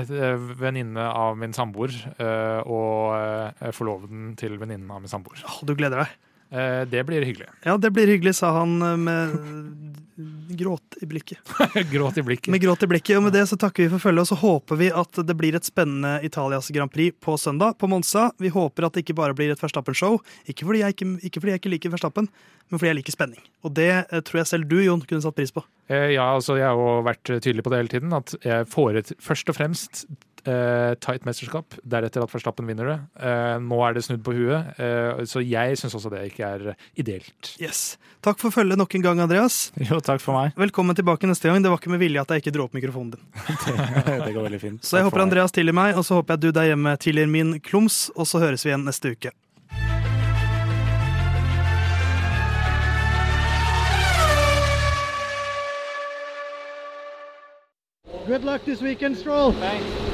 en 0.00 0.12
eh, 0.16 0.48
venninne 0.62 1.08
av 1.12 1.36
min 1.40 1.52
samboer 1.56 1.92
og 2.66 3.72
forloveden 3.76 4.34
til 4.38 4.56
venninnen 4.60 4.90
av 4.92 5.00
min 5.02 5.10
samboer. 5.10 5.42
Du 5.66 5.74
gleder 5.78 6.04
deg. 6.04 6.12
Eh, 6.52 6.84
Det 6.88 7.04
blir 7.08 7.24
hyggelig. 7.24 7.48
Ja, 7.68 7.76
det 7.80 7.90
blir 7.90 8.06
hyggelig, 8.06 8.34
sa 8.36 8.52
han 8.58 8.82
eh, 8.82 8.96
med 8.96 9.36
gråt 10.52 10.98
i 11.00 11.06
blikket. 11.06 11.38
Gråt 11.90 12.18
i 12.18 12.22
blikket. 12.22 12.50
Med 12.52 12.60
gråt 12.60 12.82
i 12.82 12.86
blikket, 12.86 13.16
og 13.16 13.22
med 13.26 13.32
det 13.32 13.46
så 13.48 13.56
takker 13.56 13.86
vi 13.86 13.92
for 13.94 14.02
følget, 14.02 14.26
og 14.26 14.28
så 14.28 14.36
håper 14.42 14.76
vi 14.76 14.90
at 14.92 15.20
det 15.26 15.36
blir 15.38 15.56
et 15.56 15.64
spennende 15.66 16.18
Italias 16.26 16.68
Grand 16.74 16.92
Prix 16.92 17.16
på 17.24 17.36
søndag 17.40 17.78
på 17.80 17.88
Monza. 17.88 18.28
Vi 18.38 18.52
håper 18.52 18.86
at 18.86 18.92
det 18.96 19.06
ikke 19.06 19.16
bare 19.18 19.36
blir 19.38 19.54
et 19.54 19.62
Verstappen-show. 19.62 20.18
Ikke, 20.44 20.68
ikke, 20.68 21.08
ikke 21.24 21.40
fordi 21.40 21.54
jeg 21.54 21.62
ikke 21.62 21.72
liker 21.72 21.94
Verstappen, 21.94 22.28
men 22.68 22.78
fordi 22.78 22.92
jeg 22.92 23.00
liker 23.00 23.16
spenning. 23.16 23.40
Og 23.64 23.72
det 23.78 23.88
eh, 24.04 24.20
tror 24.20 24.42
jeg 24.42 24.50
selv 24.52 24.68
du, 24.68 24.76
Jon, 24.84 25.00
kunne 25.08 25.24
satt 25.24 25.38
pris 25.38 25.54
på. 25.54 25.64
Ja, 25.88 26.28
altså 26.36 26.54
Jeg 26.60 26.68
har 26.68 26.78
jo 26.78 27.00
vært 27.04 27.24
tydelig 27.42 27.64
på 27.64 27.72
det 27.72 27.80
hele 27.82 27.92
tiden, 27.96 28.12
at 28.16 28.36
jeg 28.44 28.68
får 28.70 29.00
et, 29.00 29.14
først 29.20 29.48
og 29.50 29.56
fremst 29.58 30.04
eh, 30.48 30.92
tight 31.02 31.26
mesterskap, 31.28 31.76
deretter 31.84 32.24
at 32.24 32.32
Verstappen 32.32 32.68
vinner 32.68 32.88
det. 32.88 32.96
Uh, 33.18 33.56
nå 33.62 33.78
er 33.86 33.96
det 33.96 34.04
snudd 34.06 34.24
på 34.26 34.34
huet, 34.36 34.72
Uh, 34.82 35.22
så 35.28 35.42
jeg 35.44 35.76
syns 35.78 35.94
også 35.96 36.10
det 36.12 36.22
ikke 36.30 36.46
er 36.46 36.72
ideelt. 36.98 37.52
Yes. 37.60 37.96
Takk 38.24 38.40
for 38.40 38.54
følget 38.54 38.78
nok 38.78 38.94
en 38.94 39.04
gang, 39.04 39.20
Andreas. 39.22 39.70
Jo, 39.88 40.00
takk 40.04 40.22
for 40.22 40.36
meg. 40.36 40.56
Velkommen 40.58 40.96
tilbake 40.96 41.28
neste 41.28 41.50
gang. 41.50 41.62
Det 41.62 41.70
var 41.70 41.80
ikke 41.80 41.92
med 41.92 42.02
vilje 42.02 42.22
at 42.22 42.32
jeg 42.34 42.44
ikke 42.44 42.54
dro 42.54 42.66
opp 42.68 42.76
mikrofonen 42.76 43.14
din. 43.16 43.24
Det, 44.06 44.18
det 44.26 44.32
går 44.34 44.46
veldig 44.48 44.60
fint. 44.62 44.82
Så 44.84 44.98
jeg 44.98 45.06
Takk 45.06 45.12
håper. 45.12 45.24
Andreas 45.26 45.54
tilgir 45.54 45.76
meg, 45.76 45.96
og 45.98 46.06
så 46.06 46.18
håper 46.18 46.36
jeg 46.36 46.42
du 46.44 46.50
der 46.56 46.72
hjemme 46.72 46.96
tilgir 47.02 47.30
min 47.30 47.56
klums, 47.60 48.04
og 48.16 48.28
så 48.30 48.42
høres 48.42 48.66
vi 48.66 48.72
igjen 48.72 48.86
neste 48.88 49.14
uke. 49.14 49.34
Good 58.26 58.44
luck 58.44 58.64
this 58.64 58.80
weekend, 58.80 59.18
Stroll. 59.18 59.52
Thanks. 59.52 60.11